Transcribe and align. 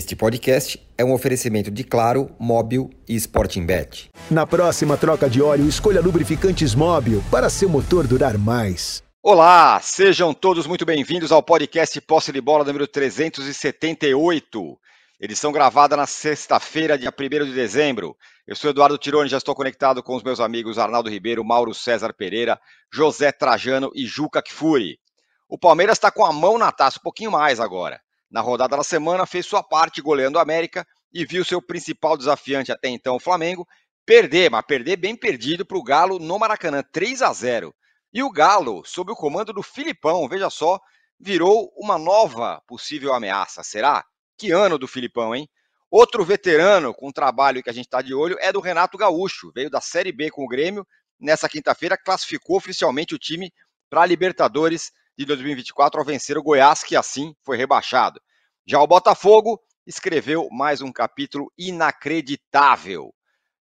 Este 0.00 0.16
podcast 0.16 0.80
é 0.96 1.04
um 1.04 1.12
oferecimento 1.12 1.70
de 1.70 1.84
Claro, 1.84 2.34
Móbil 2.38 2.88
e 3.06 3.14
Sporting 3.16 3.66
Bet. 3.66 4.08
Na 4.30 4.46
próxima 4.46 4.96
troca 4.96 5.28
de 5.28 5.42
óleo, 5.42 5.68
escolha 5.68 6.00
lubrificantes 6.00 6.74
Móbil 6.74 7.22
para 7.30 7.50
seu 7.50 7.68
motor 7.68 8.06
durar 8.06 8.38
mais. 8.38 9.02
Olá, 9.22 9.78
sejam 9.82 10.32
todos 10.32 10.66
muito 10.66 10.86
bem-vindos 10.86 11.30
ao 11.30 11.42
podcast 11.42 12.00
Posse 12.00 12.32
de 12.32 12.40
Bola 12.40 12.64
número 12.64 12.86
378. 12.88 14.78
Edição 15.20 15.52
gravada 15.52 15.98
na 15.98 16.06
sexta-feira, 16.06 16.96
dia 16.96 17.12
1 17.12 17.44
de 17.44 17.52
dezembro. 17.52 18.16
Eu 18.46 18.56
sou 18.56 18.70
Eduardo 18.70 18.96
Tironi, 18.96 19.28
já 19.28 19.36
estou 19.36 19.54
conectado 19.54 20.02
com 20.02 20.16
os 20.16 20.22
meus 20.22 20.40
amigos 20.40 20.78
Arnaldo 20.78 21.10
Ribeiro, 21.10 21.44
Mauro 21.44 21.74
César 21.74 22.14
Pereira, 22.14 22.58
José 22.90 23.32
Trajano 23.32 23.90
e 23.94 24.06
Juca 24.06 24.40
Kfouri. 24.40 24.98
O 25.46 25.58
Palmeiras 25.58 25.98
está 25.98 26.10
com 26.10 26.24
a 26.24 26.32
mão 26.32 26.56
na 26.56 26.72
taça, 26.72 26.98
um 26.98 27.02
pouquinho 27.02 27.30
mais 27.30 27.60
agora. 27.60 28.00
Na 28.30 28.40
rodada 28.40 28.76
da 28.76 28.84
semana, 28.84 29.26
fez 29.26 29.44
sua 29.44 29.62
parte 29.62 30.00
goleando 30.00 30.38
o 30.38 30.40
América 30.40 30.86
e 31.12 31.24
viu 31.24 31.44
seu 31.44 31.60
principal 31.60 32.16
desafiante 32.16 32.70
até 32.70 32.88
então, 32.88 33.16
o 33.16 33.20
Flamengo, 33.20 33.66
perder, 34.06 34.50
mas 34.50 34.64
perder 34.64 34.96
bem 34.96 35.16
perdido 35.16 35.66
para 35.66 35.76
o 35.76 35.82
Galo 35.82 36.18
no 36.18 36.38
Maracanã, 36.38 36.82
3 36.92 37.22
a 37.22 37.32
0. 37.32 37.74
E 38.12 38.22
o 38.22 38.30
Galo, 38.30 38.82
sob 38.84 39.10
o 39.10 39.16
comando 39.16 39.52
do 39.52 39.62
Filipão, 39.62 40.28
veja 40.28 40.48
só, 40.48 40.80
virou 41.18 41.72
uma 41.76 41.98
nova 41.98 42.62
possível 42.66 43.12
ameaça. 43.12 43.62
Será? 43.62 44.04
Que 44.38 44.52
ano 44.52 44.78
do 44.78 44.88
Filipão, 44.88 45.34
hein? 45.34 45.48
Outro 45.90 46.24
veterano 46.24 46.94
com 46.94 47.10
trabalho 47.10 47.62
que 47.62 47.70
a 47.70 47.72
gente 47.72 47.86
está 47.86 48.00
de 48.00 48.14
olho 48.14 48.36
é 48.40 48.52
do 48.52 48.60
Renato 48.60 48.96
Gaúcho. 48.96 49.50
Veio 49.52 49.68
da 49.68 49.80
Série 49.80 50.12
B 50.12 50.30
com 50.30 50.44
o 50.44 50.48
Grêmio. 50.48 50.86
Nessa 51.18 51.48
quinta-feira, 51.48 51.98
classificou 51.98 52.56
oficialmente 52.56 53.14
o 53.14 53.18
time 53.18 53.52
para 53.90 54.02
a 54.02 54.06
Libertadores 54.06 54.92
de 55.20 55.26
2024 55.26 56.00
ao 56.00 56.06
vencer 56.06 56.38
o 56.38 56.42
Goiás, 56.42 56.82
que 56.82 56.96
assim 56.96 57.34
foi 57.44 57.58
rebaixado. 57.58 58.18
Já 58.66 58.80
o 58.80 58.86
Botafogo 58.86 59.60
escreveu 59.86 60.48
mais 60.50 60.80
um 60.80 60.90
capítulo 60.90 61.52
inacreditável 61.58 63.12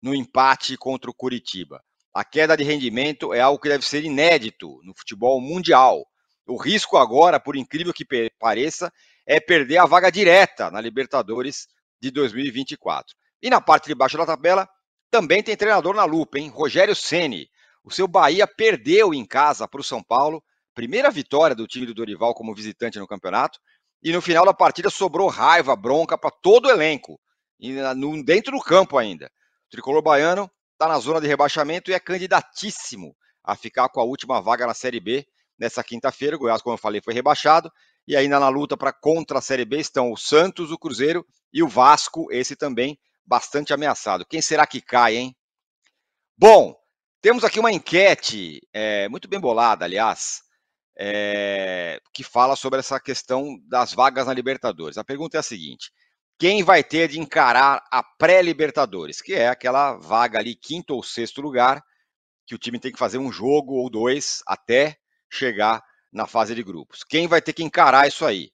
no 0.01 0.15
empate 0.15 0.77
contra 0.77 1.11
o 1.11 1.15
Curitiba. 1.15 1.83
A 2.15 2.25
queda 2.25 2.57
de 2.57 2.63
rendimento 2.63 3.35
é 3.35 3.41
algo 3.41 3.61
que 3.61 3.69
deve 3.69 3.85
ser 3.85 4.05
inédito 4.05 4.79
no 4.85 4.95
futebol 4.97 5.41
mundial. 5.41 6.07
O 6.47 6.57
risco 6.57 6.97
agora, 6.97 7.41
por 7.41 7.57
incrível 7.57 7.93
que 7.93 8.07
pareça, 8.39 8.93
é 9.27 9.41
perder 9.41 9.79
a 9.79 9.85
vaga 9.85 10.13
direta 10.13 10.71
na 10.71 10.81
Libertadores 10.81 11.67
de 12.01 12.13
2024. 12.13 13.17
E 13.43 13.51
na 13.51 13.61
parte 13.61 13.89
de 13.89 13.97
baixo 13.97 14.17
da 14.17 14.25
tabela, 14.25 14.69
também 15.11 15.43
tem 15.43 15.57
treinador 15.57 15.97
na 15.97 16.05
lupa, 16.05 16.39
hein? 16.39 16.51
Rogério 16.51 16.95
Ceni. 16.95 17.51
O 17.83 17.91
seu 17.91 18.07
Bahia 18.07 18.47
perdeu 18.47 19.13
em 19.13 19.27
casa 19.27 19.67
para 19.67 19.81
o 19.81 19.85
São 19.85 20.01
Paulo, 20.01 20.41
primeira 20.79 21.11
vitória 21.11 21.57
do 21.57 21.67
time 21.67 21.85
do 21.85 21.93
Dorival 21.93 22.33
como 22.33 22.55
visitante 22.55 23.01
no 23.01 23.07
campeonato, 23.09 23.59
e 24.01 24.13
no 24.13 24.23
final 24.23 24.45
da 24.47 24.55
partida 24.55 24.89
sobrou 24.89 25.27
raiva, 25.27 25.75
bronca 25.75 26.17
para 26.17 26.31
todo 26.31 26.67
o 26.67 26.71
elenco, 26.71 27.19
dentro 28.25 28.57
do 28.57 28.63
campo 28.63 28.97
ainda. 28.97 29.27
O 29.67 29.71
tricolor 29.71 30.01
baiano 30.01 30.49
está 30.75 30.87
na 30.87 30.97
zona 31.01 31.21
de 31.21 31.27
rebaixamento 31.27 31.91
e 31.91 31.95
é 31.95 31.99
candidatíssimo 31.99 33.17
a 33.43 33.57
ficar 33.57 33.89
com 33.89 34.01
a 34.01 34.05
última 34.05 34.41
vaga 34.41 34.69
na 34.69 34.73
Série 34.73 35.01
B 35.01 35.27
nessa 35.59 35.83
quinta-feira. 35.83 36.37
O 36.37 36.39
Goiás, 36.39 36.63
como 36.63 36.75
eu 36.75 36.79
falei, 36.79 37.01
foi 37.05 37.13
rebaixado 37.13 37.73
e 38.07 38.17
ainda 38.17 38.39
na 38.39 38.49
luta 38.49 38.77
para 38.77 38.93
contra 38.93 39.41
a 39.41 39.43
Série 39.43 39.65
B 39.65 39.81
estão 39.81 40.13
o 40.13 40.17
Santos, 40.17 40.71
o 40.71 40.79
Cruzeiro 40.79 41.27
e 41.53 41.61
o 41.61 41.67
Vasco, 41.67 42.31
esse 42.31 42.55
também 42.55 42.97
bastante 43.27 43.73
ameaçado. 43.73 44.25
Quem 44.25 44.41
será 44.41 44.65
que 44.65 44.81
cai, 44.81 45.17
hein? 45.17 45.37
Bom, 46.37 46.73
temos 47.21 47.43
aqui 47.43 47.59
uma 47.59 47.73
enquete, 47.73 48.61
é, 48.73 49.09
muito 49.09 49.27
bem 49.27 49.41
bolada, 49.41 49.85
aliás, 49.85 50.47
é, 50.99 52.01
que 52.13 52.25
fala 52.25 52.57
sobre 52.57 52.81
essa 52.81 52.99
questão 52.99 53.57
das 53.69 53.93
vagas 53.93 54.27
na 54.27 54.35
Libertadores. 54.35 54.99
A 54.99 55.05
pergunta 55.05 55.37
é 55.37 55.41
a 55.41 55.43
seguinte: 55.43 55.93
quem 56.39 56.63
vai 56.63 56.83
ter 56.83 57.09
de 57.09 57.21
encarar 57.21 57.85
a 57.91 58.03
pré-Libertadores, 58.03 59.23
que 59.23 59.33
é 59.33 59.49
aquela 59.49 59.95
vaga 59.95 60.39
ali, 60.39 60.57
quinto 60.57 60.95
ou 60.95 61.03
sexto 61.03 61.41
lugar, 61.41 61.83
que 62.47 62.55
o 62.55 62.59
time 62.59 62.81
tem 62.81 62.91
que 62.91 62.99
fazer 62.99 63.19
um 63.19 63.31
jogo 63.31 63.75
ou 63.75 63.89
dois 63.89 64.43
até 64.47 64.97
chegar 65.31 65.83
na 66.13 66.27
fase 66.27 66.55
de 66.55 66.63
grupos. 66.63 67.05
Quem 67.05 67.29
vai 67.29 67.41
ter 67.41 67.53
que 67.53 67.63
encarar 67.63 68.09
isso 68.09 68.25
aí? 68.25 68.51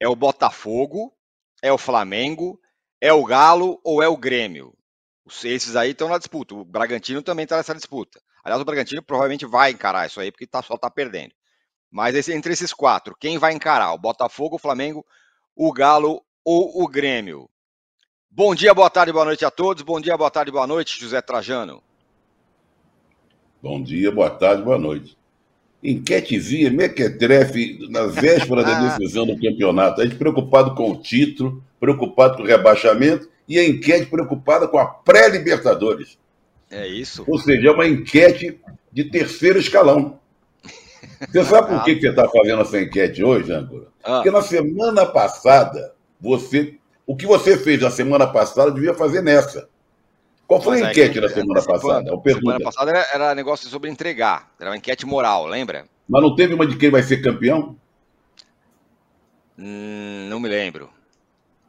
É 0.00 0.08
o 0.08 0.16
Botafogo, 0.16 1.12
é 1.62 1.72
o 1.72 1.78
Flamengo, 1.78 2.60
é 3.00 3.12
o 3.12 3.24
Galo 3.24 3.80
ou 3.84 4.02
é 4.02 4.08
o 4.08 4.16
Grêmio? 4.16 4.72
Esses 5.42 5.76
aí 5.76 5.90
estão 5.90 6.08
na 6.08 6.18
disputa. 6.18 6.54
O 6.54 6.64
Bragantino 6.64 7.22
também 7.22 7.44
está 7.44 7.56
nessa 7.56 7.74
disputa. 7.74 8.20
Aliás, 8.44 8.60
o 8.60 8.64
Bragantino 8.64 9.02
provavelmente 9.02 9.46
vai 9.46 9.70
encarar 9.70 10.06
isso 10.06 10.20
aí, 10.20 10.30
porque 10.30 10.46
tá, 10.46 10.62
só 10.62 10.74
está 10.74 10.90
perdendo. 10.90 11.34
Mas 11.94 12.28
entre 12.28 12.52
esses 12.52 12.72
quatro, 12.72 13.14
quem 13.20 13.38
vai 13.38 13.52
encarar? 13.52 13.92
O 13.92 13.98
Botafogo, 13.98 14.56
o 14.56 14.58
Flamengo, 14.58 15.06
o 15.54 15.72
Galo 15.72 16.20
ou 16.44 16.82
o 16.82 16.88
Grêmio? 16.88 17.48
Bom 18.28 18.52
dia, 18.52 18.74
boa 18.74 18.90
tarde, 18.90 19.12
boa 19.12 19.24
noite 19.24 19.44
a 19.44 19.50
todos. 19.50 19.84
Bom 19.84 20.00
dia, 20.00 20.16
boa 20.16 20.30
tarde, 20.30 20.50
boa 20.50 20.66
noite, 20.66 21.00
José 21.00 21.22
Trajano. 21.22 21.80
Bom 23.62 23.80
dia, 23.80 24.10
boa 24.10 24.28
tarde, 24.28 24.62
boa 24.64 24.76
noite 24.76 25.16
enquetezinha, 25.84 26.70
mequetrefe, 26.70 27.86
na 27.90 28.06
véspera 28.06 28.64
da 28.64 28.80
decisão 28.96 29.26
do 29.26 29.38
campeonato. 29.38 30.00
A 30.00 30.04
gente 30.06 30.16
preocupado 30.16 30.74
com 30.74 30.90
o 30.90 30.96
título, 30.96 31.62
preocupado 31.78 32.38
com 32.38 32.42
o 32.42 32.46
rebaixamento, 32.46 33.28
e 33.46 33.58
a 33.58 33.68
enquete 33.68 34.06
preocupada 34.06 34.66
com 34.66 34.78
a 34.78 34.86
pré-Libertadores. 34.86 36.18
É 36.70 36.88
isso. 36.88 37.22
Ou 37.28 37.38
seja, 37.38 37.68
é 37.68 37.70
uma 37.70 37.86
enquete 37.86 38.58
de 38.90 39.04
terceiro 39.04 39.58
escalão. 39.58 40.18
Você 41.30 41.44
sabe 41.44 41.68
por 41.68 41.84
que, 41.84 41.94
que 41.96 42.00
você 42.02 42.08
está 42.08 42.28
fazendo 42.28 42.62
essa 42.62 42.80
enquete 42.80 43.22
hoje, 43.22 43.52
Âncora? 43.52 43.86
Ah. 44.02 44.16
Porque 44.16 44.30
na 44.30 44.42
semana 44.42 45.06
passada, 45.06 45.94
você. 46.20 46.76
O 47.06 47.16
que 47.16 47.26
você 47.26 47.56
fez 47.58 47.80
na 47.80 47.90
semana 47.90 48.26
passada 48.26 48.70
devia 48.70 48.94
fazer 48.94 49.22
nessa. 49.22 49.68
Qual 50.46 50.60
foi 50.60 50.82
a 50.82 50.90
enquete 50.90 51.20
da 51.20 51.28
semana 51.28 51.62
passada? 51.62 52.14
A 52.14 52.32
semana 52.32 52.60
passada 52.60 52.90
era, 52.90 53.06
era, 53.12 53.34
negócio 53.34 53.68
sobre 53.68 53.90
entregar. 53.90 54.50
Era 54.60 54.70
uma 54.70 54.76
enquete 54.76 55.06
moral, 55.06 55.46
lembra? 55.46 55.86
Mas 56.08 56.22
não 56.22 56.34
teve 56.34 56.54
uma 56.54 56.66
de 56.66 56.76
quem 56.76 56.90
vai 56.90 57.02
ser 57.02 57.22
campeão? 57.22 57.76
Hum, 59.58 60.26
não 60.28 60.38
me 60.40 60.48
lembro. 60.48 60.90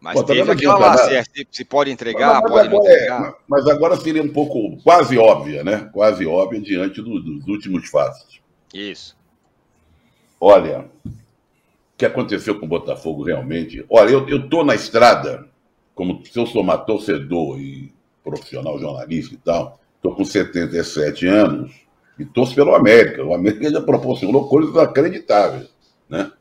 Mas 0.05 0.13
Pô, 0.13 0.23
teve 0.23 0.51
aquela 0.51 0.77
lá, 0.77 0.97
se, 0.97 1.15
é, 1.15 1.23
se, 1.51 1.65
pode 1.65 1.89
entregar, 1.89 2.41
mas, 2.41 2.51
pode 2.51 2.69
não 2.69 2.77
entregar. 2.77 3.29
É, 3.29 3.33
mas 3.47 3.65
agora 3.65 3.95
seria 3.97 4.21
um 4.21 4.31
pouco 4.31 4.77
quase 4.83 5.17
óbvia, 5.17 5.63
né? 5.63 5.89
Quase 5.91 6.27
óbvia 6.27 6.61
diante 6.61 7.01
do, 7.01 7.19
dos 7.19 7.47
últimos 7.47 7.89
fatos. 7.89 8.39
Isso. 8.71 9.17
Olha, 10.47 10.85
o 11.03 11.11
que 11.97 12.05
aconteceu 12.05 12.59
com 12.59 12.67
o 12.67 12.69
Botafogo 12.69 13.23
realmente? 13.23 13.83
Olha, 13.89 14.11
eu, 14.11 14.47
tô 14.47 14.63
na 14.63 14.75
estrada, 14.75 15.49
como 15.95 16.23
se 16.23 16.37
eu 16.37 16.45
sou 16.45 16.63
torcedor 16.85 17.59
e 17.59 17.91
profissional 18.23 18.77
jornalista 18.77 19.33
e 19.33 19.37
tal, 19.39 19.79
estou 19.95 20.13
com 20.13 20.23
77 20.23 21.25
anos 21.25 21.73
e 22.19 22.23
torço 22.23 22.53
pelo 22.53 22.75
América. 22.75 23.25
O 23.25 23.33
América 23.33 23.71
já 23.71 23.81
proporcionou 23.81 24.47
coisas 24.47 24.71
inacreditáveis, 24.71 25.67
né? 26.07 26.31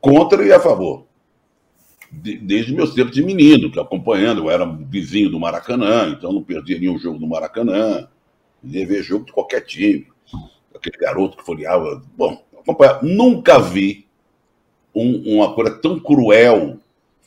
Contra 0.00 0.44
e 0.44 0.52
a 0.52 0.58
favor. 0.58 1.06
De, 2.10 2.36
desde 2.36 2.74
meus 2.74 2.94
tempos 2.94 3.14
de 3.14 3.22
menino, 3.22 3.70
que 3.70 3.78
acompanhando, 3.78 4.46
eu 4.46 4.50
era 4.50 4.66
vizinho 4.66 5.30
do 5.30 5.38
Maracanã, 5.38 6.08
então 6.08 6.32
não 6.32 6.42
perdia 6.42 6.80
nenhum 6.80 6.98
jogo 6.98 7.20
do 7.20 7.28
Maracanã, 7.28 8.08
ia 8.64 8.84
ver 8.84 9.04
jogo 9.04 9.24
de 9.24 9.32
qualquer 9.32 9.60
time. 9.60 10.08
Aquele 10.74 10.98
garoto 10.98 11.36
que 11.36 11.44
folheava. 11.44 12.02
Bom, 12.16 12.47
acompanhar. 12.70 13.02
Nunca 13.02 13.58
vi 13.58 14.06
um, 14.94 15.36
uma 15.36 15.54
coisa 15.54 15.70
tão 15.70 15.98
cruel 15.98 16.78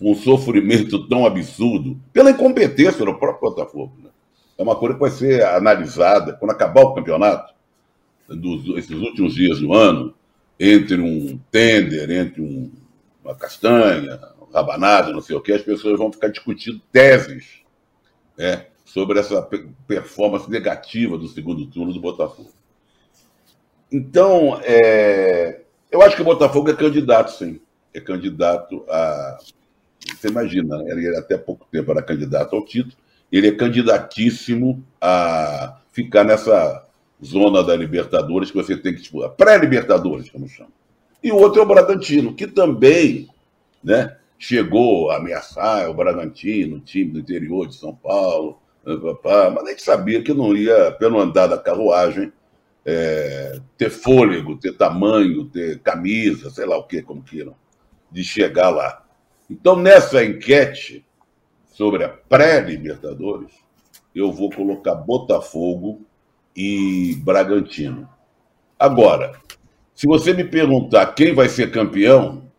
um 0.02 0.16
sofrimento 0.16 1.08
tão 1.08 1.26
absurdo 1.26 1.96
pela 2.12 2.32
incompetência 2.32 3.06
do 3.06 3.14
próprio 3.14 3.52
Botafogo. 3.52 3.94
Né? 4.04 4.10
É 4.58 4.64
uma 4.64 4.76
coisa 4.76 4.96
que 4.96 5.00
vai 5.00 5.12
ser 5.12 5.44
analisada 5.44 6.34
quando 6.34 6.52
acabar 6.52 6.82
o 6.82 6.94
campeonato, 6.94 7.54
dos, 8.28 8.78
esses 8.78 8.98
últimos 8.98 9.36
dias 9.36 9.60
do 9.60 9.74
ano, 9.74 10.14
entre 10.60 11.00
um 11.00 11.40
tender, 11.52 12.10
entre 12.10 12.42
um, 12.42 12.72
uma 13.24 13.36
castanha, 13.36 14.20
um 14.42 14.52
rabanado, 14.52 15.14
não 15.14 15.22
sei 15.22 15.36
o 15.36 15.42
que, 15.42 15.52
as 15.52 15.62
pessoas 15.62 15.98
vão 15.98 16.12
ficar 16.12 16.30
discutindo 16.30 16.82
teses 16.92 17.62
né, 18.38 18.68
sobre 18.86 19.20
essa 19.20 19.48
performance 19.88 20.50
negativa 20.50 21.18
do 21.18 21.28
segundo 21.28 21.66
turno 21.68 21.94
do 21.94 22.00
Botafogo. 22.00 22.52
Então, 23.92 24.60
é, 24.64 25.62
eu 25.92 26.02
acho 26.02 26.16
que 26.16 26.22
o 26.22 26.26
Botafogo 26.26 26.70
é 26.70 26.76
candidato, 26.76 27.32
sim. 27.32 27.60
É 27.94 28.00
candidato 28.00 28.86
a 28.88 29.38
você 30.06 30.30
imagina, 30.30 30.78
né? 30.78 30.92
ele 30.92 31.16
até 31.16 31.38
pouco 31.38 31.68
tempo 31.72 31.92
era 31.92 32.02
candidato 32.02 32.56
ao 32.56 32.66
título, 32.66 32.96
ele 33.32 33.48
é 33.48 33.52
candidatíssimo 33.52 34.84
a 35.00 35.78
ficar 35.92 36.24
nessa 36.24 36.86
zona 37.24 37.64
da 37.64 37.76
Libertadores 37.76 38.50
que 38.50 38.58
você 38.58 38.76
tem 38.76 38.94
que 38.94 39.02
disputar, 39.02 39.30
pré-Libertadores, 39.32 40.30
como 40.30 40.48
chama. 40.48 40.70
E 41.24 41.32
o 41.32 41.38
outro 41.38 41.62
é 41.62 41.64
o 41.64 41.68
Bragantino, 41.68 42.34
que 42.34 42.48
também 42.48 43.30
né, 43.84 44.18
chegou 44.40 45.12
a 45.12 45.18
ameaçar 45.18 45.90
o 45.90 45.94
Bragantino, 45.94 46.80
time 46.80 47.12
do 47.12 47.20
interior 47.20 47.68
de 47.68 47.76
São 47.76 47.94
Paulo, 47.94 48.60
mas 48.84 49.66
a 49.66 49.70
gente 49.70 49.84
sabia 49.84 50.24
que 50.24 50.34
não 50.34 50.56
ia, 50.56 50.92
pelo 50.94 51.20
andar 51.20 51.46
da 51.46 51.58
carruagem, 51.58 52.34
é, 52.86 53.60
ter 53.78 53.90
fôlego, 53.90 54.58
ter 54.58 54.76
tamanho, 54.78 55.46
ter 55.46 55.80
camisa, 55.80 56.50
sei 56.50 56.66
lá 56.66 56.78
o 56.78 56.84
que, 56.84 57.02
como 57.02 57.22
queiram, 57.22 57.56
de 58.12 58.24
chegar 58.24 58.70
lá. 58.70 59.06
Então, 59.50 59.76
nessa 59.76 60.24
enquete 60.24 61.06
sobre 61.66 62.04
a 62.04 62.10
pré-Libertadores, 62.10 63.52
eu 64.16 64.32
vou 64.32 64.50
colocar 64.50 64.96
Botafogo 64.96 66.02
e 66.56 67.16
Bragantino. 67.24 68.10
Agora, 68.78 69.34
se 69.94 70.08
você 70.08 70.34
me 70.34 70.44
perguntar 70.44 71.14
quem 71.14 71.34
vai 71.34 71.48
ser 71.48 71.72
campeão, 71.72 72.50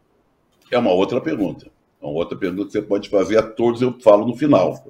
é 0.71 0.79
uma 0.79 0.93
outra 0.93 1.21
pergunta. 1.21 1.72
É 2.03 2.07
outra 2.07 2.37
pergunta 2.37 2.67
que 2.67 2.73
você 2.73 2.83
pode 2.83 3.09
fazer 3.09 3.39
a 3.39 3.43
todos, 3.43 3.81
eu 3.81 3.97
falo 4.01 4.27
no 4.27 4.35
final. 4.35 4.85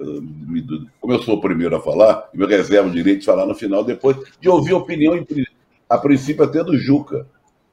Como 0.99 1.13
eu 1.13 1.23
sou 1.23 1.35
o 1.35 1.41
primeiro 1.43 1.77
a 1.77 1.81
falar, 1.81 2.31
eu 2.33 2.47
reservo 2.47 2.89
o 2.89 2.93
direito 2.93 3.21
de 3.21 3.27
falar 3.27 3.45
no 3.45 3.55
final, 3.55 3.85
depois 3.85 4.17
de 4.41 4.49
ouvir 4.49 4.73
a 4.73 4.79
opinião, 4.79 5.23
a 5.91 5.99
princípio 5.99 6.43
até 6.43 6.65
do 6.65 6.77
Juca. 6.79 7.27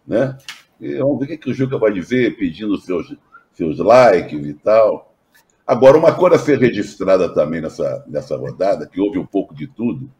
Né? 0.05 0.37
E 0.81 0.95
vamos 0.95 1.25
ver 1.25 1.35
o 1.35 1.37
que 1.37 1.49
o 1.49 1.53
Juca 1.53 1.77
vai 1.77 1.93
dizer, 1.93 2.35
pedindo 2.35 2.77
seus, 2.77 3.15
seus 3.53 3.77
likes 3.79 4.45
e 4.45 4.53
tal. 4.55 5.15
Agora, 5.65 5.97
uma 5.97 6.13
coisa 6.13 6.35
a 6.35 6.39
ser 6.39 6.59
registrada 6.59 7.33
também 7.33 7.61
nessa, 7.61 8.03
nessa 8.07 8.35
rodada, 8.35 8.87
que 8.87 8.99
houve 8.99 9.19
um 9.19 9.25
pouco 9.25 9.55
de 9.55 9.67
tudo, 9.67 10.11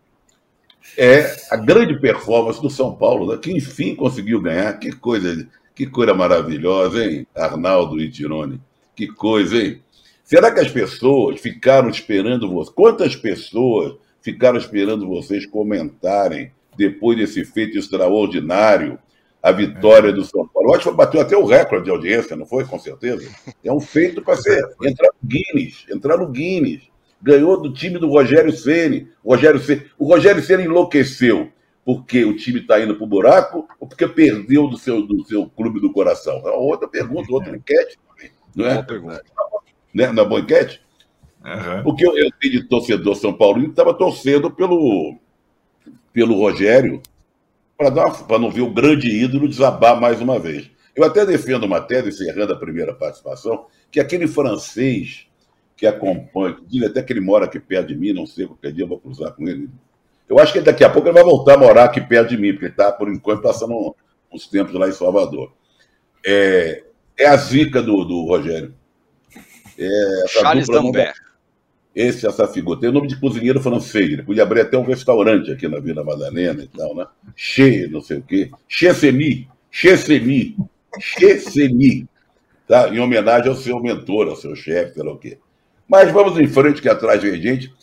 é 0.98 1.36
a 1.52 1.58
grande 1.58 2.00
performance 2.00 2.62
do 2.62 2.70
São 2.70 2.96
Paulo, 2.96 3.34
né? 3.34 3.38
que 3.38 3.52
enfim 3.52 3.96
conseguiu 3.96 4.42
ganhar. 4.42 4.80
Que 4.80 4.94
coisa, 4.94 5.46
que 5.76 5.88
coisa 5.88 6.14
maravilhosa, 6.14 7.04
hein, 7.04 7.28
Arnaldo 7.36 8.00
e 8.00 8.10
Tirone? 8.10 8.62
Que 9.00 9.08
coisa, 9.08 9.56
hein? 9.56 9.82
Será 10.26 10.52
que 10.52 10.60
as 10.60 10.70
pessoas 10.70 11.40
ficaram 11.40 11.88
esperando 11.88 12.52
você? 12.52 12.70
Quantas 12.76 13.16
pessoas 13.16 13.96
ficaram 14.22 14.58
esperando 14.58 15.08
vocês 15.08 15.46
comentarem 15.46 16.52
depois 16.78 17.18
desse 17.18 17.46
feito 17.46 17.78
extraordinário 17.78 19.00
a 19.42 19.54
vitória 19.54 20.12
do 20.12 20.26
São 20.26 20.46
Paulo? 20.46 20.72
Eu 20.72 20.76
acho 20.76 20.90
que 20.90 20.98
bateu 20.98 21.22
até 21.22 21.38
o 21.38 21.46
recorde 21.46 21.86
de 21.86 21.92
audiência, 21.92 22.36
não 22.36 22.46
foi? 22.46 22.66
Com 22.66 22.78
certeza. 22.78 23.26
É 23.64 23.72
um 23.72 23.80
feito 23.80 24.22
para 24.22 24.36
ser 24.36 24.62
entrar 24.84 25.08
no 25.08 25.30
Guinness, 25.30 25.86
entrar 25.90 26.18
no 26.18 26.28
Guinness 26.28 26.82
ganhou 27.22 27.62
do 27.62 27.72
time 27.72 27.98
do 27.98 28.10
Rogério 28.10 28.52
Ceni. 28.52 29.08
O 29.24 29.34
Rogério 29.34 29.62
Ceni, 29.62 29.86
o 29.98 30.08
Rogério 30.08 30.44
Ceni 30.44 30.64
enlouqueceu 30.66 31.54
porque 31.86 32.26
o 32.26 32.36
time 32.36 32.60
está 32.60 32.82
indo 32.82 32.96
para 32.96 33.04
o 33.06 33.08
buraco 33.08 33.66
ou 33.80 33.88
porque 33.88 34.06
perdeu 34.10 34.68
do 34.68 34.78
seu, 34.78 35.02
do 35.08 35.26
seu 35.26 35.50
clube 35.50 35.80
do 35.80 35.94
coração? 35.94 36.42
É 36.46 36.52
outra 36.52 36.86
pergunta, 36.86 37.32
outra 37.32 37.56
enquete. 37.56 37.98
Não 38.56 38.66
é? 38.66 38.86
Né? 39.94 40.12
Na 40.12 40.24
boa 40.24 40.42
enquete? 40.42 40.82
Uhum. 41.44 41.84
Porque 41.84 42.06
eu, 42.06 42.18
eu 42.18 42.30
de 42.42 42.64
torcedor 42.64 43.16
São 43.16 43.34
Paulo 43.34 43.62
estava 43.66 43.94
torcendo 43.94 44.52
pelo, 44.52 45.18
pelo 46.12 46.38
Rogério 46.38 47.02
para 47.78 48.40
não 48.40 48.52
ver 48.52 48.62
o 48.62 48.74
grande 48.74 49.08
ídolo 49.08 49.48
desabar 49.48 50.00
mais 50.00 50.20
uma 50.20 50.38
vez. 50.38 50.70
Eu 50.94 51.06
até 51.06 51.26
defendo 51.26 51.64
uma 51.64 51.80
tese, 51.80 52.10
encerrando 52.10 52.52
a 52.52 52.58
primeira 52.58 52.94
participação, 52.94 53.68
que 53.90 54.02
aquele 54.02 54.28
francês 54.28 55.28
que 55.78 55.88
acompanha, 55.88 56.58
diz 56.68 56.84
até 56.84 57.02
que 57.02 57.14
ele 57.14 57.22
mora 57.22 57.46
aqui 57.46 57.58
perto 57.58 57.88
de 57.88 57.96
mim, 57.96 58.12
não 58.12 58.26
sei, 58.26 58.46
qualquer 58.46 58.74
dia 58.74 58.84
eu 58.84 58.88
vou 58.88 59.00
cruzar 59.00 59.34
com 59.34 59.48
ele. 59.48 59.70
Eu 60.28 60.38
acho 60.38 60.52
que 60.52 60.60
daqui 60.60 60.84
a 60.84 60.90
pouco 60.90 61.08
ele 61.08 61.14
vai 61.14 61.24
voltar 61.24 61.54
a 61.54 61.58
morar 61.58 61.86
aqui 61.86 62.02
perto 62.02 62.30
de 62.30 62.38
mim, 62.38 62.52
porque 62.52 62.66
ele 62.66 62.74
está, 62.74 62.92
por 62.92 63.08
enquanto, 63.08 63.42
passando 63.42 63.96
uns 64.32 64.46
tempos 64.48 64.74
lá 64.74 64.90
em 64.90 64.92
Salvador. 64.92 65.54
É, 66.26 66.84
é 67.20 67.28
a 67.28 67.36
zica 67.36 67.82
do, 67.82 68.04
do 68.06 68.26
Rogério. 68.26 68.74
É, 69.78 70.26
Charles 70.30 70.68
Lambert. 70.68 71.16
Esse, 71.94 72.26
essa 72.26 72.48
figura. 72.48 72.80
Tem 72.80 72.90
o 72.90 72.94
nome 72.94 73.08
de 73.08 73.20
cozinheiro 73.20 73.62
francês. 73.62 74.12
Ele 74.12 74.24
podia 74.24 74.44
abrir 74.44 74.62
até 74.62 74.78
um 74.78 74.84
restaurante 74.84 75.52
aqui 75.52 75.68
na 75.68 75.80
Vila 75.80 76.04
Madalena 76.04 76.64
e 76.64 76.68
tal, 76.68 76.96
né? 76.96 77.06
Che, 77.36 77.88
não 77.92 78.00
sei 78.00 78.20
o 78.20 78.22
quê. 78.22 78.50
Che 78.68 78.94
Semi. 78.94 79.50
Che 79.70 79.98
Semi. 79.98 80.56
Che 80.98 81.40
Semi. 81.40 82.08
Tá? 82.68 82.88
Em 82.90 83.00
homenagem 83.00 83.50
ao 83.50 83.56
seu 83.56 83.80
mentor, 83.82 84.30
ao 84.30 84.36
seu 84.36 84.56
chefe, 84.56 84.94
sei 84.94 85.04
lá 85.04 85.12
o 85.12 85.18
quê. 85.18 85.40
Mas 85.88 86.12
vamos 86.12 86.40
em 86.40 86.48
frente, 86.48 86.82
que 86.82 86.88
atrás 86.88 87.22
vem 87.22 87.42
gente. 87.42 87.74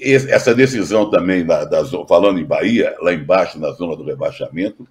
Essa 0.00 0.54
decisão 0.54 1.10
também, 1.10 1.44
da, 1.44 1.64
da, 1.64 1.84
falando 2.06 2.38
em 2.38 2.44
Bahia, 2.44 2.94
lá 3.00 3.12
embaixo, 3.12 3.58
na 3.58 3.72
zona 3.72 3.96
do 3.96 4.04
rebaixamento, 4.04 4.86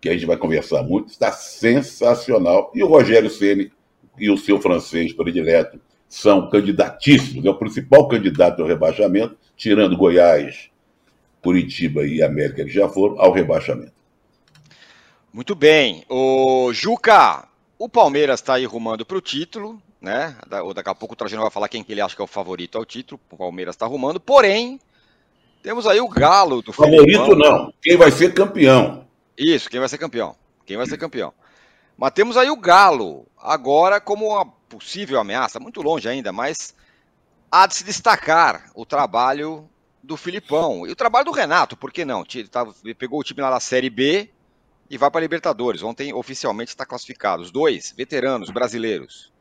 que 0.00 0.08
a 0.08 0.12
gente 0.12 0.26
vai 0.26 0.36
conversar 0.36 0.82
muito, 0.82 1.10
está 1.10 1.30
sensacional. 1.30 2.70
E 2.74 2.82
o 2.82 2.88
Rogério 2.88 3.28
Ceni 3.28 3.70
e 4.18 4.30
o 4.30 4.38
seu 4.38 4.60
francês 4.60 5.12
predileto 5.12 5.80
são 6.08 6.48
candidatíssimos. 6.48 7.44
É 7.44 7.50
o 7.50 7.58
principal 7.58 8.08
candidato 8.08 8.62
ao 8.62 8.68
rebaixamento, 8.68 9.36
tirando 9.56 9.96
Goiás, 9.96 10.70
Curitiba 11.42 12.06
e 12.06 12.22
América, 12.22 12.64
que 12.64 12.70
já 12.70 12.88
foram, 12.88 13.20
ao 13.20 13.32
rebaixamento. 13.32 13.92
Muito 15.32 15.54
bem. 15.54 16.04
O 16.08 16.72
Juca, 16.72 17.46
o 17.78 17.88
Palmeiras 17.88 18.40
está 18.40 18.54
aí 18.54 18.64
rumando 18.64 19.06
para 19.06 19.16
o 19.16 19.20
título, 19.20 19.80
né? 20.00 20.34
Daqui 20.74 20.88
a 20.88 20.94
pouco 20.94 21.14
o 21.14 21.16
Trajano 21.16 21.42
vai 21.42 21.50
falar 21.50 21.68
quem 21.68 21.84
que 21.84 21.92
ele 21.92 22.00
acha 22.00 22.16
que 22.16 22.22
é 22.22 22.24
o 22.24 22.28
favorito 22.28 22.76
ao 22.76 22.84
título. 22.84 23.20
O 23.30 23.36
Palmeiras 23.36 23.74
está 23.74 23.86
arrumando, 23.86 24.18
porém, 24.18 24.80
temos 25.62 25.86
aí 25.86 26.00
o 26.00 26.08
Galo 26.08 26.62
do 26.62 26.72
Favorito 26.72 27.04
Filipão. 27.04 27.36
não, 27.36 27.72
quem 27.80 27.96
vai 27.96 28.10
ser 28.10 28.34
campeão. 28.34 29.06
Isso, 29.40 29.70
quem 29.70 29.80
vai 29.80 29.88
ser 29.88 29.96
campeão. 29.96 30.36
Quem 30.66 30.76
vai 30.76 30.86
ser 30.86 30.98
campeão. 30.98 31.32
Mas 31.96 32.12
temos 32.12 32.36
aí 32.36 32.50
o 32.50 32.56
Galo, 32.56 33.26
agora 33.38 33.98
como 33.98 34.28
uma 34.28 34.44
possível 34.44 35.18
ameaça, 35.18 35.58
muito 35.58 35.80
longe 35.80 36.06
ainda, 36.06 36.30
mas 36.30 36.74
há 37.50 37.66
de 37.66 37.74
se 37.74 37.82
destacar 37.82 38.70
o 38.74 38.84
trabalho 38.84 39.66
do 40.02 40.14
Filipão 40.16 40.86
e 40.86 40.90
o 40.90 40.96
trabalho 40.96 41.24
do 41.24 41.30
Renato, 41.30 41.74
por 41.74 41.90
que 41.90 42.04
não? 42.04 42.22
Ele, 42.34 42.48
tava, 42.48 42.74
ele 42.84 42.94
pegou 42.94 43.18
o 43.18 43.24
time 43.24 43.40
lá 43.40 43.50
da 43.50 43.60
Série 43.60 43.88
B 43.88 44.30
e 44.90 44.98
vai 44.98 45.10
para 45.10 45.20
a 45.20 45.22
Libertadores. 45.22 45.82
Ontem 45.82 46.12
oficialmente 46.12 46.70
está 46.70 46.84
classificado. 46.84 47.42
Os 47.42 47.50
dois 47.50 47.94
veteranos 47.96 48.50
brasileiros. 48.50 49.32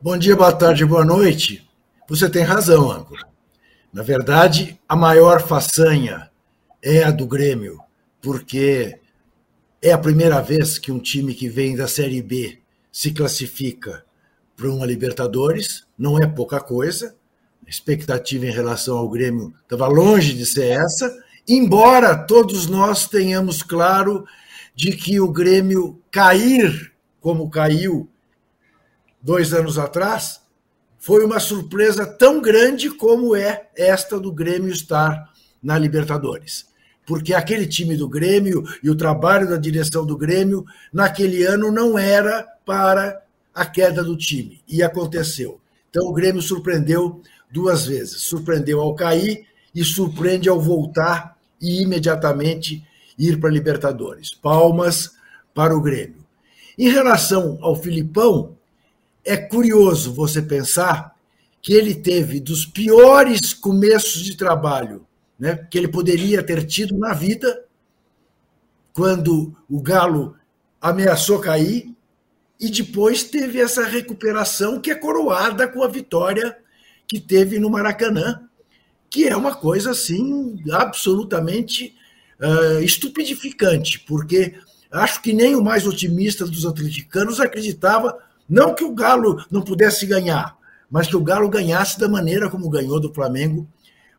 Bom 0.00 0.18
dia, 0.18 0.34
boa 0.34 0.52
tarde, 0.52 0.84
boa 0.84 1.04
noite. 1.04 1.68
Você 2.08 2.28
tem 2.28 2.42
razão, 2.42 2.90
âncora. 2.90 3.26
Na 3.92 4.02
verdade, 4.02 4.80
a 4.88 4.96
maior 4.96 5.40
façanha 5.40 6.30
é 6.82 7.02
a 7.02 7.10
do 7.10 7.26
Grêmio, 7.26 7.83
porque 8.24 9.00
é 9.82 9.92
a 9.92 9.98
primeira 9.98 10.40
vez 10.40 10.78
que 10.78 10.90
um 10.90 10.98
time 10.98 11.34
que 11.34 11.46
vem 11.46 11.76
da 11.76 11.86
Série 11.86 12.22
B 12.22 12.58
se 12.90 13.12
classifica 13.12 14.02
para 14.56 14.70
uma 14.70 14.86
Libertadores, 14.86 15.86
não 15.98 16.18
é 16.18 16.26
pouca 16.26 16.58
coisa. 16.58 17.14
A 17.66 17.68
expectativa 17.68 18.46
em 18.46 18.50
relação 18.50 18.96
ao 18.96 19.10
Grêmio 19.10 19.52
estava 19.62 19.86
longe 19.88 20.32
de 20.32 20.46
ser 20.46 20.68
essa, 20.68 21.14
embora 21.46 22.16
todos 22.16 22.66
nós 22.66 23.06
tenhamos 23.06 23.62
claro 23.62 24.24
de 24.74 24.92
que 24.92 25.20
o 25.20 25.30
Grêmio 25.30 26.00
cair 26.10 26.94
como 27.20 27.50
caiu 27.50 28.08
dois 29.20 29.52
anos 29.52 29.78
atrás, 29.78 30.40
foi 30.98 31.24
uma 31.24 31.40
surpresa 31.40 32.06
tão 32.06 32.40
grande 32.40 32.88
como 32.88 33.36
é 33.36 33.68
esta 33.76 34.18
do 34.18 34.32
Grêmio 34.32 34.72
estar 34.72 35.30
na 35.62 35.78
Libertadores. 35.78 36.72
Porque 37.06 37.34
aquele 37.34 37.66
time 37.66 37.96
do 37.96 38.08
Grêmio 38.08 38.64
e 38.82 38.88
o 38.88 38.94
trabalho 38.94 39.48
da 39.48 39.56
direção 39.56 40.06
do 40.06 40.16
Grêmio 40.16 40.64
naquele 40.92 41.44
ano 41.44 41.70
não 41.70 41.98
era 41.98 42.46
para 42.64 43.22
a 43.54 43.66
queda 43.66 44.02
do 44.02 44.16
time. 44.16 44.60
E 44.66 44.82
aconteceu. 44.82 45.60
Então 45.90 46.06
o 46.08 46.12
Grêmio 46.12 46.40
surpreendeu 46.40 47.20
duas 47.50 47.86
vezes. 47.86 48.22
Surpreendeu 48.22 48.80
ao 48.80 48.94
cair 48.94 49.46
e 49.74 49.84
surpreende 49.84 50.48
ao 50.48 50.60
voltar 50.60 51.36
e 51.60 51.82
imediatamente 51.82 52.82
ir 53.18 53.38
para 53.38 53.48
a 53.48 53.52
Libertadores. 53.52 54.30
Palmas 54.34 55.12
para 55.54 55.76
o 55.76 55.80
Grêmio. 55.80 56.24
Em 56.76 56.88
relação 56.88 57.58
ao 57.60 57.76
Filipão, 57.76 58.56
é 59.24 59.36
curioso 59.36 60.12
você 60.12 60.42
pensar 60.42 61.14
que 61.62 61.72
ele 61.72 61.94
teve 61.94 62.40
dos 62.40 62.66
piores 62.66 63.54
começos 63.54 64.22
de 64.22 64.36
trabalho 64.36 65.06
né, 65.38 65.56
que 65.70 65.78
ele 65.78 65.88
poderia 65.88 66.42
ter 66.42 66.64
tido 66.66 66.96
na 66.96 67.12
vida, 67.12 67.64
quando 68.92 69.54
o 69.68 69.80
Galo 69.80 70.36
ameaçou 70.80 71.40
cair, 71.40 71.94
e 72.60 72.70
depois 72.70 73.24
teve 73.24 73.60
essa 73.60 73.84
recuperação 73.84 74.80
que 74.80 74.90
é 74.90 74.94
coroada 74.94 75.66
com 75.66 75.82
a 75.82 75.88
vitória 75.88 76.56
que 77.06 77.20
teve 77.20 77.58
no 77.58 77.68
Maracanã, 77.68 78.40
que 79.10 79.28
é 79.28 79.36
uma 79.36 79.54
coisa 79.54 79.90
assim 79.90 80.62
absolutamente 80.72 81.94
uh, 82.40 82.82
estupidificante, 82.82 84.00
porque 84.00 84.54
acho 84.90 85.20
que 85.20 85.32
nem 85.32 85.54
o 85.56 85.62
mais 85.62 85.86
otimista 85.86 86.46
dos 86.46 86.64
atleticanos 86.64 87.40
acreditava 87.40 88.18
não 88.48 88.74
que 88.74 88.84
o 88.84 88.94
Galo 88.94 89.44
não 89.50 89.62
pudesse 89.62 90.06
ganhar, 90.06 90.56
mas 90.90 91.08
que 91.08 91.16
o 91.16 91.22
Galo 91.22 91.48
ganhasse 91.48 91.98
da 91.98 92.08
maneira 92.08 92.48
como 92.48 92.70
ganhou 92.70 93.00
do 93.00 93.12
Flamengo 93.12 93.68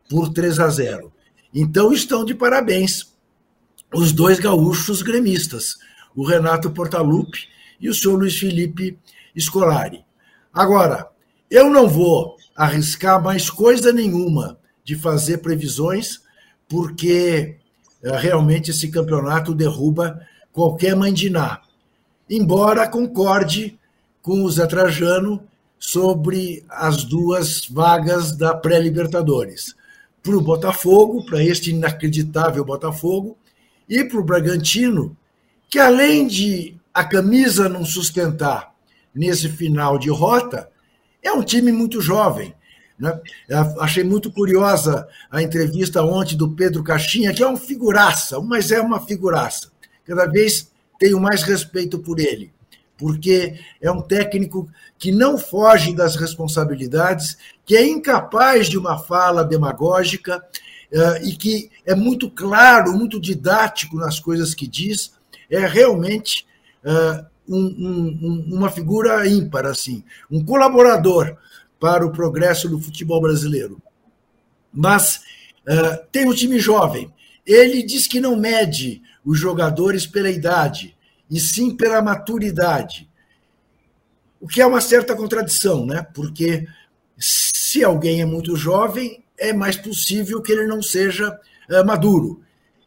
por 0.08 0.32
3 0.32 0.58
a 0.60 0.68
0. 0.68 1.12
Então 1.54 1.92
estão 1.92 2.24
de 2.24 2.34
parabéns 2.34 3.14
os 3.94 4.12
dois 4.12 4.38
gaúchos 4.38 5.02
gremistas, 5.02 5.76
o 6.14 6.26
Renato 6.26 6.70
Portaluppi 6.70 7.48
e 7.80 7.88
o 7.88 7.94
senhor 7.94 8.18
Luiz 8.18 8.38
Felipe 8.38 8.98
Scolari. 9.38 10.04
Agora, 10.52 11.08
eu 11.50 11.70
não 11.70 11.88
vou 11.88 12.36
arriscar 12.54 13.22
mais 13.22 13.50
coisa 13.50 13.92
nenhuma 13.92 14.58
de 14.82 14.96
fazer 14.96 15.38
previsões, 15.38 16.20
porque 16.68 17.56
eh, 18.02 18.16
realmente 18.18 18.70
esse 18.70 18.88
campeonato 18.88 19.54
derruba 19.54 20.20
qualquer 20.52 20.96
mandiná. 20.96 21.60
Embora 22.28 22.88
concorde 22.88 23.78
com 24.22 24.42
o 24.42 24.50
Zé 24.50 24.66
Trajano 24.66 25.42
sobre 25.78 26.64
as 26.68 27.04
duas 27.04 27.66
vagas 27.66 28.36
da 28.36 28.54
pré-Libertadores. 28.54 29.76
Para 30.26 30.36
o 30.36 30.40
Botafogo, 30.40 31.24
para 31.24 31.40
este 31.40 31.70
inacreditável 31.70 32.64
Botafogo, 32.64 33.38
e 33.88 34.02
para 34.02 34.18
o 34.18 34.24
Bragantino, 34.24 35.16
que 35.70 35.78
além 35.78 36.26
de 36.26 36.74
a 36.92 37.04
camisa 37.04 37.68
não 37.68 37.84
sustentar 37.84 38.74
nesse 39.14 39.48
final 39.48 39.96
de 39.96 40.10
rota, 40.10 40.68
é 41.22 41.30
um 41.30 41.44
time 41.44 41.70
muito 41.70 42.00
jovem. 42.00 42.52
Né? 42.98 43.20
Achei 43.78 44.02
muito 44.02 44.32
curiosa 44.32 45.06
a 45.30 45.40
entrevista 45.40 46.02
ontem 46.02 46.36
do 46.36 46.50
Pedro 46.50 46.82
Caixinha, 46.82 47.32
que 47.32 47.44
é 47.44 47.48
um 47.48 47.56
figuraça, 47.56 48.40
mas 48.40 48.72
é 48.72 48.80
uma 48.80 48.98
figuraça. 49.06 49.70
Cada 50.04 50.26
vez 50.26 50.72
tenho 50.98 51.20
mais 51.20 51.44
respeito 51.44 52.00
por 52.00 52.18
ele, 52.18 52.52
porque 52.98 53.60
é 53.80 53.92
um 53.92 54.02
técnico 54.02 54.68
que 54.98 55.12
não 55.12 55.38
foge 55.38 55.94
das 55.94 56.16
responsabilidades, 56.16 57.36
que 57.66 57.76
é 57.76 57.84
incapaz 57.84 58.68
de 58.68 58.78
uma 58.78 58.96
fala 58.96 59.44
demagógica 59.44 60.38
uh, 60.92 61.26
e 61.26 61.36
que 61.36 61.68
é 61.84 61.96
muito 61.96 62.30
claro, 62.30 62.92
muito 62.92 63.20
didático 63.20 63.96
nas 63.96 64.20
coisas 64.20 64.54
que 64.54 64.68
diz. 64.68 65.12
É 65.50 65.66
realmente 65.66 66.46
uh, 66.84 67.26
um, 67.48 67.64
um, 67.66 68.54
uma 68.54 68.70
figura 68.70 69.28
ímpar, 69.28 69.66
assim, 69.66 70.04
um 70.30 70.44
colaborador 70.44 71.36
para 71.78 72.06
o 72.06 72.12
progresso 72.12 72.68
do 72.68 72.80
futebol 72.80 73.20
brasileiro. 73.20 73.82
Mas 74.72 75.20
uh, 75.68 76.06
tem 76.12 76.24
um 76.26 76.34
time 76.34 76.60
jovem. 76.60 77.12
Ele 77.44 77.82
diz 77.82 78.06
que 78.06 78.20
não 78.20 78.36
mede 78.36 79.02
os 79.24 79.38
jogadores 79.38 80.06
pela 80.06 80.30
idade, 80.30 80.96
e 81.28 81.40
sim 81.40 81.76
pela 81.76 82.00
maturidade. 82.00 83.10
O 84.40 84.46
que 84.46 84.60
é 84.60 84.66
uma 84.66 84.80
certa 84.80 85.16
contradição, 85.16 85.84
né? 85.84 86.06
Porque 86.14 86.66
se 87.66 87.82
alguém 87.82 88.20
é 88.20 88.24
muito 88.24 88.54
jovem, 88.54 89.24
é 89.36 89.52
mais 89.52 89.76
possível 89.76 90.40
que 90.40 90.52
ele 90.52 90.68
não 90.68 90.80
seja 90.80 91.36
uh, 91.68 91.84
maduro. 91.84 92.40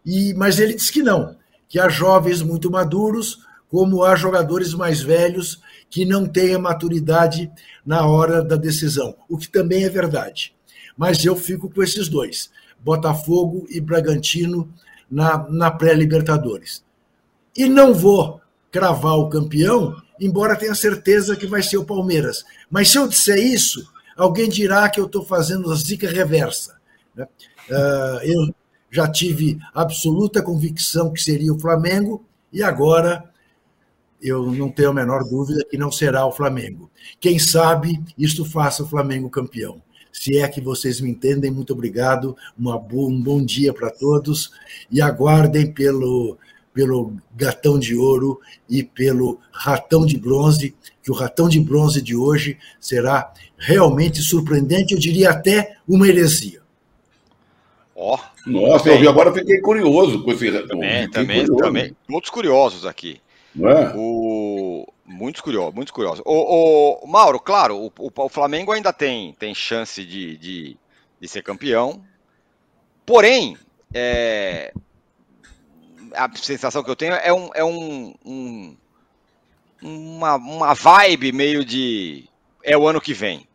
E, 0.05 0.33
mas 0.35 0.57
ele 0.57 0.73
diz 0.73 0.89
que 0.89 1.03
não, 1.03 1.35
que 1.67 1.77
há 1.77 1.89
jovens 1.89 2.41
muito 2.41 2.71
maduros, 2.71 3.39
como 3.67 4.05
há 4.05 4.15
jogadores 4.15 4.73
mais 4.73 5.01
velhos 5.01 5.61
que 5.89 6.05
não 6.05 6.25
têm 6.25 6.55
a 6.55 6.59
maturidade 6.59 7.51
na 7.85 8.07
hora 8.07 8.41
da 8.41 8.55
decisão, 8.55 9.17
o 9.27 9.37
que 9.37 9.49
também 9.49 9.83
é 9.83 9.89
verdade. 9.89 10.55
Mas 10.95 11.25
eu 11.25 11.35
fico 11.35 11.69
com 11.69 11.83
esses 11.83 12.07
dois, 12.07 12.49
Botafogo 12.79 13.67
e 13.69 13.81
Bragantino 13.81 14.73
na, 15.11 15.45
na 15.49 15.69
pré-Libertadores. 15.69 16.85
E 17.53 17.67
não 17.67 17.93
vou 17.93 18.39
cravar 18.71 19.17
o 19.17 19.27
campeão, 19.27 20.01
embora 20.21 20.55
tenha 20.55 20.73
certeza 20.73 21.35
que 21.35 21.47
vai 21.47 21.61
ser 21.61 21.75
o 21.75 21.85
Palmeiras. 21.85 22.45
Mas 22.71 22.89
se 22.89 22.97
eu 22.97 23.09
disser 23.09 23.39
isso, 23.39 23.85
alguém 24.19 24.49
dirá 24.49 24.89
que 24.89 24.99
eu 24.99 25.05
estou 25.05 25.23
fazendo 25.23 25.71
a 25.71 25.75
zica 25.75 26.09
reversa. 26.09 26.79
Né? 27.15 27.25
Uh, 27.69 28.19
eu 28.23 28.55
já 28.91 29.07
tive 29.07 29.57
absoluta 29.73 30.41
convicção 30.41 31.11
que 31.11 31.21
seria 31.21 31.53
o 31.53 31.59
Flamengo 31.59 32.25
e 32.51 32.61
agora 32.61 33.31
eu 34.21 34.51
não 34.51 34.69
tenho 34.69 34.89
a 34.89 34.93
menor 34.93 35.23
dúvida 35.23 35.65
que 35.69 35.77
não 35.77 35.91
será 35.91 36.25
o 36.25 36.31
Flamengo. 36.31 36.91
Quem 37.19 37.39
sabe 37.39 38.03
isto 38.17 38.43
faça 38.43 38.83
o 38.83 38.87
Flamengo 38.87 39.29
campeão. 39.29 39.81
Se 40.11 40.37
é 40.37 40.47
que 40.47 40.59
vocês 40.59 40.99
me 40.99 41.09
entendem, 41.09 41.51
muito 41.51 41.71
obrigado. 41.71 42.35
Boa, 42.57 42.83
um 42.91 43.21
bom 43.21 43.43
dia 43.43 43.73
para 43.73 43.89
todos 43.89 44.51
e 44.91 45.01
aguardem 45.01 45.71
pelo, 45.71 46.37
pelo 46.73 47.13
gatão 47.35 47.79
de 47.79 47.95
ouro 47.95 48.39
e 48.69 48.83
pelo 48.83 49.39
ratão 49.51 50.05
de 50.05 50.17
bronze, 50.17 50.75
que 51.01 51.11
o 51.11 51.13
ratão 51.13 51.49
de 51.49 51.59
bronze 51.59 52.01
de 52.01 52.15
hoje 52.15 52.57
será 52.79 53.33
realmente 53.57 54.21
surpreendente, 54.21 54.93
eu 54.93 54.99
diria 54.99 55.31
até 55.31 55.77
uma 55.87 56.07
heresia. 56.07 56.61
Ó, 57.95 58.17
oh, 58.17 58.49
nossa, 58.49 58.89
eu 58.89 59.09
agora 59.09 59.33
fiquei 59.33 59.59
curioso 59.59 60.23
com 60.23 60.31
esse 60.31 60.51
também, 60.67 61.09
também, 61.09 61.39
curioso. 61.41 61.63
também, 61.63 61.95
todos 62.07 62.29
curiosos 62.29 62.85
aqui. 62.85 63.21
É? 63.57 63.93
O... 63.95 64.87
Muitos 65.05 65.41
curiosos, 65.41 65.73
muitos 65.73 65.91
curiosos. 65.91 66.21
O, 66.23 67.03
o, 67.03 67.07
Mauro, 67.07 67.39
claro, 67.39 67.75
o, 67.75 67.91
o, 67.97 68.29
Flamengo 68.29 68.71
ainda 68.71 68.93
tem, 68.93 69.33
tem 69.39 69.55
chance 69.55 70.05
de, 70.05 70.37
de, 70.37 70.77
de 71.19 71.27
ser 71.27 71.41
campeão. 71.41 72.01
Porém, 73.05 73.57
é, 73.93 74.71
a 76.13 76.29
sensação 76.35 76.83
que 76.83 76.89
eu 76.89 76.95
tenho 76.95 77.13
é, 77.13 77.33
um, 77.33 77.49
é 77.53 77.63
um, 77.63 78.13
um, 78.25 78.77
uma, 79.81 80.35
uma 80.35 80.73
vibe 80.73 81.31
meio 81.31 81.63
de 81.63 82.27
é 82.63 82.77
o 82.77 82.87
ano 82.87 83.01
que 83.01 83.13
vem. 83.13 83.47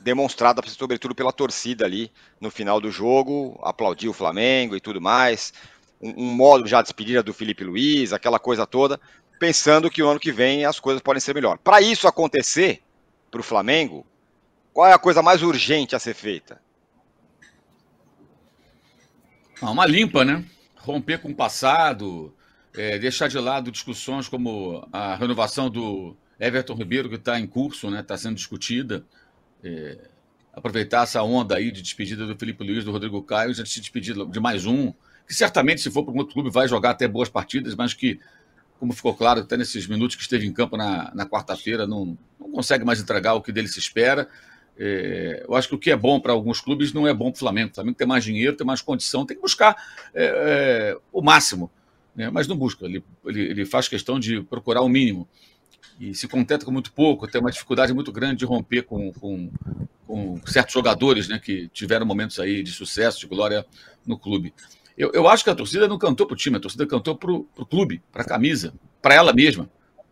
Demonstrada, 0.00 0.62
sobretudo, 0.66 1.14
pela 1.14 1.32
torcida 1.32 1.84
ali 1.84 2.10
no 2.40 2.50
final 2.50 2.80
do 2.80 2.90
jogo, 2.90 3.58
aplaudir 3.62 4.08
o 4.08 4.12
Flamengo 4.12 4.74
e 4.74 4.80
tudo 4.80 5.00
mais. 5.00 5.52
Um, 6.00 6.24
um 6.24 6.34
modo 6.34 6.66
já 6.66 6.78
de 6.78 6.88
despedida 6.88 7.22
do 7.22 7.32
Felipe 7.32 7.62
Luiz, 7.62 8.12
aquela 8.12 8.38
coisa 8.38 8.66
toda, 8.66 9.00
pensando 9.38 9.90
que 9.90 10.02
o 10.02 10.08
ano 10.08 10.18
que 10.18 10.32
vem 10.32 10.64
as 10.64 10.80
coisas 10.80 11.02
podem 11.02 11.20
ser 11.20 11.34
melhor. 11.34 11.58
Para 11.58 11.80
isso 11.80 12.08
acontecer, 12.08 12.82
para 13.30 13.40
o 13.40 13.44
Flamengo, 13.44 14.04
qual 14.72 14.86
é 14.86 14.92
a 14.92 14.98
coisa 14.98 15.22
mais 15.22 15.42
urgente 15.42 15.94
a 15.94 15.98
ser 15.98 16.14
feita? 16.14 16.60
Ah, 19.60 19.70
uma 19.70 19.86
limpa, 19.86 20.24
né? 20.24 20.44
Romper 20.82 21.18
com 21.18 21.30
o 21.30 21.34
passado, 21.34 22.34
é, 22.74 22.98
deixar 22.98 23.28
de 23.28 23.38
lado 23.38 23.70
discussões 23.70 24.28
como 24.28 24.86
a 24.92 25.14
renovação 25.14 25.70
do 25.70 26.16
Everton 26.40 26.74
Ribeiro, 26.74 27.08
que 27.08 27.14
está 27.14 27.38
em 27.38 27.46
curso, 27.46 27.86
está 27.86 27.96
né, 27.96 28.02
tá 28.02 28.16
sendo 28.16 28.34
discutida. 28.34 29.04
É, 29.62 30.08
aproveitar 30.52 31.04
essa 31.04 31.22
onda 31.22 31.56
aí 31.56 31.70
de 31.70 31.80
despedida 31.80 32.26
do 32.26 32.36
Felipe 32.36 32.64
Luiz, 32.64 32.84
do 32.84 32.90
Rodrigo 32.90 33.22
Caio, 33.22 33.54
já 33.54 33.64
se 33.64 33.80
despedir 33.80 34.14
de 34.26 34.40
mais 34.40 34.66
um, 34.66 34.92
que 35.26 35.34
certamente, 35.34 35.80
se 35.80 35.90
for 35.90 36.04
para 36.04 36.12
um 36.12 36.18
outro 36.18 36.34
clube, 36.34 36.50
vai 36.50 36.68
jogar 36.68 36.90
até 36.90 37.06
boas 37.06 37.28
partidas, 37.28 37.74
mas 37.74 37.94
que, 37.94 38.18
como 38.78 38.92
ficou 38.92 39.14
claro 39.14 39.40
até 39.40 39.56
nesses 39.56 39.86
minutos 39.86 40.16
que 40.16 40.22
esteve 40.22 40.46
em 40.46 40.52
campo 40.52 40.76
na, 40.76 41.12
na 41.14 41.24
quarta-feira, 41.24 41.86
não, 41.86 42.18
não 42.38 42.50
consegue 42.50 42.84
mais 42.84 43.00
entregar 43.00 43.34
o 43.34 43.40
que 43.40 43.52
dele 43.52 43.68
se 43.68 43.78
espera. 43.78 44.28
É, 44.78 45.44
eu 45.46 45.54
acho 45.54 45.68
que 45.68 45.74
o 45.74 45.78
que 45.78 45.90
é 45.90 45.96
bom 45.96 46.18
para 46.18 46.32
alguns 46.32 46.60
clubes 46.60 46.92
não 46.92 47.06
é 47.06 47.12
bom 47.14 47.30
para 47.30 47.36
o 47.36 47.38
Flamengo. 47.38 47.70
O 47.70 47.74
Flamengo 47.74 47.96
tem 47.96 48.06
mais 48.06 48.24
dinheiro, 48.24 48.56
tem 48.56 48.66
mais 48.66 48.80
condição, 48.80 49.26
tem 49.26 49.36
que 49.36 49.42
buscar 49.42 49.76
é, 50.14 50.24
é, 50.24 50.98
o 51.12 51.20
máximo 51.20 51.70
né? 52.14 52.30
mas 52.30 52.46
não 52.46 52.56
busca, 52.56 52.84
ele, 52.84 53.02
ele, 53.24 53.40
ele, 53.40 53.66
faz 53.66 53.88
questão 53.88 54.20
de 54.20 54.42
procurar 54.42 54.82
o 54.82 54.88
mínimo 54.88 55.28
e 55.98 56.14
se 56.14 56.28
contenta 56.28 56.64
com 56.64 56.70
muito 56.70 56.92
pouco, 56.92 57.26
tem 57.28 57.40
uma 57.40 57.50
dificuldade 57.50 57.92
muito 57.92 58.12
grande 58.12 58.36
de 58.36 58.44
romper 58.44 58.82
com, 58.82 59.12
com, 59.12 59.50
com 60.06 60.40
certos 60.46 60.74
jogadores 60.74 61.28
né, 61.28 61.38
que 61.38 61.68
tiveram 61.68 62.06
momentos 62.06 62.38
aí 62.38 62.62
de 62.62 62.70
sucesso, 62.70 63.20
de 63.20 63.26
glória 63.26 63.64
no 64.06 64.18
clube. 64.18 64.52
Eu, 64.96 65.10
eu 65.12 65.28
acho 65.28 65.44
que 65.44 65.50
a 65.50 65.54
torcida 65.54 65.88
não 65.88 65.98
cantou 65.98 66.26
para 66.26 66.34
o 66.34 66.36
time, 66.36 66.56
a 66.56 66.60
torcida 66.60 66.86
cantou 66.86 67.16
para 67.16 67.32
o 67.32 67.66
clube, 67.68 68.02
para 68.12 68.22
a 68.22 68.26
camisa, 68.26 68.74
para 69.00 69.14
ela 69.14 69.32
mesma. 69.32 69.70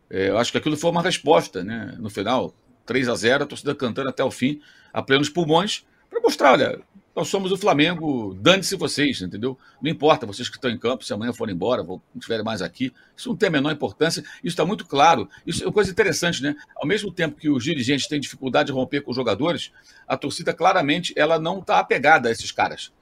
É, 0.08 0.28
eu 0.28 0.38
acho 0.38 0.52
que 0.52 0.58
aquilo 0.58 0.76
foi 0.76 0.90
uma 0.90 1.02
resposta, 1.02 1.62
né? 1.62 1.96
No 1.98 2.08
final, 2.08 2.54
3 2.87 3.08
a 3.08 3.14
0 3.14 3.44
a 3.44 3.46
torcida 3.46 3.75
cantando 3.75 4.08
até 4.08 4.25
o 4.25 4.30
fim, 4.30 4.60
a 4.92 5.02
plenos 5.02 5.28
pulmões, 5.28 5.84
para 6.08 6.20
mostrar, 6.20 6.52
olha, 6.52 6.80
nós 7.14 7.28
somos 7.28 7.50
o 7.50 7.56
Flamengo, 7.56 8.34
dane-se 8.40 8.76
vocês, 8.76 9.20
entendeu? 9.20 9.58
Não 9.82 9.90
importa 9.90 10.26
vocês 10.26 10.49
que 10.49 10.56
estão 10.56 10.70
em 10.70 10.78
campo, 10.78 11.04
se 11.04 11.12
amanhã 11.12 11.32
forem 11.32 11.54
embora, 11.54 11.82
não 11.82 12.00
estiverem 12.14 12.44
mais 12.44 12.62
aqui, 12.62 12.92
isso 13.16 13.28
não 13.28 13.37
tem 13.37 13.49
a 13.49 13.52
menor 13.52 13.72
importância, 13.72 14.22
isso 14.22 14.40
está 14.44 14.64
muito 14.64 14.87
claro. 14.87 15.28
Isso 15.46 15.62
é 15.62 15.66
uma 15.66 15.72
coisa 15.72 15.90
interessante, 15.90 16.42
né? 16.42 16.54
Ao 16.76 16.87
mesmo 16.87 17.12
tempo 17.12 17.37
que 17.37 17.50
os 17.50 17.64
dirigentes 17.64 18.06
têm 18.06 18.20
dificuldade 18.20 18.68
de 18.68 18.72
romper 18.72 19.00
com 19.02 19.10
os 19.10 19.16
jogadores, 19.16 19.72
a 20.06 20.16
torcida 20.16 20.54
claramente 20.54 21.12
ela 21.16 21.38
não 21.38 21.58
está 21.58 21.78
apegada 21.78 22.28
a 22.28 22.32
esses 22.32 22.52
caras. 22.52 22.92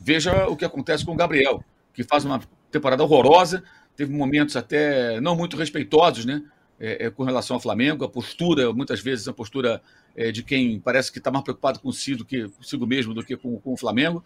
Veja 0.00 0.46
o 0.48 0.56
que 0.56 0.64
acontece 0.64 1.04
com 1.04 1.12
o 1.12 1.16
Gabriel, 1.16 1.62
que 1.92 2.02
faz 2.02 2.24
uma 2.24 2.40
temporada 2.70 3.02
horrorosa, 3.02 3.62
teve 3.94 4.12
momentos 4.12 4.56
até 4.56 5.20
não 5.20 5.36
muito 5.36 5.56
respeitosos, 5.56 6.24
né? 6.24 6.42
É, 6.78 7.06
é, 7.06 7.10
com 7.10 7.22
relação 7.22 7.54
ao 7.54 7.60
Flamengo, 7.60 8.04
a 8.04 8.08
postura, 8.08 8.72
muitas 8.72 9.00
vezes 9.00 9.28
a 9.28 9.32
postura 9.32 9.80
é, 10.16 10.32
de 10.32 10.42
quem 10.42 10.80
parece 10.80 11.12
que 11.12 11.18
está 11.18 11.30
mais 11.30 11.44
preocupado 11.44 11.78
consigo, 11.78 12.24
que, 12.24 12.48
consigo 12.48 12.84
mesmo 12.86 13.14
do 13.14 13.24
que 13.24 13.36
com, 13.36 13.58
com 13.60 13.72
o 13.72 13.76
Flamengo. 13.76 14.24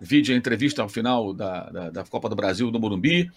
Vide 0.00 0.32
a 0.32 0.36
entrevista 0.36 0.82
ao 0.82 0.88
final 0.88 1.32
da, 1.32 1.70
da, 1.70 1.90
da 1.90 2.04
Copa 2.04 2.28
do 2.28 2.36
Brasil 2.36 2.70
no 2.70 2.78
Morumbi. 2.78 3.30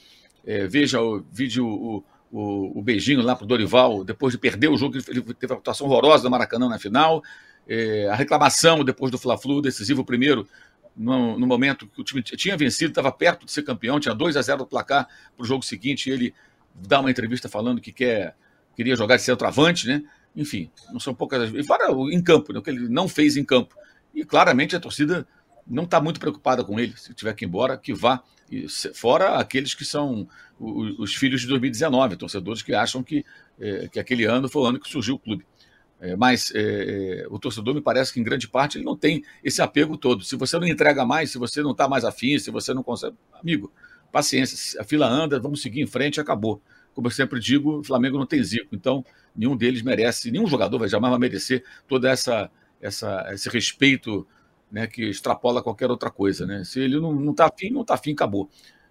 É, 0.45 0.67
veja 0.67 1.01
o 1.01 1.23
vídeo, 1.31 1.65
o, 1.65 2.03
o, 2.31 2.79
o 2.79 2.81
beijinho 2.81 3.21
lá 3.21 3.35
para 3.35 3.45
o 3.45 3.47
Dorival, 3.47 4.03
depois 4.03 4.33
de 4.33 4.37
perder 4.37 4.69
o 4.69 4.77
jogo, 4.77 4.97
ele 5.07 5.21
teve 5.33 5.53
uma 5.53 5.59
atuação 5.59 5.87
horrorosa 5.87 6.23
do 6.23 6.29
Maracanã 6.29 6.69
na 6.69 6.77
final. 6.79 7.21
É, 7.67 8.07
a 8.09 8.15
reclamação 8.15 8.83
depois 8.83 9.11
do 9.11 9.17
Fla-Flu, 9.17 9.61
decisivo 9.61 10.03
primeiro, 10.03 10.47
no, 10.95 11.37
no, 11.37 11.47
momento 11.47 11.87
que 11.87 12.01
o 12.01 12.03
time 12.03 12.21
tinha 12.21 12.57
vencido, 12.57 12.91
estava 12.91 13.11
perto 13.11 13.45
de 13.45 13.51
ser 13.51 13.63
campeão, 13.63 13.99
tinha 13.99 14.13
2 14.13 14.35
a 14.35 14.41
0 14.41 14.59
no 14.59 14.65
placar 14.65 15.07
para 15.35 15.43
o 15.43 15.45
jogo 15.45 15.63
seguinte, 15.63 16.09
ele 16.09 16.33
dá 16.73 16.99
uma 16.99 17.11
entrevista 17.11 17.47
falando 17.47 17.81
que 17.81 17.91
quer, 17.91 18.35
queria 18.75 18.95
jogar 18.95 19.17
de 19.17 19.23
centroavante, 19.23 19.87
né? 19.87 20.03
Enfim, 20.35 20.69
não 20.91 20.99
são 20.99 21.13
poucas. 21.13 21.53
E 21.53 21.63
fora 21.63 21.91
em 22.11 22.21
campo, 22.21 22.53
né, 22.53 22.59
o 22.59 22.61
que 22.61 22.69
ele 22.69 22.87
não 22.87 23.07
fez 23.07 23.37
em 23.37 23.43
campo. 23.43 23.75
E 24.13 24.23
claramente 24.23 24.75
a 24.75 24.79
torcida 24.79 25.27
não 25.67 25.83
está 25.83 26.01
muito 26.01 26.19
preocupada 26.19 26.63
com 26.63 26.79
ele. 26.79 26.93
Se 26.97 27.13
tiver 27.13 27.33
que 27.33 27.45
ir 27.45 27.47
embora, 27.47 27.77
que 27.77 27.93
vá. 27.93 28.21
E, 28.49 28.67
fora 28.93 29.37
aqueles 29.37 29.73
que 29.73 29.85
são 29.85 30.27
os, 30.59 30.99
os, 30.99 31.15
filhos 31.15 31.41
de 31.41 31.47
2019, 31.47 32.17
torcedores 32.17 32.61
que 32.61 32.73
acham 32.73 33.01
que, 33.01 33.25
é, 33.59 33.87
que 33.87 33.99
aquele 33.99 34.25
ano 34.25 34.49
foi 34.49 34.61
o 34.61 34.65
ano 34.65 34.79
que 34.79 34.89
surgiu 34.89 35.15
o 35.15 35.19
clube. 35.19 35.45
É, 36.01 36.15
mas 36.15 36.51
é, 36.55 36.59
é, 37.23 37.27
o 37.29 37.37
torcedor 37.37 37.75
me 37.75 37.81
parece 37.81 38.11
que, 38.11 38.19
em 38.19 38.23
grande 38.23 38.47
parte, 38.47 38.77
ele 38.77 38.85
não 38.85 38.97
tem 38.97 39.23
esse 39.43 39.61
apego 39.61 39.95
todo. 39.95 40.23
Se 40.23 40.35
você 40.35 40.57
não 40.57 40.67
entrega 40.67 41.05
mais, 41.05 41.31
se 41.31 41.37
você 41.37 41.61
não 41.61 41.71
está 41.71 41.87
mais 41.87 42.03
afim, 42.03 42.39
se 42.39 42.49
você 42.49 42.73
não 42.73 42.81
consegue. 42.81 43.15
Amigo, 43.39 43.71
paciência, 44.11 44.81
a 44.81 44.83
fila 44.83 45.07
anda, 45.07 45.39
vamos 45.39 45.61
seguir 45.61 45.81
em 45.81 45.87
frente 45.87 46.19
acabou. 46.19 46.61
Como 46.93 47.07
eu 47.07 47.11
sempre 47.11 47.39
digo, 47.39 47.79
o 47.79 47.83
Flamengo 47.83 48.17
não 48.17 48.25
tem 48.25 48.43
zico, 48.43 48.75
então 48.75 49.05
nenhum 49.35 49.55
deles 49.55 49.81
merece, 49.81 50.31
nenhum 50.31 50.47
jogador 50.47 50.77
vai 50.77 50.89
jamais 50.89 51.17
merecer 51.17 51.63
toda 51.87 52.09
essa, 52.09 52.49
essa 52.81 53.29
esse 53.31 53.49
respeito 53.49 54.27
né, 54.71 54.87
que 54.87 55.03
extrapola 55.03 55.61
qualquer 55.61 55.89
outra 55.89 56.09
coisa. 56.09 56.45
Né? 56.45 56.63
Se 56.63 56.79
ele 56.79 56.99
não 56.99 57.31
está 57.31 57.47
afim, 57.47 57.69
não 57.69 57.81
está 57.81 57.95
afim, 57.95 58.13
acabou. 58.13 58.49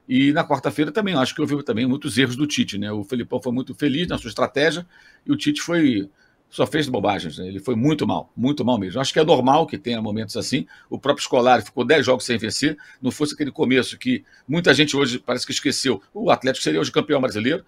E 0.08 0.32
na 0.32 0.46
quarta-feira 0.46 0.90
também 0.90 1.14
acho 1.14 1.34
que 1.34 1.40
houve 1.40 1.62
também 1.62 1.86
muitos 1.86 2.18
erros 2.18 2.36
do 2.36 2.46
Tite. 2.46 2.76
Né? 2.76 2.90
O 2.90 3.04
Felipão 3.04 3.40
foi 3.40 3.52
muito 3.52 3.74
feliz 3.74 4.08
na 4.08 4.18
sua 4.18 4.28
estratégia 4.28 4.86
e 5.24 5.32
o 5.32 5.36
Tite 5.36 5.60
foi 5.62 6.10
só 6.50 6.66
fez 6.66 6.88
bobagens. 6.88 7.38
Né? 7.38 7.46
Ele 7.46 7.60
foi 7.60 7.76
muito 7.76 8.06
mal, 8.06 8.30
muito 8.36 8.64
mal 8.64 8.76
mesmo. 8.76 9.00
Acho 9.00 9.12
que 9.12 9.20
é 9.20 9.24
normal 9.24 9.66
que 9.66 9.78
tenha 9.78 10.02
momentos 10.02 10.36
assim. 10.36 10.66
O 10.90 10.98
próprio 10.98 11.22
Escolar 11.22 11.62
ficou 11.62 11.84
10 11.84 12.04
jogos 12.04 12.24
sem 12.24 12.36
vencer. 12.36 12.76
Não 13.00 13.12
fosse 13.12 13.34
aquele 13.34 13.52
começo 13.52 13.96
que 13.96 14.24
muita 14.48 14.74
gente 14.74 14.96
hoje 14.96 15.20
parece 15.20 15.46
que 15.46 15.52
esqueceu. 15.52 16.02
O 16.12 16.28
Atlético 16.30 16.64
seria 16.64 16.80
hoje 16.80 16.90
campeão 16.90 17.20
brasileiro. 17.20 17.64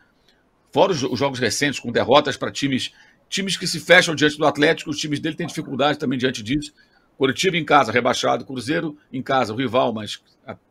Fora 0.72 0.92
os, 0.92 1.02
os 1.02 1.18
jogos 1.18 1.38
recentes, 1.38 1.78
com 1.78 1.92
derrotas 1.92 2.36
para 2.36 2.50
times, 2.50 2.92
times 3.28 3.56
que 3.56 3.66
se 3.66 3.78
fecham 3.78 4.14
diante 4.14 4.38
do 4.38 4.46
Atlético, 4.46 4.90
os 4.90 4.98
times 4.98 5.20
dele 5.20 5.36
têm 5.36 5.46
dificuldade 5.46 5.98
também 5.98 6.18
diante 6.18 6.42
disso. 6.42 6.72
Curitiba 7.16 7.56
em 7.56 7.64
casa, 7.64 7.92
rebaixado. 7.92 8.44
Cruzeiro 8.44 8.96
em 9.12 9.22
casa, 9.22 9.52
o 9.52 9.56
rival, 9.56 9.92
mas 9.92 10.22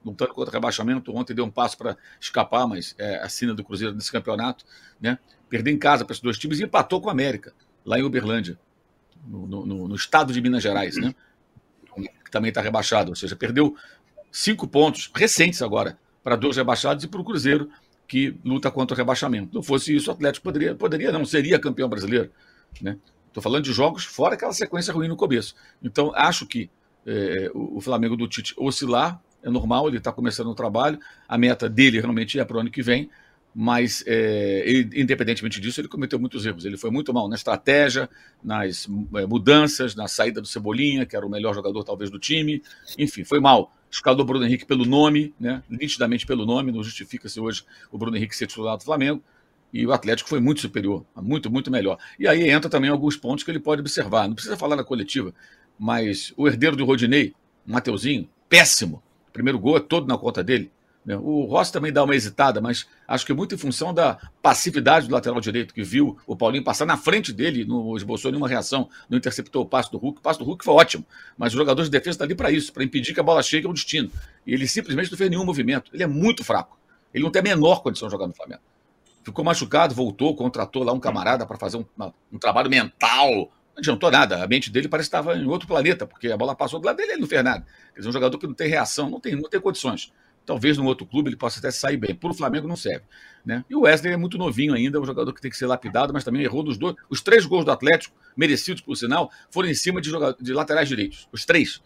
lutando 0.03 0.34
contra 0.34 0.51
o 0.51 0.53
rebaixamento. 0.53 1.15
Ontem 1.15 1.34
deu 1.34 1.46
um 1.46 1.51
passo 1.51 1.77
para 1.77 1.96
escapar, 2.20 2.67
mas 2.67 2.96
é 2.98 3.17
a 3.24 3.29
sina 3.29 3.53
do 3.53 3.63
Cruzeiro 3.63 3.93
nesse 3.93 4.12
campeonato. 4.12 4.65
Né? 5.00 5.17
Perder 5.48 5.72
em 5.72 5.77
casa 5.77 6.03
para 6.03 6.13
esses 6.13 6.22
dois 6.22 6.38
times 6.38 6.60
e 6.60 6.63
empatou 6.63 7.00
com 7.00 7.10
a 7.10 7.12
América 7.12 7.53
lá 7.86 8.00
em 8.00 8.03
Uberlândia, 8.03 8.60
no, 9.25 9.65
no, 9.65 9.88
no 9.88 9.96
estado 9.96 10.34
de 10.34 10.41
Minas 10.41 10.63
Gerais, 10.63 10.98
né? 10.98 11.13
que 11.96 12.31
também 12.31 12.50
está 12.50 12.62
rebaixado, 12.62 13.10
ou 13.10 13.15
seja, 13.15 13.36
perdeu 13.36 13.75
cinco 14.31 14.67
pontos 14.67 15.12
recentes 15.13 15.62
agora 15.62 15.98
para 16.24 16.36
dois 16.36 16.55
rebaixados 16.55 17.03
e 17.03 17.08
para 17.08 17.20
o 17.20 17.24
Cruzeiro, 17.24 17.70
que 18.12 18.36
luta 18.44 18.70
contra 18.70 18.94
o 18.94 18.98
rebaixamento. 18.98 19.56
Não 19.56 19.63
fosse 19.63 19.96
isso, 19.96 20.10
o 20.10 20.13
Atlético 20.13 20.44
poderia, 20.44 20.75
poderia 20.75 21.13
não, 21.13 21.24
seria 21.24 21.58
campeão 21.58 21.88
brasileiro. 21.88 22.30
Né? 22.82 22.98
Estou 23.25 23.41
falando 23.41 23.63
de 23.63 23.72
jogos 23.72 24.03
fora 24.03 24.34
aquela 24.34 24.51
sequência 24.51 24.94
ruim 24.94 25.08
no 25.08 25.15
começo. 25.15 25.56
Então, 25.82 26.12
acho 26.13 26.46
que 26.46 26.70
é, 27.08 27.50
o, 27.53 27.80
Flamengo 27.80 28.18
do 28.18 28.27
Tite 28.27 28.53
oscilar 28.58 29.22
é 29.41 29.50
normal, 29.50 29.88
ele 29.88 29.98
está 29.98 30.12
começando 30.12 30.48
o 30.48 30.53
trabalho, 30.53 31.00
a 31.25 31.38
meta 31.38 31.70
dele 31.70 32.01
realmente 32.01 32.38
é 32.38 32.44
para 32.44 32.58
o 32.58 32.60
ano 32.60 32.70
que 32.70 32.82
vem, 32.82 33.10
mas 33.56 34.03
é, 34.06 34.62
ele, 34.65 34.89
independentemente 35.01 35.62
disso, 35.62 35.80
ele 35.80 35.88
cometeu 35.88 36.20
muitos 36.20 36.46
erros. 36.46 36.65
Ele 36.65 36.75
foi 36.75 36.91
muito 36.91 37.13
mal 37.13 37.30
na 37.30 37.36
estratégia, 37.36 38.10
nas 38.44 38.89
é, 39.15 39.25
mudanças, 39.25 39.96
na 39.96 40.10
saída 40.10 40.41
do 40.41 40.48
Cebolinha, 40.48 41.06
que 41.06 41.15
era 41.15 41.25
o 41.25 41.30
melhor 41.30 41.56
jogador 41.56 41.82
talvez 41.86 42.10
do 42.10 42.20
time. 42.20 42.62
Enfim, 42.98 43.24
foi 43.24 43.39
mal. 43.39 43.72
Escalou 43.91 44.25
Bruno 44.25 44.45
Henrique 44.45 44.65
pelo 44.65 44.86
nome, 44.86 45.33
né? 45.38 45.62
nitidamente 45.69 46.25
pelo 46.25 46.45
nome, 46.45 46.71
não 46.71 46.81
justifica-se 46.81 47.39
hoje 47.39 47.63
o 47.91 47.98
Bruno 47.98 48.15
Henrique 48.15 48.36
ser 48.36 48.48
titular 48.48 48.77
do 48.77 48.83
Flamengo. 48.83 49.21
E 49.74 49.86
o 49.86 49.91
Atlético 49.91 50.29
foi 50.29 50.39
muito 50.39 50.62
superior, 50.62 51.05
muito, 51.15 51.51
muito 51.51 51.69
melhor. 51.69 51.98
E 52.17 52.27
aí 52.27 52.50
entra 52.50 52.69
também 52.69 52.89
alguns 52.89 53.15
pontos 53.15 53.43
que 53.43 53.51
ele 53.51 53.60
pode 53.60 53.81
observar. 53.81 54.27
Não 54.27 54.36
precisa 54.36 54.57
falar 54.57 54.75
na 54.75 54.83
coletiva, 54.83 55.33
mas 55.77 56.33
o 56.38 56.48
herdeiro 56.48 56.75
do 56.75 56.86
Rodinei, 56.86 57.33
Mateuzinho, 57.65 58.29
péssimo. 58.50 59.01
O 59.29 59.31
primeiro 59.31 59.60
gol 59.60 59.77
é 59.77 59.79
todo 59.79 60.07
na 60.07 60.17
conta 60.17 60.43
dele. 60.43 60.71
Né? 61.05 61.15
O 61.17 61.46
Rossi 61.46 61.72
também 61.72 61.91
dá 61.91 62.03
uma 62.03 62.15
hesitada, 62.15 62.62
mas 62.62 62.88
acho 63.08 63.25
que 63.25 63.34
muito 63.34 63.55
em 63.55 63.58
função 63.58 63.93
da 63.93 64.17
passividade 64.41 65.08
do 65.08 65.13
lateral 65.13 65.39
direito, 65.41 65.73
que 65.73 65.84
viu 65.84 66.17
o 66.28 66.36
Paulinho 66.36 66.63
passar 66.63 66.86
na 66.86 66.97
frente 66.97 67.34
dele, 67.34 67.65
não 67.65 67.95
esboçou 67.95 68.32
nenhuma 68.32 68.47
reação, 68.47 68.89
não 69.10 69.17
interceptou 69.17 69.63
o 69.63 69.65
passe 69.65 69.91
do 69.91 69.97
Hulk. 69.97 70.19
O 70.19 70.21
passe 70.21 70.39
do 70.39 70.45
Hulk 70.45 70.63
foi 70.63 70.73
ótimo, 70.73 71.06
mas 71.38 71.54
o 71.54 71.58
jogador 71.58 71.84
de 71.84 71.89
defesa 71.89 72.12
está 72.12 72.26
ali 72.26 72.36
para 72.36 72.52
isso, 72.52 72.71
para 72.71 72.84
impedir 72.84 73.13
que 73.13 73.19
a 73.19 73.23
bola 73.23 73.41
chegue 73.41 73.65
ao 73.67 73.73
destino. 73.73 74.12
E 74.45 74.54
ele 74.54 74.67
simplesmente 74.67 75.12
não 75.12 75.17
fez 75.17 75.30
nenhum 75.30 75.45
movimento. 75.45 75.91
Ele 75.93 76.04
é 76.04 76.08
muito 76.08 76.43
fraco. 76.43 76.78
Ele 77.13 77.23
não 77.23 77.32
tem 77.32 77.39
a 77.41 77.43
menor 77.43 77.82
condição 77.82 78.08
de 78.08 78.12
jogar 78.12 78.28
no 78.28 78.34
Flamengo. 78.34 78.62
Ficou 79.23 79.43
machucado, 79.43 79.93
voltou, 79.93 80.36
contratou 80.36 80.84
lá 80.84 80.93
um 80.93 80.99
camarada 80.99 81.45
para 81.45 81.58
fazer 81.58 81.78
um, 81.78 81.86
um 82.32 82.39
trabalho 82.39 82.69
mental 82.69 83.52
não 83.71 83.80
adiantou 83.80 84.12
nada. 84.12 84.43
A 84.43 84.47
mente 84.47 84.69
dele 84.69 84.88
parece 84.88 85.10
que 85.10 85.15
estava 85.15 85.38
em 85.38 85.47
outro 85.47 85.67
planeta, 85.67 86.06
porque 86.06 86.28
a 86.32 86.38
bola 86.38 86.56
passou 86.56 86.80
do 86.80 86.86
lado 86.86 86.97
dele 86.97 87.12
e 87.12 87.13
ele 87.13 87.21
não 87.21 87.28
fez 87.28 87.43
nada. 87.43 87.65
Quer 87.93 87.99
dizer, 87.99 88.10
um 88.10 88.13
jogador 88.13 88.38
que 88.38 88.47
não 88.47 88.54
tem 88.54 88.69
reação, 88.69 89.10
não 89.10 89.19
tem, 89.19 89.36
não 89.36 89.49
tem 89.49 89.60
condições. 89.60 90.12
Talvez 90.45 90.77
num 90.77 90.86
outro 90.86 91.06
clube 91.06 91.30
ele 91.30 91.38
possa 91.38 91.60
até 91.60 91.71
sair 91.71 91.97
bem. 91.97 92.15
Para 92.15 92.32
o 92.32 92.34
Flamengo 92.34 92.67
não 92.67 92.75
serve. 92.75 93.06
Né? 93.45 93.63
E 93.69 93.75
o 93.75 93.82
Wesley 93.82 94.13
é 94.13 94.17
muito 94.17 94.38
novinho 94.38 94.73
ainda, 94.73 94.97
é 94.97 95.01
um 95.01 95.06
jogador 95.06 95.34
que 95.34 95.41
tem 95.41 95.49
que 95.49 95.58
ser 95.58 95.65
lapidado, 95.65 96.13
mas 96.13 96.23
também 96.23 96.43
errou 96.43 96.63
dos 96.63 96.77
dois. 96.77 96.95
Os 97.10 97.21
três 97.21 97.45
gols 97.45 97.65
do 97.65 97.71
Atlético, 97.71 98.15
merecidos 98.36 98.82
por 98.82 98.95
sinal, 98.95 99.32
foram 99.49 99.69
em 99.69 99.73
cima 99.73 100.01
de, 100.01 100.10
jogador, 100.10 100.41
de 100.41 100.54
laterais 100.54 100.88
direitos. 100.88 101.27
Os 101.32 101.45
três. 101.45 101.82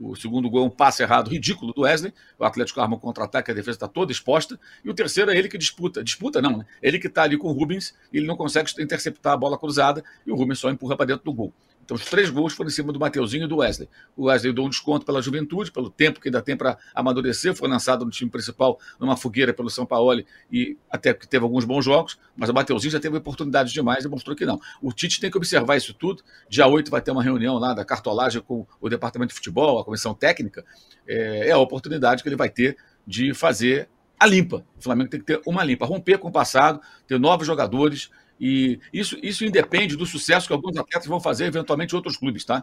O 0.00 0.16
segundo 0.16 0.50
gol 0.50 0.64
é 0.64 0.66
um 0.66 0.70
passe 0.70 1.02
errado 1.02 1.30
ridículo 1.30 1.72
do 1.72 1.82
Wesley. 1.82 2.12
O 2.38 2.44
Atlético 2.44 2.80
arma 2.80 2.96
um 2.96 2.98
contra-ataque, 2.98 3.50
a 3.50 3.54
defesa 3.54 3.76
está 3.76 3.88
toda 3.88 4.10
exposta. 4.10 4.58
E 4.84 4.90
o 4.90 4.94
terceiro 4.94 5.30
é 5.30 5.36
ele 5.36 5.48
que 5.48 5.56
disputa. 5.56 6.02
Disputa 6.02 6.42
não, 6.42 6.58
né? 6.58 6.66
Ele 6.82 6.98
que 6.98 7.06
está 7.06 7.22
ali 7.22 7.38
com 7.38 7.48
o 7.48 7.52
Rubens, 7.52 7.94
ele 8.12 8.26
não 8.26 8.36
consegue 8.36 8.70
interceptar 8.82 9.34
a 9.34 9.36
bola 9.36 9.56
cruzada 9.56 10.02
e 10.26 10.32
o 10.32 10.34
Rubens 10.34 10.58
só 10.58 10.70
empurra 10.70 10.96
para 10.96 11.06
dentro 11.06 11.24
do 11.24 11.32
gol. 11.32 11.52
Então, 11.84 11.94
os 11.96 12.04
três 12.06 12.30
gols 12.30 12.54
foram 12.54 12.68
em 12.68 12.72
cima 12.72 12.92
do 12.92 12.98
Mateuzinho 12.98 13.44
e 13.44 13.46
do 13.46 13.56
Wesley. 13.58 13.88
O 14.16 14.24
Wesley 14.24 14.52
deu 14.54 14.64
um 14.64 14.70
desconto 14.70 15.04
pela 15.04 15.20
juventude, 15.20 15.70
pelo 15.70 15.90
tempo 15.90 16.18
que 16.18 16.28
ainda 16.28 16.40
tem 16.40 16.56
para 16.56 16.78
amadurecer. 16.94 17.54
Foi 17.54 17.68
lançado 17.68 18.04
no 18.04 18.10
time 18.10 18.30
principal 18.30 18.78
numa 18.98 19.16
fogueira 19.16 19.52
pelo 19.52 19.68
São 19.68 19.84
Paulo 19.84 20.24
e 20.50 20.78
até 20.90 21.12
que 21.12 21.28
teve 21.28 21.44
alguns 21.44 21.64
bons 21.64 21.84
jogos, 21.84 22.18
mas 22.34 22.48
o 22.48 22.54
Mateuzinho 22.54 22.90
já 22.90 22.98
teve 22.98 23.16
oportunidades 23.16 23.72
demais 23.72 24.04
e 24.04 24.08
mostrou 24.08 24.34
que 24.34 24.46
não. 24.46 24.58
O 24.80 24.92
Tite 24.92 25.20
tem 25.20 25.30
que 25.30 25.36
observar 25.36 25.76
isso 25.76 25.92
tudo. 25.92 26.22
Dia 26.48 26.66
8 26.66 26.90
vai 26.90 27.02
ter 27.02 27.10
uma 27.10 27.22
reunião 27.22 27.58
lá 27.58 27.74
da 27.74 27.84
cartolagem 27.84 28.40
com 28.40 28.66
o 28.80 28.88
departamento 28.88 29.28
de 29.28 29.34
futebol, 29.34 29.78
a 29.78 29.84
comissão 29.84 30.14
técnica. 30.14 30.64
É, 31.06 31.48
é 31.48 31.50
a 31.52 31.58
oportunidade 31.58 32.22
que 32.22 32.28
ele 32.28 32.36
vai 32.36 32.48
ter 32.48 32.78
de 33.06 33.34
fazer 33.34 33.88
a 34.18 34.26
limpa. 34.26 34.64
O 34.78 34.82
Flamengo 34.82 35.10
tem 35.10 35.20
que 35.20 35.26
ter 35.26 35.40
uma 35.46 35.62
limpa, 35.62 35.84
romper 35.84 36.18
com 36.18 36.28
o 36.28 36.32
passado, 36.32 36.80
ter 37.06 37.18
novos 37.18 37.46
jogadores 37.46 38.10
e 38.46 38.78
isso, 38.92 39.16
isso 39.22 39.42
independe 39.42 39.96
do 39.96 40.04
sucesso 40.04 40.46
que 40.46 40.52
alguns 40.52 40.76
atletas 40.76 41.08
vão 41.08 41.18
fazer 41.18 41.46
eventualmente 41.46 41.94
em 41.94 41.96
outros 41.96 42.14
clubes, 42.14 42.44
tá? 42.44 42.62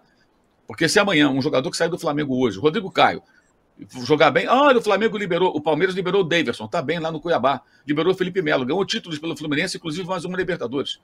Porque 0.67 0.87
se 0.87 0.99
amanhã 0.99 1.27
um 1.31 1.41
jogador 1.41 1.71
que 1.71 1.75
sai 1.75 1.89
do 1.89 1.97
Flamengo 1.97 2.39
hoje, 2.39 2.59
Rodrigo 2.59 2.91
Caio, 2.91 3.23
jogar 4.05 4.29
bem, 4.29 4.45
ah, 4.45 4.77
o 4.77 4.81
Flamengo 4.83 5.17
liberou, 5.17 5.49
o 5.57 5.59
Palmeiras 5.59 5.95
liberou 5.95 6.21
o 6.21 6.23
Daverson, 6.23 6.67
tá 6.67 6.83
bem 6.83 6.99
lá 6.99 7.11
no 7.11 7.19
Cuiabá, 7.19 7.63
liberou 7.83 8.13
o 8.13 8.15
Felipe 8.15 8.43
Melo, 8.43 8.63
ganhou 8.63 8.85
títulos 8.85 9.17
pelo 9.17 9.35
Fluminense, 9.35 9.77
inclusive 9.77 10.07
mais 10.07 10.23
uma 10.23 10.37
Libertadores. 10.37 11.01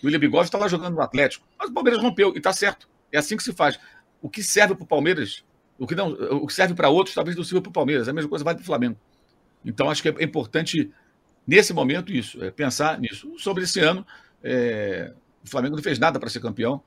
O 0.00 0.06
William 0.06 0.20
Bigode 0.20 0.44
está 0.44 0.56
lá 0.56 0.68
jogando 0.68 0.94
no 0.94 1.02
Atlético, 1.02 1.44
mas 1.58 1.68
o 1.68 1.72
Palmeiras 1.72 2.00
rompeu 2.00 2.32
e 2.36 2.40
tá 2.40 2.52
certo. 2.52 2.88
É 3.10 3.18
assim 3.18 3.36
que 3.36 3.42
se 3.42 3.52
faz. 3.52 3.76
O 4.22 4.30
que 4.30 4.40
serve 4.40 4.76
para 4.76 4.84
o 4.84 4.86
Palmeiras, 4.86 5.44
o 5.80 5.84
que 5.84 5.96
não, 5.96 6.12
o 6.12 6.46
que 6.46 6.54
serve 6.54 6.74
para 6.74 6.88
outros, 6.88 7.12
talvez 7.12 7.36
não 7.36 7.42
sirva 7.42 7.60
para 7.60 7.70
o 7.70 7.72
Palmeiras. 7.72 8.06
A 8.06 8.12
mesma 8.12 8.30
coisa 8.30 8.44
vale 8.44 8.58
para 8.58 8.62
o 8.62 8.66
Flamengo. 8.66 8.96
Então 9.64 9.90
acho 9.90 10.00
que 10.00 10.10
é 10.10 10.22
importante 10.22 10.92
nesse 11.46 11.72
momento, 11.72 12.12
isso, 12.12 12.42
é 12.42 12.50
pensar 12.50 12.98
nisso. 12.98 13.32
Sobre 13.38 13.64
esse 13.64 13.80
ano, 13.80 14.06
é, 14.42 15.12
o 15.44 15.48
Flamengo 15.48 15.76
não 15.76 15.82
fez 15.82 15.98
nada 15.98 16.18
para 16.18 16.28
ser 16.28 16.40
campeão. 16.40 16.82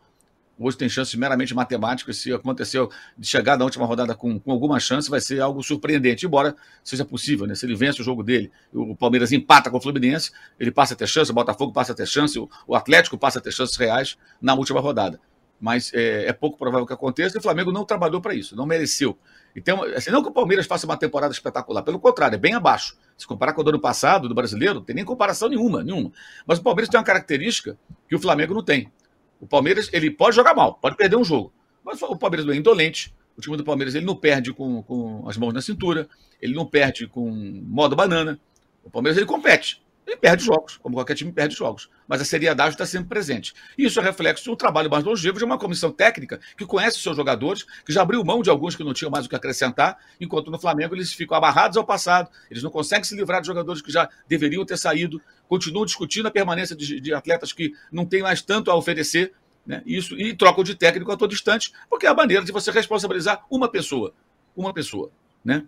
Hoje 0.62 0.76
tem 0.76 0.90
chances 0.90 1.16
meramente 1.16 1.56
matemáticas. 1.56 2.18
Se 2.18 2.34
aconteceu 2.34 2.92
de 3.18 3.26
chegar 3.26 3.58
na 3.58 3.64
última 3.64 3.86
rodada 3.86 4.14
com, 4.14 4.38
com, 4.38 4.52
alguma 4.52 4.78
chance, 4.78 5.10
vai 5.10 5.22
ser 5.22 5.40
algo 5.40 5.64
surpreendente, 5.64 6.26
embora 6.26 6.54
seja 6.84 7.06
possível. 7.06 7.48
Né? 7.48 7.56
Se 7.56 7.66
ele 7.66 7.76
vence 7.76 8.02
o 8.02 8.04
jogo 8.04 8.22
dele, 8.22 8.52
o 8.74 8.94
Palmeiras 8.94 9.32
empata 9.32 9.70
com 9.70 9.78
o 9.78 9.82
Fluminense, 9.82 10.32
ele 10.60 10.70
passa 10.70 10.94
a 10.94 10.98
ter 10.98 11.08
chance, 11.08 11.32
o 11.32 11.34
Botafogo 11.34 11.72
passa 11.72 11.94
a 11.94 11.96
ter 11.96 12.06
chance, 12.06 12.38
o, 12.38 12.50
o 12.68 12.76
Atlético 12.76 13.18
passa 13.18 13.40
a 13.40 13.42
ter 13.42 13.54
chances 13.54 13.78
reais 13.78 14.18
na 14.42 14.54
última 14.54 14.82
rodada. 14.82 15.22
Mas 15.62 15.94
é, 15.94 16.28
é 16.28 16.34
pouco 16.34 16.58
provável 16.58 16.86
que 16.86 16.94
aconteça 16.94 17.38
e 17.38 17.40
o 17.40 17.42
Flamengo 17.42 17.72
não 17.72 17.86
trabalhou 17.86 18.20
para 18.20 18.34
isso, 18.34 18.54
não 18.54 18.66
mereceu. 18.66 19.18
Então, 19.56 19.84
assim, 19.84 20.12
não 20.12 20.22
que 20.22 20.30
o 20.30 20.32
Palmeiras 20.32 20.66
faça 20.66 20.86
uma 20.86 20.98
temporada 20.98 21.34
espetacular, 21.34 21.82
pelo 21.82 22.00
contrário, 22.00 22.36
é 22.36 22.38
bem 22.38 22.54
abaixo. 22.54 22.98
Se 23.18 23.28
comparar 23.28 23.54
com 23.54 23.62
o 23.62 23.68
ano 23.68 23.80
passado, 23.80 24.30
do 24.30 24.36
brasileiro, 24.36 24.76
não 24.76 24.84
tem 24.84 24.96
nem 24.96 25.06
comparação 25.06 25.50
nenhuma, 25.50 25.84
nenhuma. 25.84 26.12
Mas 26.46 26.60
o 26.60 26.64
Palmeiras 26.64 26.90
tem 26.90 27.00
uma 27.00 27.06
característica 27.06 27.78
que 28.08 28.16
o 28.16 28.20
Flamengo 28.20 28.54
não 28.54 28.64
tem. 28.64 28.92
O 29.40 29.48
Palmeiras, 29.48 29.90
ele 29.92 30.12
pode 30.12 30.36
jogar 30.36 30.54
mal, 30.54 30.76
pode 30.76 30.96
perder 30.96 31.16
um 31.16 31.24
jogo. 31.24 31.52
Mas 31.84 32.02
o 32.02 32.16
Palmeiras 32.16 32.46
não 32.46 32.54
é 32.54 32.58
indolente. 32.58 33.14
O 33.36 33.42
time 33.42 33.56
do 33.56 33.64
Palmeiras 33.64 33.96
ele 33.96 34.06
não 34.06 34.16
perde 34.16 34.54
com, 34.54 34.84
com 34.84 35.28
as 35.28 35.38
mãos 35.38 35.54
na 35.54 35.62
cintura, 35.62 36.10
ele 36.42 36.54
não 36.54 36.66
perde 36.66 37.08
com 37.08 37.32
modo 37.32 37.96
banana. 37.96 38.40
O 38.84 38.90
Palmeiras 38.90 39.18
ele 39.18 39.26
compete. 39.26 39.82
Ele 40.10 40.18
perde 40.18 40.44
jogos, 40.44 40.78
como 40.78 40.96
qualquer 40.96 41.14
time 41.14 41.32
perde 41.32 41.56
jogos. 41.56 41.88
Mas 42.08 42.20
a 42.20 42.26
seriedade 42.26 42.74
está 42.74 42.86
sempre 42.86 43.10
presente. 43.10 43.54
Isso 43.78 44.00
é 44.00 44.04
reflexo 44.04 44.44
de 44.44 44.50
um 44.50 44.56
trabalho 44.56 44.90
mais 44.90 45.04
longevo 45.04 45.38
de 45.38 45.46
uma 45.46 45.58
comissão 45.58 45.92
técnica 45.92 46.40
que 46.58 46.66
conhece 46.66 46.98
os 46.98 47.04
seus 47.04 47.16
jogadores, 47.16 47.64
que 47.86 47.94
já 47.94 48.02
abriu 48.02 48.24
mão 48.24 48.42
de 48.42 48.50
alguns 48.50 48.76
que 48.76 48.84
não 48.84 48.94
tinham 48.94 49.12
mais 49.12 49.28
o 49.28 49.30
que 49.30 49.36
acrescentar, 49.36 49.98
enquanto 50.20 50.50
no 50.50 50.58
Flamengo 50.58 50.96
eles 50.96 51.14
ficam 51.14 51.38
amarrados 51.38 51.78
ao 51.78 51.86
passado, 51.86 52.30
eles 52.50 52.64
não 52.64 52.72
conseguem 52.72 53.04
se 53.04 53.16
livrar 53.16 53.42
de 53.42 53.48
jogadores 53.48 53.82
que 53.82 53.92
já 53.92 54.10
deveriam 54.28 54.66
ter 54.66 54.78
saído, 54.78 55.22
continuam 55.48 55.86
discutindo 55.86 56.28
a 56.28 56.32
permanência 56.32 56.76
de, 56.76 57.00
de 57.00 57.14
atletas 57.14 57.54
que 57.54 57.74
não 57.92 58.06
têm 58.06 58.24
mais 58.24 58.42
tanto 58.42 58.72
a 58.72 58.76
oferecer, 58.76 59.34
né? 59.66 59.84
Isso, 59.86 60.20
e 60.20 60.36
trocam 60.36 60.64
de 60.64 60.74
técnico 60.74 61.12
a 61.12 61.18
todo 61.18 61.34
instante, 61.34 61.72
porque 61.88 62.08
é 62.08 62.10
a 62.10 62.16
maneira 62.16 62.44
de 62.44 62.52
você 62.52 62.72
responsabilizar 62.72 63.46
uma 63.52 63.70
pessoa 63.70 64.14
uma 64.56 64.74
pessoa, 64.74 65.12
né? 65.44 65.66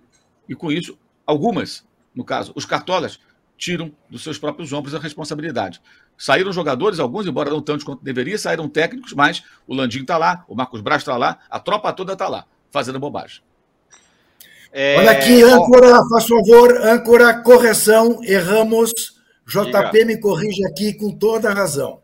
E 0.47 0.55
com 0.55 0.71
isso, 0.71 0.97
algumas, 1.25 1.85
no 2.13 2.23
caso, 2.23 2.51
os 2.55 2.65
cartolas, 2.65 3.19
tiram 3.61 3.91
dos 4.09 4.23
seus 4.23 4.39
próprios 4.39 4.73
ombros 4.73 4.95
a 4.95 4.99
responsabilidade. 4.99 5.79
Saíram 6.17 6.51
jogadores, 6.51 6.99
alguns, 6.99 7.27
embora 7.27 7.51
não 7.51 7.61
tantos 7.61 7.83
quanto 7.83 8.03
deveria, 8.03 8.37
saíram 8.37 8.67
técnicos, 8.67 9.13
mas 9.13 9.43
o 9.67 9.75
Landim 9.75 10.01
está 10.01 10.17
lá, 10.17 10.43
o 10.47 10.55
Marcos 10.55 10.81
Braz 10.81 11.03
está 11.03 11.15
lá, 11.15 11.37
a 11.47 11.59
tropa 11.59 11.93
toda 11.93 12.13
está 12.13 12.27
lá, 12.27 12.45
fazendo 12.71 12.99
bobagem. 12.99 13.41
É... 14.73 14.97
Olha 14.97 15.11
aqui, 15.11 15.43
âncora, 15.43 16.01
faz 16.09 16.27
favor, 16.27 16.75
âncora, 16.81 17.41
correção, 17.41 18.19
erramos. 18.23 19.21
JP 19.45 19.91
Diga. 19.91 20.05
me 20.05 20.17
corrige 20.17 20.65
aqui 20.65 20.93
com 20.93 21.11
toda 21.11 21.51
a 21.51 21.53
razão. 21.53 22.01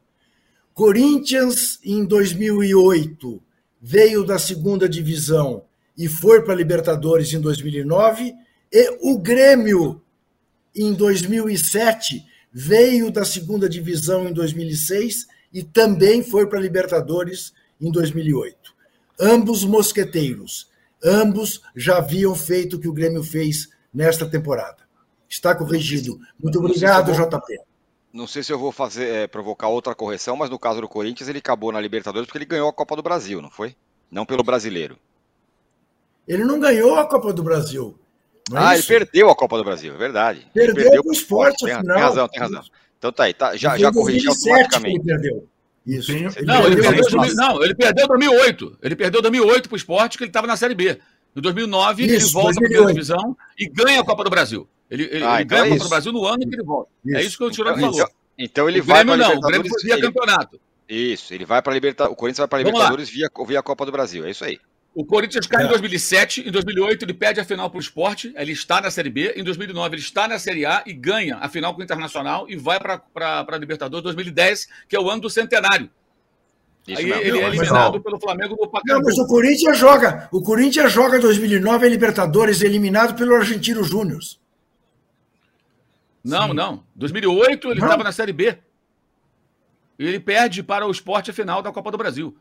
Corinthians, 0.76 1.80
em 1.84 2.06
2008, 2.06 3.41
veio 3.82 4.24
da 4.24 4.38
segunda 4.38 4.88
divisão 4.88 5.63
e 5.98 6.08
foi 6.08 6.43
para 6.43 6.54
a 6.54 6.58
Libertadores 6.58 7.34
em 7.34 7.41
2009, 7.41 8.36
e 8.72 8.98
o 9.02 9.17
Grêmio, 9.17 10.02
em 10.78 10.94
2007, 10.94 12.24
veio 12.52 13.12
da 13.12 13.26
segunda 13.26 13.68
divisão 13.68 14.28
em 14.28 14.34
2006 14.34 15.28
e 15.52 15.63
também 15.63 16.24
foi 16.24 16.48
para 16.48 16.60
a 16.60 16.62
Libertadores 16.62 17.54
em 17.82 17.92
2008. 17.92 18.76
Ambos 19.20 19.63
mosqueteiros, 19.63 20.70
ambos 21.04 21.62
já 21.76 21.98
haviam 21.98 22.36
feito 22.36 22.76
o 22.76 22.80
que 22.80 22.88
o 22.88 22.94
Grêmio 22.94 23.24
fez 23.24 23.70
nesta 23.94 24.26
temporada. 24.30 24.88
Está 25.28 25.56
corrigido. 25.56 26.20
Muito 26.42 26.60
obrigado, 26.60 27.12
JP. 27.12 27.60
Não 28.13 28.26
sei 28.26 28.42
se 28.42 28.54
eu 28.54 28.60
vou 28.60 28.72
fazer 28.72 29.08
é, 29.08 29.28
provocar 29.28 29.68
outra 29.68 29.94
correção, 29.94 30.36
mas 30.36 30.50
no 30.50 30.58
caso 30.58 30.82
do 30.82 30.88
Corinthians, 30.88 31.28
ele 31.28 31.40
acabou 31.40 31.72
na 31.72 31.82
Libertadores 31.82 32.26
porque 32.26 32.38
ele 32.38 32.46
ganhou 32.46 32.70
a 32.70 32.74
Copa 32.74 32.96
do 32.96 33.04
Brasil, 33.04 33.42
não 33.42 33.50
foi? 33.50 33.76
Não 34.10 34.26
pelo 34.26 34.44
brasileiro. 34.44 34.98
Ele 36.28 36.44
não 36.44 36.60
ganhou 36.60 36.96
a 36.96 37.06
Copa 37.06 37.34
do 37.34 37.44
Brasil. 37.44 37.98
É 38.54 38.58
ah, 38.58 38.76
isso? 38.76 38.92
ele 38.92 39.00
perdeu 39.00 39.30
a 39.30 39.36
Copa 39.36 39.58
do 39.58 39.64
Brasil, 39.64 39.94
é 39.94 39.98
verdade. 39.98 40.48
Perdeu, 40.54 40.76
perdeu 40.76 41.02
o 41.06 41.12
esporte, 41.12 41.66
tem, 41.66 41.82
tem, 41.82 41.96
razão, 41.96 42.28
tem 42.28 42.40
razão. 42.40 42.64
Então 42.98 43.12
tá 43.12 43.24
aí, 43.24 43.34
tá, 43.34 43.56
já, 43.56 43.78
já 43.78 43.92
corrigiu 43.92 44.32
automaticamente. 44.32 44.96
Ele 44.96 45.04
perdeu. 45.04 45.48
Isso. 45.86 46.12
Ele 46.12 46.28
não, 46.46 46.66
ele 46.66 46.76
perdeu, 46.76 47.06
perdeu 47.06 47.36
não, 47.36 47.64
ele 47.64 47.76
perdeu 47.76 48.06
em 48.06 48.08
2008. 48.08 48.78
Ele 48.82 48.96
perdeu 48.96 49.20
em 49.20 49.22
2008 49.22 49.70
para 49.70 49.76
o 49.76 49.78
esporte, 49.78 50.18
que 50.18 50.24
ele 50.24 50.30
estava 50.30 50.48
na 50.48 50.58
Série 50.58 50.76
B. 50.76 51.00
Em 51.36 51.42
2009, 51.42 52.04
Isso, 52.04 52.14
ele 52.14 52.26
volta 52.34 52.56
para 52.56 52.66
a 52.66 52.70
primeira 52.70 52.94
divisão 52.94 53.38
e 53.58 53.70
ganha 53.70 54.02
a 54.02 54.04
Copa 54.04 54.24
do 54.24 54.30
Brasil. 54.30 54.68
Ele, 54.90 55.04
ele, 55.04 55.24
ah, 55.24 55.36
ele 55.36 55.44
então 55.44 55.58
ganha 55.58 55.62
é 55.62 55.68
a 55.68 55.78
Copa 55.78 55.84
do 55.84 55.90
Brasil 55.90 56.12
no 56.12 56.26
ano 56.26 56.40
que 56.40 56.56
ele 56.56 56.64
volta. 56.64 56.90
Isso. 57.06 57.18
É 57.18 57.22
isso 57.22 57.38
que 57.38 57.44
o 57.44 57.52
Tirano 57.52 57.78
então, 57.78 57.94
falou. 57.94 58.10
Então 58.38 58.70
ele 58.70 58.80
o 58.80 58.84
vai 58.84 59.06
para 59.06 59.18
não. 59.18 59.36
O 59.36 59.40
Grêmio 59.42 59.72
via 59.82 59.94
ele... 59.94 60.02
campeonato. 60.02 60.60
Isso, 60.90 61.34
ele 61.34 61.46
vai 61.46 61.62
para 61.62 61.74
Libertadores. 61.74 62.14
O 62.14 62.16
Corinthians 62.16 62.40
vai 62.40 62.48
para 62.48 62.58
Libertadores 62.60 63.10
via, 63.10 63.30
via 63.46 63.62
Copa 63.62 63.86
do 63.86 63.92
Brasil. 63.92 64.26
É 64.26 64.32
isso 64.32 64.44
aí. 64.44 64.60
O 64.98 65.06
Corinthians 65.06 65.46
cai 65.46 65.64
em 65.64 65.68
2007, 65.68 66.42
é. 66.42 66.50
em 66.50 66.52
2008 66.52 67.06
ele 67.06 67.14
perde 67.14 67.40
a 67.40 67.46
final 67.46 67.70
para 67.70 67.78
o 67.78 67.80
esporte, 67.80 68.34
ele 68.36 68.52
está 68.52 68.82
na 68.82 68.90
Série 68.90 69.12
B, 69.12 69.32
em 69.36 69.44
2009 69.44 69.94
ele 69.94 70.02
está 70.02 70.28
na 70.28 70.40
Série 70.40 70.66
A 70.66 70.82
e 70.88 70.92
ganha 70.92 71.38
a 71.38 71.48
final 71.48 71.72
com 71.76 71.82
o 71.82 71.84
Internacional 71.84 72.50
e 72.50 72.56
vai 72.56 72.80
para 72.80 73.04
a 73.48 73.58
Libertadores 73.58 74.04
2010, 74.04 74.68
que 74.90 74.96
é 74.96 75.00
o 75.00 75.08
ano 75.08 75.22
do 75.22 75.30
centenário. 75.30 75.88
Isso 76.88 77.00
Aí 77.00 77.12
ele 77.12 77.38
é 77.38 77.48
eliminado 77.48 78.02
pelo 78.02 78.20
Flamengo 78.20 78.56
do 78.56 78.68
Pacaembu. 78.68 79.02
Não, 79.02 79.06
mas 79.06 79.20
o 79.20 79.28
Corinthians 79.28 79.78
joga. 79.78 80.28
O 80.32 80.42
Corinthians 80.42 80.92
joga 80.92 81.20
2009 81.20 81.86
a 81.86 81.90
Libertadores, 81.90 82.64
eliminado 82.64 83.16
pelo 83.16 83.36
Argentino 83.36 83.84
Júnior. 83.84 84.22
Não, 86.24 86.48
Sim. 86.48 86.54
não. 86.56 86.84
2008 86.96 87.70
ele 87.70 87.82
estava 87.82 88.04
na 88.04 88.12
Série 88.12 88.34
B. 88.34 88.58
E 90.00 90.08
ele 90.08 90.20
perde 90.20 90.64
para 90.64 90.88
o 90.88 90.92
esporte 90.92 91.30
a 91.30 91.34
final 91.36 91.62
da 91.62 91.72
Copa 91.72 91.92
do 91.92 92.00
Brasil. 92.00 92.36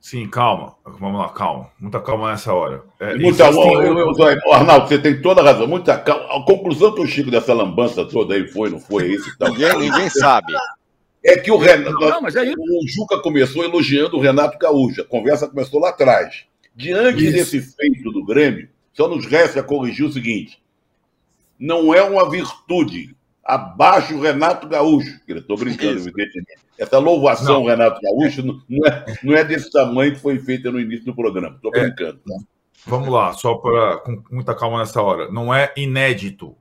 Sim, 0.00 0.28
calma. 0.28 0.74
Vamos 0.84 1.20
lá, 1.20 1.28
calma. 1.30 1.70
Muita 1.78 2.00
calma 2.00 2.30
nessa 2.30 2.52
hora. 2.52 2.84
É, 3.00 3.16
muita, 3.16 3.44
eu, 3.44 4.52
Arnaldo, 4.52 4.88
você 4.88 4.98
tem 4.98 5.20
toda 5.20 5.40
a 5.40 5.44
razão. 5.44 5.66
Muita 5.66 5.98
calma. 5.98 6.24
A 6.36 6.44
conclusão 6.44 6.94
que 6.94 7.00
o 7.00 7.06
Chico 7.06 7.30
dessa 7.30 7.52
lambança 7.52 8.04
toda 8.04 8.34
aí 8.34 8.46
foi, 8.48 8.70
não 8.70 8.78
foi 8.78 9.08
isso? 9.08 9.28
Então, 9.34 9.48
ninguém, 9.52 9.78
ninguém 9.78 10.08
sabe. 10.08 10.52
É 11.24 11.36
que 11.36 11.50
o 11.50 11.58
Renato. 11.58 11.98
Não, 11.98 12.22
mas 12.22 12.36
aí... 12.36 12.54
O 12.56 12.88
Juca 12.88 13.20
começou 13.20 13.64
elogiando 13.64 14.16
o 14.16 14.20
Renato 14.20 14.56
Gaúcho. 14.56 15.02
A 15.02 15.04
conversa 15.04 15.48
começou 15.48 15.80
lá 15.80 15.90
atrás. 15.90 16.44
Diante 16.74 17.24
isso. 17.24 17.32
desse 17.32 17.60
feito 17.60 18.12
do 18.12 18.24
Grêmio, 18.24 18.68
só 18.92 19.08
nos 19.08 19.26
resta 19.26 19.62
corrigir 19.64 20.06
o 20.06 20.12
seguinte: 20.12 20.62
não 21.58 21.92
é 21.92 22.02
uma 22.02 22.30
virtude. 22.30 23.16
Abaixo 23.48 24.14
o 24.14 24.20
Renato 24.20 24.68
Gaúcho. 24.68 25.18
Estou 25.26 25.56
brincando, 25.56 26.00
evidentemente. 26.00 26.58
Essa 26.76 26.98
louvação, 26.98 27.60
não. 27.60 27.66
Renato 27.66 27.98
Gaúcho, 28.02 28.42
não 28.42 28.86
é, 28.86 29.04
não 29.24 29.34
é 29.34 29.42
desse 29.42 29.70
tamanho 29.70 30.12
que 30.12 30.20
foi 30.20 30.38
feita 30.38 30.70
no 30.70 30.78
início 30.78 31.06
do 31.06 31.14
programa. 31.14 31.56
Estou 31.56 31.74
é. 31.74 31.80
brincando. 31.80 32.18
Tá? 32.18 32.34
Vamos 32.86 33.08
lá, 33.08 33.32
só 33.32 33.54
para 33.54 33.98
com 34.00 34.22
muita 34.30 34.54
calma 34.54 34.78
nessa 34.78 35.00
hora. 35.00 35.30
Não 35.32 35.52
é 35.52 35.72
inédito 35.78 36.54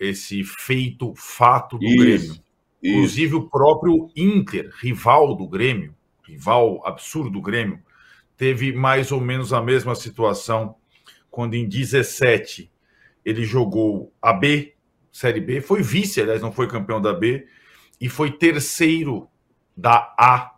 esse 0.00 0.42
feito, 0.42 1.12
fato 1.14 1.78
do 1.78 1.84
Isso. 1.84 1.98
Grêmio. 1.98 2.42
Inclusive 2.82 3.34
o 3.34 3.48
próprio 3.48 4.10
Inter, 4.16 4.72
rival 4.80 5.36
do 5.36 5.46
Grêmio, 5.46 5.94
rival 6.26 6.80
absurdo 6.84 7.30
do 7.30 7.42
Grêmio, 7.42 7.78
teve 8.36 8.72
mais 8.72 9.12
ou 9.12 9.20
menos 9.20 9.52
a 9.52 9.60
mesma 9.60 9.94
situação 9.94 10.76
quando 11.30 11.54
em 11.54 11.68
17 11.68 12.72
ele 13.24 13.44
jogou 13.44 14.12
a 14.20 14.32
B, 14.32 14.74
Série 15.12 15.40
B, 15.40 15.60
foi 15.60 15.82
vice, 15.82 16.20
aliás, 16.20 16.40
não 16.40 16.50
foi 16.50 16.66
campeão 16.66 17.00
da 17.00 17.12
B, 17.12 17.46
e 18.00 18.08
foi 18.08 18.32
terceiro 18.32 19.28
da 19.76 20.14
A 20.18 20.56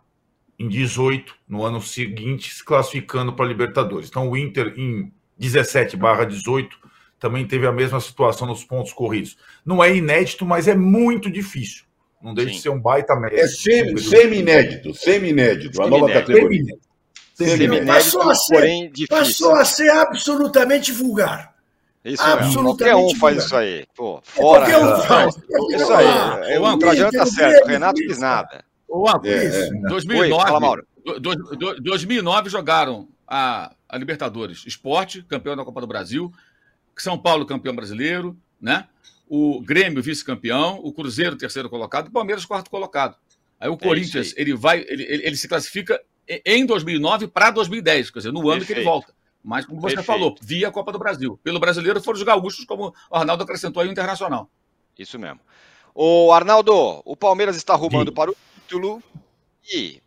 em 0.57 0.69
18, 0.69 1.35
no 1.47 1.63
ano 1.63 1.81
seguinte, 1.81 2.53
se 2.53 2.63
classificando 2.63 3.33
para 3.33 3.45
a 3.45 3.47
Libertadores. 3.47 4.07
Então 4.07 4.29
o 4.29 4.37
Inter 4.37 4.73
em 4.77 5.11
17 5.37 5.97
barra 5.97 6.23
18 6.23 6.77
também 7.19 7.45
teve 7.45 7.67
a 7.67 7.71
mesma 7.71 7.99
situação 7.99 8.47
nos 8.47 8.63
pontos 8.63 8.93
corridos. 8.93 9.37
Não 9.65 9.83
é 9.83 9.95
inédito, 9.95 10.45
mas 10.45 10.67
é 10.67 10.75
muito 10.75 11.29
difícil. 11.29 11.83
Não 12.21 12.33
deixa 12.33 12.51
de 12.51 12.61
ser 12.61 12.69
um 12.69 12.79
baita 12.79 13.15
médio. 13.15 13.39
É 13.39 13.47
semi-inédito, 13.47 14.93
semi-inédito, 14.93 15.81
a 15.81 15.87
nova 15.87 16.11
categoria. 16.11 16.73
Semi-inédito, 17.33 17.87
passou, 17.87 18.29
a 18.29 18.35
ser, 18.35 18.55
porém 18.55 18.89
difícil. 18.89 19.07
Passou 19.07 19.55
a 19.55 19.65
ser 19.65 19.89
absolutamente 19.89 20.91
vulgar. 20.91 21.54
Isso 22.05 22.23
absolutamente 22.23 22.93
Qualquer 22.93 22.95
um 22.95 23.19
faz 23.19 23.43
isso 23.43 23.55
aí. 23.55 23.85
Pô, 23.95 24.21
fora. 24.23 24.65
Qualquer 24.65 24.77
um 24.77 25.01
faz. 25.01 25.35
Isso 25.71 25.93
aí. 25.93 26.53
É, 26.53 26.59
o 26.59 26.77
Trajano 26.77 27.11
tá 27.11 27.25
certo. 27.25 27.65
O 27.65 27.67
Renato 27.67 27.97
fiz 27.97 28.19
nada. 28.19 28.63
Ô, 28.87 29.09
é, 29.23 29.45
é. 29.45 29.69
2009, 29.89 30.19
Oi, 30.19 30.29
fala, 30.29 30.59
Mauro. 30.59 30.87
2009 31.81 32.49
jogaram 32.49 33.07
a, 33.27 33.73
a 33.89 33.97
Libertadores. 33.97 34.63
Esporte, 34.65 35.23
campeão 35.23 35.55
da 35.55 35.65
Copa 35.65 35.81
do 35.81 35.87
Brasil. 35.87 36.31
São 36.97 37.17
Paulo, 37.17 37.45
campeão 37.45 37.75
brasileiro, 37.75 38.37
né? 38.61 38.87
o 39.27 39.61
Grêmio 39.61 40.01
vice-campeão, 40.01 40.79
o 40.83 40.93
Cruzeiro 40.93 41.35
terceiro 41.35 41.69
colocado, 41.69 42.07
o 42.07 42.11
Palmeiras 42.11 42.45
quarto 42.45 42.69
colocado. 42.69 43.15
Aí 43.59 43.69
o 43.69 43.73
é 43.73 43.77
Corinthians 43.77 44.27
aí. 44.27 44.33
ele 44.37 44.53
vai, 44.53 44.85
ele, 44.87 45.03
ele, 45.03 45.35
se 45.35 45.47
classifica 45.47 45.99
em 46.45 46.65
2009 46.65 47.27
para 47.27 47.51
2010, 47.51 48.11
quer 48.11 48.19
dizer, 48.19 48.31
no 48.31 48.41
ano 48.41 48.59
Perfeito. 48.59 48.67
que 48.67 48.73
ele 48.73 48.83
volta. 48.83 49.13
Mas 49.45 49.65
como 49.65 49.79
você 49.79 49.95
Perfeito. 49.95 50.19
falou, 50.19 50.35
via 50.41 50.67
a 50.67 50.71
Copa 50.71 50.91
do 50.91 50.99
Brasil. 50.99 51.39
Pelo 51.43 51.59
brasileiro 51.59 52.01
foram 52.01 52.17
os 52.17 52.23
gaúchos, 52.23 52.65
como 52.65 52.93
o 53.09 53.15
Arnaldo 53.15 53.43
acrescentou 53.43 53.81
aí 53.81 53.87
o 53.87 53.91
Internacional. 53.91 54.49
Isso 54.97 55.19
mesmo. 55.19 55.39
O 55.93 56.31
Arnaldo, 56.33 57.01
o 57.05 57.15
Palmeiras 57.15 57.55
está 57.55 57.73
arrumando 57.73 58.09
Sim. 58.09 58.15
para 58.15 58.31
o 58.31 58.35
título 58.55 59.03
e 59.71 60.01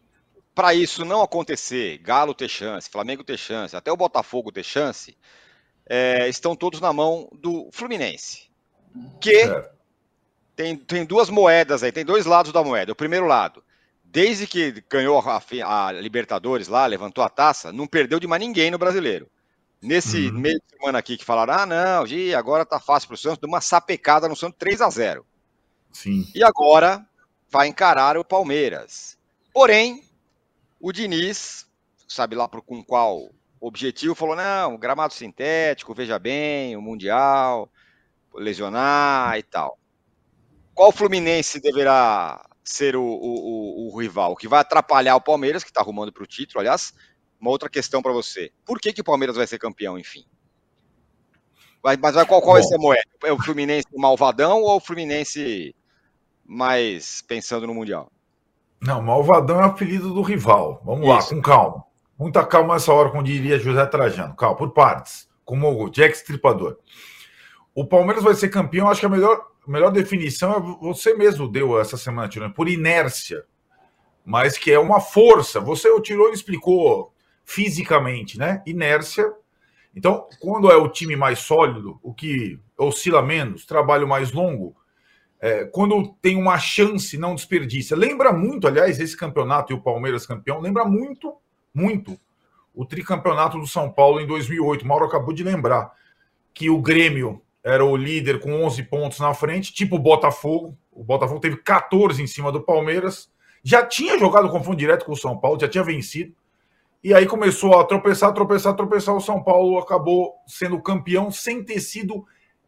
para 0.55 0.75
isso 0.75 1.05
não 1.05 1.23
acontecer, 1.23 1.99
Galo 1.99 2.35
ter 2.35 2.49
chance, 2.49 2.91
Flamengo 2.91 3.23
ter 3.23 3.39
chance, 3.39 3.77
até 3.77 3.93
o 3.93 3.97
Botafogo 3.97 4.51
ter 4.51 4.65
chance, 4.65 5.17
é, 5.87 6.29
estão 6.29 6.57
todos 6.57 6.81
na 6.81 6.93
mão 6.93 7.29
do 7.33 7.71
Fluminense 7.73 8.49
que 9.21 9.47
tem, 10.57 10.77
tem 10.77 11.05
duas 11.05 11.31
moedas 11.31 11.83
aí, 11.83 11.93
tem 11.93 12.05
dois 12.05 12.27
lados 12.27 12.53
da 12.53 12.65
moeda. 12.65 12.93
O 12.93 12.97
primeiro 12.97 13.27
lado, 13.27 13.63
desde 14.11 14.47
que 14.47 14.83
ganhou 14.89 15.19
a, 15.21 15.43
a, 15.65 15.93
Libertadores 15.93 16.69
lá, 16.69 16.87
levantou 16.87 17.23
a 17.23 17.29
taça, 17.29 17.73
não 17.73 17.87
perdeu 17.87 18.19
de 18.19 18.27
mais 18.27 18.41
ninguém 18.41 18.71
no 18.71 18.79
brasileiro. 18.79 19.31
Nesse 19.81 20.29
uhum. 20.29 20.39
meio 20.39 20.59
de 20.59 20.77
semana 20.77 20.99
aqui 20.99 21.17
que 21.17 21.25
falaram, 21.25 21.55
ah, 21.55 21.67
não, 21.67 22.07
Gi, 22.07 22.35
agora 22.35 22.67
tá 22.67 22.81
fácil 22.81 23.09
pro 23.09 23.17
Santos, 23.17 23.39
deu 23.39 23.49
uma 23.49 23.61
sapecada 23.61 24.29
no 24.29 24.35
Santos 24.35 24.59
3 24.59 24.81
a 24.81 24.91
0 24.91 25.27
Sim. 25.93 26.27
E 26.35 26.43
agora 26.43 27.07
vai 27.49 27.69
encarar 27.69 28.17
o 28.17 28.25
Palmeiras. 28.25 29.17
Porém, 29.53 30.03
o 30.81 30.93
Diniz, 30.93 31.67
sabe 32.07 32.35
lá 32.35 32.49
com 32.49 32.83
qual 32.83 33.31
objetivo, 33.61 34.15
falou: 34.15 34.37
não, 34.37 34.77
gramado 34.77 35.15
sintético, 35.15 35.95
veja 35.95 36.19
bem, 36.19 36.77
o 36.77 36.83
Mundial, 36.83 37.71
lesionar 38.35 39.39
e 39.39 39.43
tal. 39.43 39.79
Qual 40.75 40.93
Fluminense 40.93 41.61
deverá 41.61 42.48
ser 42.69 42.97
o, 42.97 43.03
o, 43.03 43.89
o, 43.89 43.95
o 43.95 43.99
rival? 43.99 44.37
Que 44.37 44.49
vai 44.49 44.61
atrapalhar 44.61 45.17
o 45.17 45.21
Palmeiras, 45.21 45.65
que 45.65 45.71
está 45.71 45.81
arrumando 45.81 46.13
para 46.13 46.23
o 46.23 46.27
título, 46.27 46.61
aliás. 46.61 46.93
Uma 47.41 47.51
outra 47.51 47.69
questão 47.69 48.03
para 48.03 48.13
você. 48.13 48.51
Por 48.65 48.81
que, 48.81 48.93
que 48.93 49.01
o 49.01 49.05
Palmeiras 49.05 49.37
vai 49.37 49.47
ser 49.47 49.59
campeão, 49.59 49.99
enfim? 49.99 50.25
Mas, 51.83 51.97
mas 51.99 52.15
qual, 52.27 52.43
qual 52.43 52.55
vai 52.55 52.63
ser 52.63 52.75
a 52.75 52.79
moeda? 52.79 53.03
É 53.25 53.33
o 53.33 53.41
Fluminense 53.41 53.87
malvadão 53.97 54.63
ou 54.63 54.77
o 54.77 54.81
Fluminense 54.81 55.75
mais 56.45 57.23
pensando 57.23 57.67
no 57.67 57.75
Mundial? 57.75 58.11
Não, 58.81 59.03
malvadão 59.03 59.61
é 59.61 59.63
o 59.63 59.67
apelido 59.67 60.13
do 60.13 60.23
rival. 60.23 60.83
Vamos 60.85 61.03
Isso. 61.03 61.09
lá, 61.09 61.23
com 61.25 61.43
calma. 61.43 61.85
Muita 62.19 62.45
calma 62.45 62.75
nessa 62.75 62.93
hora, 62.93 63.11
como 63.11 63.23
diria 63.23 63.59
José 63.59 63.87
Trajano. 63.87 64.35
Calma, 64.35 64.57
por 64.57 64.71
partes. 64.71 65.29
como 65.45 65.85
o 65.85 65.89
Jack 65.89 66.17
Stripador. 66.17 66.79
O 67.75 67.87
Palmeiras 67.87 68.25
vai 68.25 68.35
ser 68.35 68.49
campeão, 68.49 68.91
acho 68.91 69.01
que 69.01 69.07
a 69.07 69.09
melhor, 69.09 69.47
melhor 69.71 69.91
definição 69.91 70.55
é 70.55 70.61
você 70.81 71.15
mesmo 71.15 71.49
deu 71.49 71.81
essa 71.81 71.97
semana, 71.97 72.29
Tirone, 72.29 72.53
por 72.53 72.69
inércia, 72.69 73.45
mas 74.25 74.57
que 74.59 74.71
é 74.71 74.79
uma 74.79 75.01
força. 75.01 75.61
Você, 75.61 75.89
o 75.89 76.01
Tirone 76.01 76.35
explicou 76.35 77.13
fisicamente, 77.45 78.39
né? 78.39 78.63
Inércia. 78.67 79.33
Então, 79.95 80.27
quando 80.41 80.71
é 80.71 80.77
o 80.77 80.89
time 80.89 81.17
mais 81.17 81.41
sólido, 81.41 81.99
o 82.03 82.13
que 82.13 82.61
oscila 82.77 83.23
menos, 83.23 83.65
trabalho 83.65 84.07
mais 84.07 84.33
longo, 84.33 84.77
é, 85.41 85.65
quando 85.65 86.15
tem 86.21 86.37
uma 86.37 86.59
chance, 86.59 87.17
não 87.17 87.35
desperdiça. 87.35 87.97
Lembra 87.97 88.33
muito, 88.33 88.67
aliás, 88.67 89.01
esse 89.01 89.17
campeonato 89.17 89.73
e 89.73 89.77
o 89.77 89.81
Palmeiras 89.81 90.27
campeão, 90.27 90.61
lembra 90.61 90.85
muito, 90.85 91.37
muito 91.73 92.19
o 92.75 92.85
tricampeonato 92.85 93.59
do 93.59 93.67
São 93.67 93.91
Paulo 93.91 94.21
em 94.21 94.27
2008. 94.27 94.83
O 94.83 94.87
Mauro 94.87 95.07
acabou 95.07 95.33
de 95.33 95.43
lembrar 95.43 95.93
que 96.53 96.69
o 96.71 96.81
Grêmio 96.81 97.43
era 97.69 97.85
o 97.85 97.95
líder 97.95 98.41
com 98.41 98.65
11 98.65 98.83
pontos 98.85 99.21
na 99.21 99.35
frente, 99.35 99.75
tipo 99.75 99.97
o 99.97 99.99
Botafogo. 99.99 100.75
O 100.91 101.05
Botafogo 101.05 101.39
teve 101.39 101.59
14 101.59 102.23
em 102.23 102.27
cima 102.27 102.51
do 102.51 102.63
Palmeiras. 102.63 103.31
Já 103.63 103.85
tinha 103.85 104.19
jogado 104.19 104.49
confronto 104.49 104.79
direto 104.79 105.05
com 105.05 105.13
o 105.13 105.17
São 105.17 105.37
Paulo, 105.37 105.61
já 105.61 105.69
tinha 105.69 105.85
vencido. 105.85 106.35
E 107.05 107.13
aí 107.13 107.27
começou 107.27 107.79
a 107.79 107.85
tropeçar, 107.85 108.33
tropeçar, 108.33 108.75
tropeçar. 108.75 109.15
O 109.15 109.21
São 109.21 109.43
Paulo 109.43 109.79
acabou 109.79 110.35
sendo 110.47 110.81
campeão 110.81 111.31
sem 111.31 111.63
ter 111.63 111.79
sido 111.81 112.25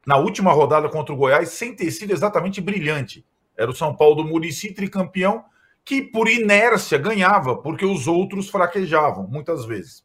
na 0.07 0.19
última 0.19 0.53
rodada 0.53 0.87
contra 0.91 1.15
o 1.15 1.17
Goiás 1.17 1.49
sem 1.49 1.75
ter 1.75 1.91
sido 1.91 2.13
exatamente 2.13 2.61
brilhante. 2.61 3.25
Era 3.57 3.71
o 3.71 3.75
São 3.75 3.97
Paulo 3.97 4.17
do 4.17 4.25
Murici 4.25 4.75
tricampeão 4.75 5.45
que 5.83 6.03
por 6.03 6.29
inércia 6.29 6.99
ganhava, 6.99 7.57
porque 7.57 7.87
os 7.87 8.07
outros 8.07 8.51
fraquejavam 8.51 9.27
muitas 9.27 9.65
vezes. 9.65 10.05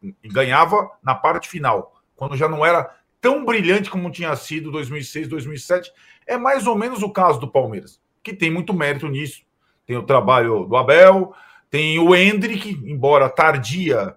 E 0.00 0.28
ganhava 0.28 0.90
na 1.02 1.16
parte 1.16 1.48
final, 1.48 2.00
quando 2.14 2.36
já 2.36 2.48
não 2.48 2.64
era 2.64 2.97
tão 3.20 3.44
brilhante 3.44 3.90
como 3.90 4.10
tinha 4.10 4.34
sido 4.36 4.70
2006, 4.70 5.28
2007. 5.28 5.92
É 6.26 6.36
mais 6.36 6.66
ou 6.66 6.76
menos 6.76 7.02
o 7.02 7.10
caso 7.10 7.40
do 7.40 7.50
Palmeiras, 7.50 8.00
que 8.22 8.32
tem 8.32 8.50
muito 8.50 8.74
mérito 8.74 9.08
nisso. 9.08 9.42
Tem 9.86 9.96
o 9.96 10.02
trabalho 10.02 10.64
do 10.64 10.76
Abel, 10.76 11.32
tem 11.70 11.98
o 11.98 12.14
Hendrick, 12.14 12.70
embora 12.84 13.28
tardia 13.28 14.16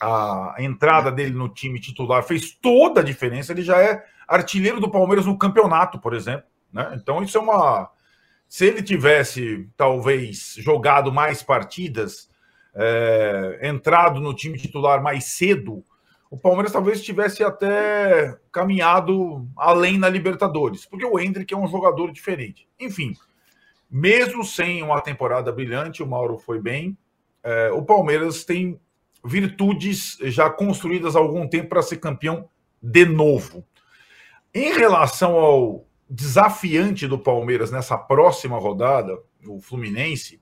a 0.00 0.56
entrada 0.58 1.10
dele 1.10 1.32
no 1.32 1.48
time 1.48 1.80
titular 1.80 2.22
fez 2.22 2.52
toda 2.52 3.00
a 3.00 3.04
diferença. 3.04 3.52
Ele 3.52 3.62
já 3.62 3.80
é 3.80 4.04
artilheiro 4.28 4.80
do 4.80 4.90
Palmeiras 4.90 5.26
no 5.26 5.38
campeonato, 5.38 5.98
por 5.98 6.14
exemplo. 6.14 6.46
Né? 6.72 6.92
Então, 6.94 7.22
isso 7.22 7.38
é 7.38 7.40
uma. 7.40 7.90
Se 8.48 8.66
ele 8.66 8.82
tivesse, 8.82 9.68
talvez, 9.76 10.56
jogado 10.58 11.12
mais 11.12 11.42
partidas, 11.42 12.28
é, 12.74 13.60
entrado 13.62 14.20
no 14.20 14.34
time 14.34 14.58
titular 14.58 15.02
mais 15.02 15.24
cedo, 15.24 15.82
o 16.34 16.36
Palmeiras 16.36 16.72
talvez 16.72 17.00
tivesse 17.00 17.44
até 17.44 18.36
caminhado 18.50 19.48
além 19.56 19.98
na 19.98 20.08
Libertadores, 20.08 20.84
porque 20.84 21.06
o 21.06 21.16
Hendrick 21.16 21.54
é 21.54 21.56
um 21.56 21.68
jogador 21.68 22.10
diferente. 22.10 22.68
Enfim, 22.78 23.14
mesmo 23.88 24.44
sem 24.44 24.82
uma 24.82 25.00
temporada 25.00 25.52
brilhante, 25.52 26.02
o 26.02 26.06
Mauro 26.08 26.36
foi 26.36 26.60
bem. 26.60 26.98
É, 27.40 27.70
o 27.70 27.84
Palmeiras 27.84 28.44
tem 28.44 28.80
virtudes 29.24 30.18
já 30.22 30.50
construídas 30.50 31.14
há 31.14 31.20
algum 31.20 31.46
tempo 31.46 31.68
para 31.68 31.82
ser 31.82 31.98
campeão 31.98 32.48
de 32.82 33.04
novo. 33.04 33.64
Em 34.52 34.72
relação 34.72 35.36
ao 35.36 35.86
desafiante 36.10 37.06
do 37.06 37.16
Palmeiras 37.16 37.70
nessa 37.70 37.96
próxima 37.96 38.58
rodada, 38.58 39.16
o 39.46 39.60
Fluminense, 39.60 40.40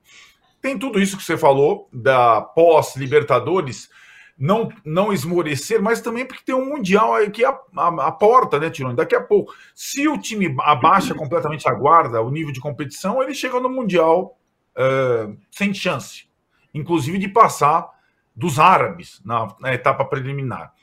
tem 0.59 0.75
tudo 0.75 0.99
isso 0.99 1.17
que 1.17 1.23
você 1.23 1.37
falou 1.37 1.87
da 1.93 2.41
pós-Libertadores 2.41 3.89
não, 4.37 4.69
não 4.83 5.13
esmorecer, 5.13 5.81
mas 5.81 6.01
também 6.01 6.25
porque 6.25 6.43
tem 6.43 6.55
um 6.55 6.69
Mundial 6.69 7.15
aqui 7.15 7.45
a, 7.45 7.57
a, 7.77 8.07
a 8.07 8.11
porta, 8.11 8.59
né, 8.59 8.69
Tirone? 8.69 8.95
Daqui 8.95 9.15
a 9.15 9.21
pouco. 9.21 9.53
Se 9.75 10.07
o 10.07 10.17
time 10.17 10.55
abaixa 10.61 11.13
completamente 11.13 11.67
a 11.67 11.73
guarda, 11.73 12.21
o 12.21 12.31
nível 12.31 12.51
de 12.51 12.59
competição, 12.59 13.21
ele 13.21 13.33
chega 13.33 13.59
no 13.59 13.69
Mundial 13.69 14.37
uh, 14.75 15.37
sem 15.51 15.73
chance, 15.73 16.25
inclusive 16.73 17.17
de 17.17 17.27
passar 17.27 17.89
dos 18.35 18.59
árabes 18.59 19.21
na, 19.23 19.55
na 19.59 19.73
etapa 19.73 20.05
preliminar. 20.05 20.73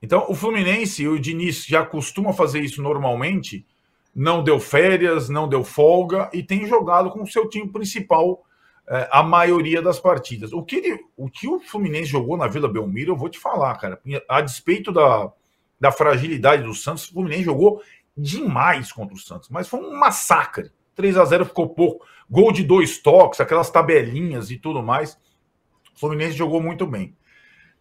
Então, 0.00 0.26
o 0.28 0.34
Fluminense, 0.34 1.06
o 1.06 1.18
Diniz 1.18 1.66
já 1.66 1.84
costuma 1.84 2.32
fazer 2.32 2.60
isso 2.60 2.82
normalmente, 2.82 3.66
não 4.14 4.42
deu 4.42 4.58
férias, 4.58 5.28
não 5.28 5.48
deu 5.48 5.62
folga 5.62 6.30
e 6.32 6.42
tem 6.42 6.66
jogado 6.66 7.10
com 7.10 7.22
o 7.22 7.26
seu 7.26 7.48
time 7.48 7.70
principal 7.70 8.45
é, 8.88 9.08
a 9.10 9.22
maioria 9.22 9.82
das 9.82 9.98
partidas. 9.98 10.52
O 10.52 10.62
que, 10.62 10.76
ele, 10.76 11.00
o 11.16 11.28
que 11.28 11.48
o 11.48 11.60
Fluminense 11.60 12.06
jogou 12.06 12.36
na 12.36 12.46
Vila 12.46 12.68
Belmiro, 12.68 13.12
eu 13.12 13.16
vou 13.16 13.28
te 13.28 13.38
falar, 13.38 13.76
cara. 13.76 14.00
A 14.28 14.40
despeito 14.40 14.92
da, 14.92 15.32
da 15.78 15.90
fragilidade 15.90 16.62
do 16.62 16.74
Santos, 16.74 17.08
o 17.08 17.12
Fluminense 17.12 17.44
jogou 17.44 17.82
demais 18.16 18.92
contra 18.92 19.14
o 19.14 19.18
Santos, 19.18 19.48
mas 19.48 19.68
foi 19.68 19.80
um 19.80 19.98
massacre. 19.98 20.70
3 20.94 21.16
a 21.18 21.24
0 21.24 21.44
ficou 21.44 21.68
pouco. 21.68 22.06
Gol 22.30 22.52
de 22.52 22.62
dois 22.62 22.98
toques, 22.98 23.40
aquelas 23.40 23.70
tabelinhas 23.70 24.50
e 24.50 24.56
tudo 24.56 24.82
mais. 24.82 25.18
O 25.94 26.00
Fluminense 26.00 26.36
jogou 26.36 26.60
muito 26.60 26.86
bem. 26.86 27.16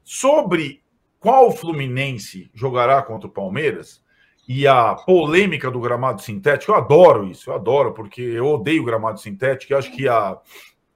Sobre 0.04 0.84
qual 1.20 1.52
Fluminense 1.52 2.50
jogará 2.54 3.02
contra 3.02 3.28
o 3.28 3.32
Palmeiras 3.32 4.04
e 4.48 4.68
a 4.68 4.94
polêmica 4.94 5.72
do 5.72 5.80
gramado 5.80 6.22
sintético, 6.22 6.72
eu 6.72 6.76
adoro 6.76 7.28
isso, 7.28 7.50
eu 7.50 7.56
adoro, 7.56 7.94
porque 7.94 8.22
eu 8.22 8.46
odeio 8.46 8.84
gramado 8.84 9.20
sintético, 9.20 9.74
eu 9.74 9.78
acho 9.78 9.92
que 9.92 10.08
a, 10.08 10.38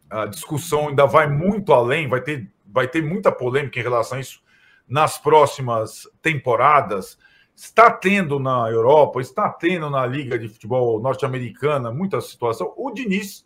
a 0.10 0.26
discussão 0.26 0.90
ainda 0.90 1.06
vai 1.06 1.28
muito 1.28 1.74
além, 1.74 2.08
vai 2.08 2.22
ter, 2.22 2.50
vai 2.66 2.88
ter 2.88 3.04
muita 3.04 3.32
polêmica 3.32 3.80
em 3.80 3.84
relação 3.84 4.18
a 4.18 4.22
isso 4.22 4.42
nas 4.88 5.18
próximas 5.18 6.08
temporadas. 6.22 7.18
Está 7.56 7.92
tendo 7.92 8.40
na 8.40 8.70
Europa, 8.70 9.22
está 9.22 9.50
tendo 9.50 9.90
na 9.90 10.06
Liga 10.06 10.40
de 10.40 10.48
Futebol 10.48 11.00
Norte-Americana 11.02 11.92
muita 11.92 12.22
situação. 12.22 12.74
O 12.76 12.92
Diniz 12.92 13.46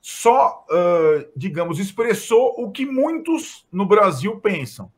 só, 0.00 0.64
uh, 0.70 1.28
digamos, 1.34 1.78
expressou 1.78 2.54
o 2.58 2.70
que 2.70 2.86
muitos 2.86 3.66
no 3.72 3.86
Brasil 3.86 4.38
pensam 4.40 4.92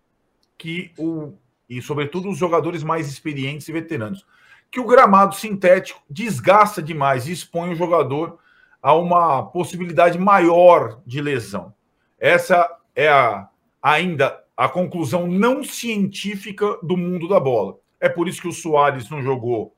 que 0.57 0.93
o 0.99 1.33
e 1.69 1.83
sobretudo 1.83 2.31
os 2.31 2.39
jogadores 2.39 2.83
mais 2.83 3.09
experientes 3.09 3.69
e 3.69 3.73
veteranos, 3.73 4.25
que 4.71 4.81
o 4.81 4.87
gramado 4.87 5.35
sintético 5.35 6.01
desgasta 6.09 6.83
demais 6.83 7.27
e 7.27 7.33
expõe 7.33 7.73
o 7.73 7.77
jogador 7.77 8.39
a 8.83 8.95
uma 8.95 9.43
possibilidade 9.45 10.19
maior 10.19 11.01
de 11.07 11.21
lesão. 11.21 11.75
Essa 12.19 12.69
é 12.95 13.09
a, 13.09 13.49
ainda 13.83 14.43
a 14.57 14.69
conclusão 14.69 15.27
não 15.27 15.63
científica 15.63 16.79
do 16.83 16.97
mundo 16.97 17.29
da 17.29 17.39
bola. 17.39 17.77
É 18.01 18.09
por 18.09 18.29
isso 18.29 18.43
que 18.43 18.49
o 18.49 18.53
Soares 18.53 19.09
não 19.09 19.23
jogou 19.23 19.75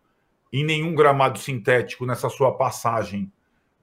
em 0.52 0.64
nenhum 0.64 0.94
gramado 0.94 1.38
sintético 1.38 2.04
nessa 2.04 2.28
sua 2.28 2.56
passagem 2.56 3.32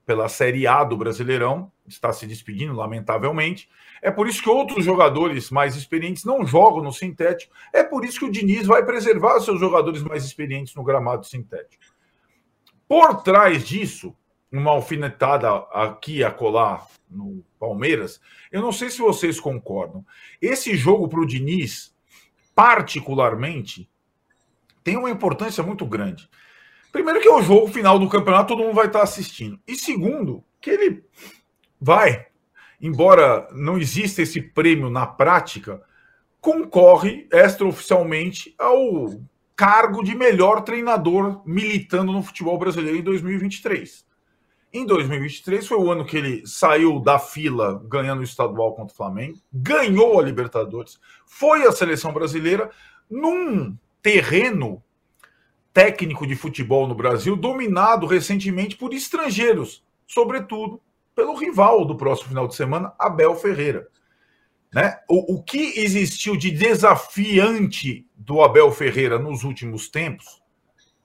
pela 0.04 0.28
Série 0.28 0.66
A 0.66 0.82
do 0.84 0.96
Brasileirão, 0.96 1.70
está 1.86 2.12
se 2.12 2.26
despedindo, 2.26 2.72
lamentavelmente. 2.72 3.68
É 4.00 4.10
por 4.10 4.26
isso 4.26 4.42
que 4.42 4.48
outros 4.48 4.84
jogadores 4.84 5.50
mais 5.50 5.76
experientes 5.76 6.24
não 6.24 6.46
jogam 6.46 6.82
no 6.82 6.92
sintético. 6.92 7.54
É 7.72 7.82
por 7.82 8.04
isso 8.04 8.18
que 8.18 8.24
o 8.24 8.30
Diniz 8.30 8.66
vai 8.66 8.84
preservar 8.84 9.38
seus 9.40 9.60
jogadores 9.60 10.02
mais 10.02 10.24
experientes 10.24 10.74
no 10.74 10.82
gramado 10.82 11.26
sintético. 11.26 11.84
Por 12.88 13.22
trás 13.22 13.62
disso, 13.62 14.16
uma 14.50 14.70
alfinetada 14.70 15.48
aqui 15.72 16.24
a 16.24 16.30
colar 16.30 16.86
no 17.10 17.44
Palmeiras, 17.58 18.20
eu 18.50 18.60
não 18.60 18.72
sei 18.72 18.90
se 18.90 18.98
vocês 18.98 19.38
concordam. 19.40 20.04
Esse 20.40 20.76
jogo 20.76 21.08
para 21.08 21.20
o 21.20 21.26
Diniz, 21.26 21.94
particularmente, 22.54 23.88
tem 24.82 24.96
uma 24.96 25.10
importância 25.10 25.62
muito 25.62 25.84
grande. 25.86 26.28
Primeiro, 26.90 27.20
que 27.20 27.28
é 27.28 27.34
o 27.34 27.42
jogo 27.42 27.68
final 27.68 27.98
do 27.98 28.08
campeonato, 28.08 28.48
todo 28.48 28.64
mundo 28.64 28.74
vai 28.74 28.86
estar 28.86 29.02
assistindo. 29.02 29.60
E 29.66 29.76
segundo, 29.76 30.42
que 30.60 30.70
ele 30.70 31.04
vai 31.80 32.28
embora 32.80 33.48
não 33.52 33.78
exista 33.78 34.22
esse 34.22 34.40
prêmio 34.40 34.88
na 34.88 35.06
prática, 35.06 35.82
concorre 36.40 37.26
extraoficialmente 37.32 38.54
ao 38.58 39.20
cargo 39.56 40.04
de 40.04 40.14
melhor 40.14 40.62
treinador 40.62 41.42
militando 41.44 42.12
no 42.12 42.22
futebol 42.22 42.56
brasileiro 42.58 42.98
em 42.98 43.02
2023. 43.02 44.06
Em 44.72 44.84
2023 44.84 45.66
foi 45.66 45.78
o 45.78 45.90
ano 45.90 46.04
que 46.04 46.16
ele 46.16 46.46
saiu 46.46 47.00
da 47.00 47.18
fila 47.18 47.82
ganhando 47.86 48.20
o 48.20 48.24
estadual 48.24 48.74
contra 48.74 48.92
o 48.92 48.96
Flamengo, 48.96 49.38
ganhou 49.50 50.20
a 50.20 50.22
Libertadores, 50.22 51.00
foi 51.26 51.66
à 51.66 51.72
seleção 51.72 52.12
brasileira 52.12 52.70
num 53.10 53.74
terreno 54.02 54.82
técnico 55.72 56.26
de 56.26 56.36
futebol 56.36 56.86
no 56.86 56.94
Brasil 56.94 57.34
dominado 57.34 58.06
recentemente 58.06 58.76
por 58.76 58.92
estrangeiros, 58.92 59.82
sobretudo 60.06 60.82
pelo 61.14 61.34
rival 61.34 61.86
do 61.86 61.96
próximo 61.96 62.28
final 62.28 62.46
de 62.46 62.54
semana, 62.54 62.92
Abel 62.98 63.34
Ferreira. 63.34 63.88
Né? 64.72 64.98
O, 65.08 65.36
o 65.36 65.42
que 65.42 65.80
existiu 65.80 66.36
de 66.36 66.50
desafiante 66.50 68.06
do 68.14 68.42
Abel 68.42 68.70
Ferreira 68.70 69.18
nos 69.18 69.44
últimos 69.44 69.88
tempos, 69.88 70.42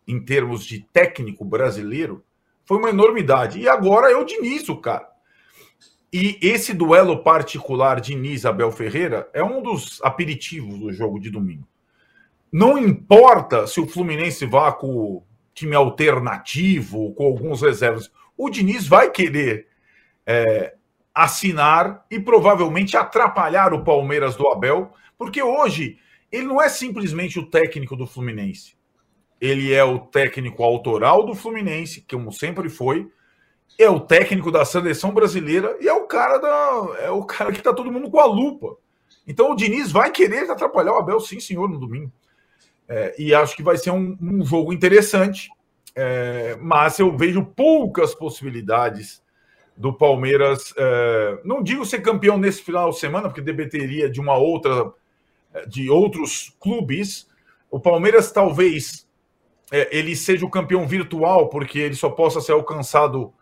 em 0.05 0.19
termos 0.23 0.65
de 0.65 0.81
técnico 0.91 1.45
brasileiro, 1.45 2.23
foi 2.65 2.77
uma 2.77 2.89
enormidade. 2.89 3.59
E 3.59 3.67
agora 3.67 4.11
é 4.11 4.15
o 4.15 4.25
Diniz, 4.25 4.67
o 4.69 4.77
cara. 4.77 5.07
E 6.11 6.37
esse 6.41 6.73
duelo 6.73 7.23
particular 7.23 7.99
Diniz-Abel 7.99 8.71
Ferreira 8.71 9.27
é 9.33 9.43
um 9.43 9.61
dos 9.61 9.99
aperitivos 10.03 10.79
do 10.79 10.93
jogo 10.93 11.19
de 11.19 11.31
domingo. 11.31 11.67
não 12.51 12.77
importa 12.77 13.65
se 13.65 13.81
o 13.81 13.87
Fluminense 13.87 14.45
vá 14.45 14.71
com 14.71 15.23
time 15.55 15.75
alternativo, 15.75 17.11
com 17.15 17.25
alguns 17.25 17.63
reservas, 17.63 18.11
o 18.37 18.47
Diniz 18.47 18.87
vai 18.87 19.09
querer 19.09 19.67
é, 20.25 20.75
assinar 21.13 22.05
e 22.11 22.19
provavelmente 22.19 22.95
atrapalhar 22.95 23.73
o 23.73 23.83
Palmeiras 23.83 24.35
do 24.35 24.47
Abel, 24.47 24.91
porque 25.17 25.41
hoje 25.41 25.97
ele 26.31 26.45
não 26.45 26.61
é 26.61 26.69
simplesmente 26.69 27.39
o 27.39 27.49
técnico 27.49 27.95
do 27.95 28.07
Fluminense. 28.07 28.75
Ele 29.43 29.73
é 29.73 29.83
o 29.83 29.99
técnico 29.99 30.63
autoral 30.63 31.25
do 31.25 31.35
Fluminense, 31.35 32.05
como 32.09 32.31
sempre 32.31 32.69
foi, 32.69 33.11
é 33.77 33.89
o 33.89 33.99
técnico 33.99 34.49
da 34.49 34.63
seleção 34.63 35.13
brasileira 35.13 35.75
e 35.81 35.87
é 35.89 35.91
o 35.91 36.07
cara 36.07 36.37
da 36.37 36.97
é 37.01 37.11
o 37.11 37.25
cara 37.25 37.51
que 37.51 37.61
tá 37.61 37.73
todo 37.73 37.91
mundo 37.91 38.09
com 38.09 38.21
a 38.21 38.25
lupa. 38.25 38.77
Então 39.27 39.51
o 39.51 39.55
Diniz 39.55 39.91
vai 39.91 40.11
querer 40.11 40.49
atrapalhar 40.49 40.93
o 40.93 40.97
Abel, 40.97 41.19
sim, 41.19 41.41
senhor, 41.41 41.69
no 41.69 41.77
domingo. 41.77 42.09
É, 42.87 43.15
e 43.21 43.33
acho 43.33 43.53
que 43.57 43.61
vai 43.61 43.75
ser 43.75 43.91
um, 43.91 44.17
um 44.21 44.45
jogo 44.45 44.71
interessante, 44.71 45.49
é, 45.93 46.55
mas 46.61 46.97
eu 46.99 47.17
vejo 47.17 47.43
poucas 47.43 48.15
possibilidades 48.15 49.21
do 49.75 49.91
Palmeiras. 49.91 50.73
É, 50.77 51.41
não 51.43 51.61
digo 51.61 51.85
ser 51.85 51.99
campeão 51.99 52.37
nesse 52.37 52.61
final 52.61 52.91
de 52.91 52.97
semana, 52.97 53.27
porque 53.27 53.41
debateria 53.41 54.09
de 54.09 54.21
uma 54.21 54.37
outra, 54.37 54.93
é, 55.53 55.65
de 55.65 55.89
outros 55.89 56.55
clubes. 56.61 57.27
O 57.69 57.77
Palmeiras 57.77 58.31
talvez 58.31 59.02
ele 59.91 60.15
seja 60.15 60.45
o 60.45 60.49
campeão 60.49 60.87
virtual, 60.87 61.49
porque 61.49 61.79
ele 61.79 61.95
só 61.95 62.09
possa 62.09 62.39
ser 62.39 62.51
alcançado 62.51 63.33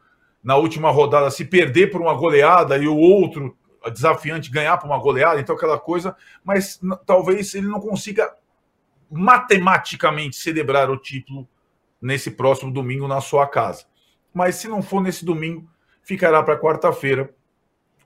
na 0.44 0.56
última 0.56 0.90
rodada 0.90 1.30
se 1.30 1.46
perder 1.46 1.92
por 1.92 2.02
uma 2.02 2.14
goleada 2.14 2.78
e 2.78 2.88
o 2.88 2.98
outro 2.98 3.56
desafiante 3.90 4.50
ganhar 4.50 4.78
por 4.78 4.88
uma 4.88 5.00
goleada, 5.00 5.40
então 5.40 5.56
aquela 5.56 5.80
coisa, 5.80 6.16
mas 6.44 6.80
talvez 7.06 7.54
ele 7.56 7.68
não 7.68 7.80
consiga 7.80 8.34
matematicamente 9.10 10.36
celebrar 10.36 10.90
o 10.90 10.98
título 10.98 11.48
nesse 12.02 12.32
próximo 12.32 12.72
domingo 12.72 13.08
na 13.08 13.20
sua 13.20 13.48
casa. 13.48 13.86
Mas 14.34 14.56
se 14.56 14.68
não 14.68 14.82
for 14.82 15.02
nesse 15.02 15.26
domingo, 15.26 15.70
ficará 16.02 16.42
para 16.42 16.60
quarta-feira. 16.60 17.34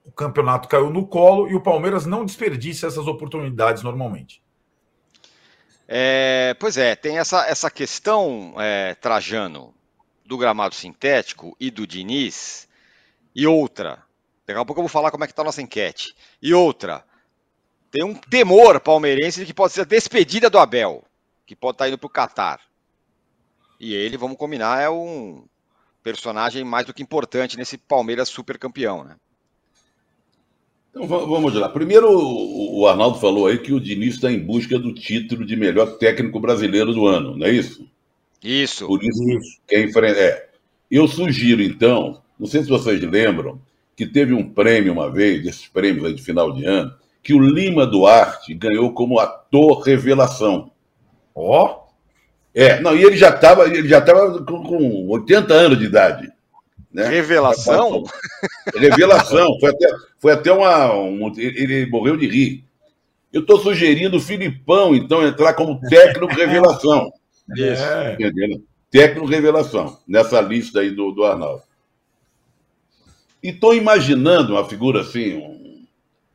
O 0.03 0.11
campeonato 0.11 0.67
caiu 0.67 0.89
no 0.89 1.05
colo 1.05 1.47
e 1.47 1.55
o 1.55 1.61
Palmeiras 1.61 2.05
não 2.05 2.25
desperdiça 2.25 2.88
essas 2.88 3.07
oportunidades 3.07 3.83
normalmente. 3.83 4.41
É, 5.87 6.55
pois 6.59 6.77
é, 6.77 6.95
tem 6.95 7.19
essa, 7.19 7.45
essa 7.47 7.69
questão, 7.69 8.55
é, 8.57 8.95
Trajano, 8.95 9.73
do 10.25 10.37
gramado 10.37 10.73
sintético 10.73 11.55
e 11.59 11.69
do 11.69 11.85
Diniz, 11.85 12.67
e 13.35 13.45
outra. 13.45 14.03
Daqui 14.45 14.59
a 14.59 14.65
pouco 14.65 14.79
eu 14.79 14.83
vou 14.83 14.89
falar 14.89 15.11
como 15.11 15.23
é 15.23 15.27
que 15.27 15.33
está 15.33 15.41
a 15.41 15.45
nossa 15.45 15.61
enquete. 15.61 16.15
E 16.41 16.53
outra, 16.53 17.05
tem 17.91 18.03
um 18.03 18.15
temor 18.15 18.79
palmeirense 18.79 19.39
de 19.39 19.45
que 19.45 19.53
pode 19.53 19.73
ser 19.73 19.81
a 19.81 19.85
despedida 19.85 20.49
do 20.49 20.59
Abel, 20.59 21.03
que 21.45 21.55
pode 21.55 21.75
estar 21.75 21.85
tá 21.85 21.89
indo 21.89 21.97
para 21.97 22.07
o 22.07 22.09
Catar. 22.09 22.61
E 23.79 23.93
ele, 23.93 24.17
vamos 24.17 24.37
combinar, 24.37 24.81
é 24.81 24.89
um 24.89 25.45
personagem 26.01 26.63
mais 26.63 26.85
do 26.85 26.93
que 26.93 27.03
importante 27.03 27.57
nesse 27.57 27.77
Palmeiras 27.77 28.29
super 28.29 28.57
campeão, 28.57 29.03
né? 29.03 29.15
Então 30.95 31.08
vamos 31.08 31.53
lá. 31.53 31.67
Primeiro, 31.67 32.08
o 32.10 32.88
Arnaldo 32.88 33.19
falou 33.19 33.47
aí 33.47 33.58
que 33.58 33.73
o 33.73 33.81
Diniz 33.81 34.15
está 34.15 34.31
em 34.31 34.39
busca 34.39 34.79
do 34.79 34.93
título 34.93 35.45
de 35.45 35.58
melhor 35.58 35.97
técnico 35.97 36.39
brasileiro 36.39 36.93
do 36.93 37.05
ano, 37.05 37.36
não 37.36 37.45
é 37.45 37.51
isso? 37.51 37.86
Isso. 38.41 38.88
Por 38.88 39.03
isso, 39.03 39.29
isso. 39.29 39.60
quem 39.67 39.89
enfrenta. 39.89 40.17
É. 40.17 40.49
Eu 40.89 41.05
sugiro, 41.05 41.62
então, 41.62 42.21
não 42.39 42.47
sei 42.47 42.63
se 42.63 42.69
vocês 42.69 43.01
lembram, 43.01 43.60
que 43.93 44.05
teve 44.05 44.34
um 44.34 44.47
prêmio 44.47 44.93
uma 44.93 45.12
vez, 45.12 45.43
desses 45.43 45.67
prêmios 45.67 46.05
aí 46.05 46.13
de 46.13 46.21
final 46.21 46.53
de 46.53 46.63
ano, 46.63 46.93
que 47.21 47.34
o 47.34 47.39
Lima 47.39 47.86
Duarte 47.86 48.53
ganhou 48.53 48.93
como 48.93 49.19
ator 49.19 49.81
revelação. 49.81 50.71
Ó! 51.34 51.65
Oh. 51.65 51.86
É, 52.53 52.79
não, 52.79 52.95
e 52.95 53.03
ele 53.03 53.17
já 53.17 53.31
estava 53.31 53.65
ele 53.67 53.89
já 53.89 53.99
tava 53.99 54.45
com, 54.45 54.63
com 54.63 55.10
80 55.10 55.53
anos 55.53 55.77
de 55.77 55.86
idade. 55.86 56.31
Né? 56.95 57.10
Revelação? 57.10 58.05
Revelação. 58.73 59.60
Foi 59.60 59.69
até, 59.69 59.88
foi 60.17 60.31
até 60.31 60.51
uma. 60.53 60.95
Um, 60.95 61.29
ele 61.38 61.86
morreu 61.88 62.15
de 62.15 62.25
rir. 62.25 62.63
Eu 63.34 63.41
estou 63.41 63.60
sugerindo 63.60 64.15
o 64.15 64.21
Filipão, 64.21 64.95
então, 64.95 65.27
entrar 65.27 65.53
como 65.55 65.79
técnico 65.81 66.34
revelação. 66.34 67.12
É. 67.60 68.17
Técnico 68.89 69.27
revelação, 69.27 69.99
nessa 70.08 70.41
lista 70.41 70.79
aí 70.79 70.89
do, 70.89 71.12
do 71.12 71.23
Arnaldo. 71.23 71.62
E 73.43 73.49
estou 73.49 73.75
imaginando 73.75 74.53
uma 74.53 74.67
figura 74.67 75.01
assim, 75.01 75.36
um, 75.36 75.86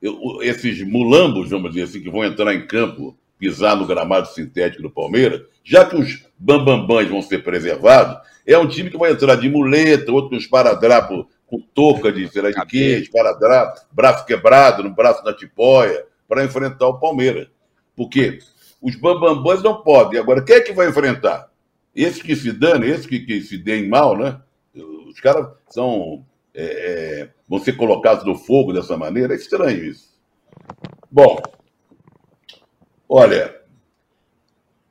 eu, 0.00 0.38
esses 0.40 0.80
mulambos, 0.86 1.50
vamos 1.50 1.72
dizer 1.72 1.86
assim, 1.86 2.00
que 2.00 2.08
vão 2.08 2.24
entrar 2.24 2.54
em 2.54 2.64
campo, 2.64 3.18
pisar 3.40 3.74
no 3.74 3.86
gramado 3.86 4.28
sintético 4.28 4.82
do 4.82 4.90
Palmeiras, 4.90 5.40
já 5.64 5.84
que 5.84 5.96
os 5.96 6.26
bambambãs 6.38 7.08
vão 7.08 7.22
ser 7.22 7.42
preservados, 7.42 8.18
é 8.46 8.56
um 8.58 8.68
time 8.68 8.90
que 8.90 8.98
vai 8.98 9.12
entrar 9.12 9.36
de 9.36 9.48
muleta, 9.48 10.12
outro 10.12 10.30
com 10.30 10.36
esparadrapo, 10.36 11.26
com 11.46 11.58
touca 11.74 12.12
de, 12.12 12.28
sei 12.28 12.42
lá 12.42 12.50
de 12.50 12.66
quê, 12.66 12.98
esparadrapo, 12.98 13.80
braço 13.90 14.26
quebrado, 14.26 14.82
no 14.82 14.90
braço 14.90 15.24
da 15.24 15.34
tipóia, 15.34 16.04
para 16.28 16.44
enfrentar 16.44 16.86
o 16.86 17.00
Palmeiras. 17.00 17.48
Porque 17.96 18.38
os 18.80 18.94
bambambãs 18.94 19.62
não 19.62 19.82
podem. 19.82 20.20
Agora, 20.20 20.44
quem 20.44 20.56
é 20.56 20.60
que 20.60 20.72
vai 20.72 20.88
enfrentar? 20.88 21.50
Esses 21.94 22.22
que 22.22 22.36
se 22.36 22.52
dane, 22.52 22.88
esses 22.88 23.06
que, 23.06 23.20
que 23.20 23.40
se 23.40 23.58
deem 23.58 23.88
mal, 23.88 24.16
né? 24.16 24.40
Os 25.08 25.18
caras 25.20 25.48
são, 25.68 26.24
é, 26.54 26.64
é, 26.64 27.30
vão 27.48 27.58
ser 27.58 27.72
colocados 27.72 28.24
no 28.24 28.36
fogo 28.36 28.72
dessa 28.72 28.96
maneira. 28.96 29.34
É 29.34 29.36
estranho 29.36 29.84
isso. 29.84 30.10
Bom, 31.10 31.40
olha, 33.10 33.56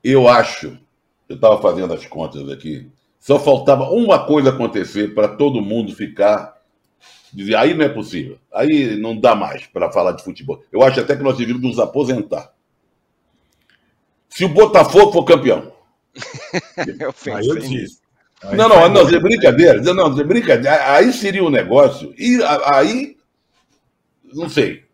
eu 0.04 0.28
acho, 0.28 0.78
eu 1.30 1.36
estava 1.36 1.62
fazendo 1.62 1.94
as 1.94 2.06
contas 2.06 2.50
aqui, 2.50 2.92
só 3.18 3.40
faltava 3.40 3.90
uma 3.90 4.26
coisa 4.26 4.50
acontecer 4.50 5.14
para 5.16 5.30
todo 5.30 5.62
mundo 5.62 5.96
ficar. 5.96 6.60
Dizer, 7.32 7.56
aí 7.56 7.74
não 7.74 7.86
é 7.86 7.90
possível. 7.90 8.38
Aí 8.52 8.98
não 8.98 9.18
dá 9.18 9.36
mais 9.36 9.66
para 9.68 9.92
falar 9.92 10.14
de 10.14 10.24
futebol. 10.24 10.64
Eu 10.72 10.82
acho 10.84 11.00
até 11.00 11.16
que 11.16 11.24
nós 11.24 11.38
devíamos 11.38 11.62
nos 11.62 11.80
aposentar. 11.80 12.54
Se 14.30 14.44
o 14.46 14.50
Botafogo 14.50 15.12
for 15.12 15.24
campeão. 15.24 15.72
eu 17.00 17.36
aí 17.36 17.48
eu 17.48 17.60
disse. 17.60 18.00
não, 18.56 18.68
não, 18.68 18.90
não, 18.90 19.10
é 19.10 19.20
brincadeira. 19.20 19.82
Não, 19.82 20.20
é 20.20 20.24
brincadeira. 20.24 20.94
Aí 20.94 21.14
seria 21.14 21.44
um 21.44 21.50
negócio. 21.50 22.14
E 22.18 22.40
aí, 22.66 23.18
não 24.34 24.50
sei. 24.50 24.89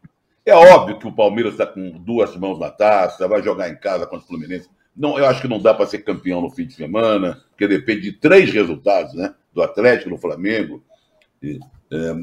É 0.45 0.53
óbvio 0.53 0.99
que 0.99 1.07
o 1.07 1.11
Palmeiras 1.11 1.53
está 1.53 1.65
com 1.65 1.89
duas 1.89 2.35
mãos 2.35 2.59
na 2.59 2.69
taça, 2.69 3.27
vai 3.27 3.41
jogar 3.41 3.67
em 3.67 3.75
casa 3.75 4.05
contra 4.05 4.23
o 4.23 4.27
Fluminense. 4.27 4.69
Não, 4.95 5.17
eu 5.17 5.25
acho 5.25 5.41
que 5.41 5.47
não 5.47 5.59
dá 5.59 5.73
para 5.73 5.87
ser 5.87 5.99
campeão 5.99 6.39
no 6.39 6.51
fim 6.51 6.67
de 6.67 6.75
semana, 6.75 7.43
porque 7.49 7.67
depende 7.67 8.01
de 8.01 8.11
três 8.13 8.53
resultados, 8.53 9.13
né? 9.15 9.33
Do 9.51 9.63
Atlético, 9.63 10.11
do 10.11 10.17
Flamengo 10.17 10.83
e, 11.41 11.59
é, 11.91 12.15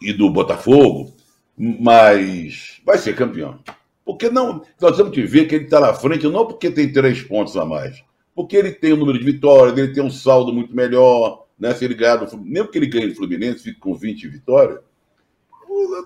e 0.00 0.12
do 0.14 0.30
Botafogo, 0.30 1.14
mas 1.56 2.80
vai 2.84 2.96
ser 2.96 3.14
campeão. 3.14 3.60
Porque 4.04 4.30
não, 4.30 4.64
nós 4.80 4.96
temos 4.96 5.12
que 5.12 5.22
ver 5.22 5.46
que 5.46 5.54
ele 5.54 5.64
está 5.64 5.80
na 5.80 5.92
frente, 5.92 6.26
não 6.26 6.46
porque 6.46 6.70
tem 6.70 6.90
três 6.90 7.22
pontos 7.22 7.56
a 7.58 7.64
mais, 7.64 8.02
porque 8.34 8.56
ele 8.56 8.72
tem 8.72 8.94
um 8.94 8.96
número 8.96 9.18
de 9.18 9.24
vitórias, 9.24 9.76
ele 9.76 9.92
tem 9.92 10.02
um 10.02 10.10
saldo 10.10 10.52
muito 10.52 10.74
melhor, 10.74 11.46
né? 11.58 11.74
Se 11.74 11.84
ele 11.84 11.94
ganhar 11.94 12.16
do 12.16 12.38
mesmo 12.38 12.70
que 12.70 12.78
ele 12.78 12.86
ganhe 12.86 13.08
do 13.08 13.14
Fluminense, 13.14 13.62
fique 13.62 13.78
com 13.78 13.94
20 13.94 14.26
vitórias, 14.28 14.80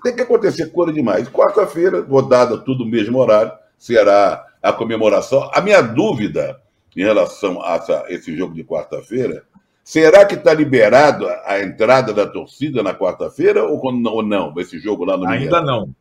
tem 0.02 0.14
que 0.14 0.22
acontecer 0.22 0.70
coisa 0.70 0.92
demais. 0.92 1.28
Quarta-feira, 1.28 2.00
rodada 2.02 2.58
tudo 2.58 2.84
no 2.84 2.90
mesmo 2.90 3.18
horário, 3.18 3.52
será 3.78 4.44
a 4.62 4.72
comemoração. 4.72 5.50
A 5.52 5.60
minha 5.60 5.80
dúvida 5.80 6.60
em 6.96 7.02
relação 7.02 7.62
a 7.62 7.74
essa, 7.74 8.04
esse 8.08 8.36
jogo 8.36 8.54
de 8.54 8.64
quarta-feira, 8.64 9.44
será 9.84 10.24
que 10.24 10.34
está 10.34 10.54
liberado 10.54 11.26
a 11.44 11.60
entrada 11.60 12.12
da 12.12 12.26
torcida 12.26 12.82
na 12.82 12.94
quarta-feira 12.94 13.64
ou, 13.64 13.80
ou 13.84 14.22
não, 14.22 14.54
esse 14.58 14.78
jogo 14.78 15.04
lá 15.04 15.16
no 15.16 15.28
Ainda 15.28 15.60
não. 15.60 15.94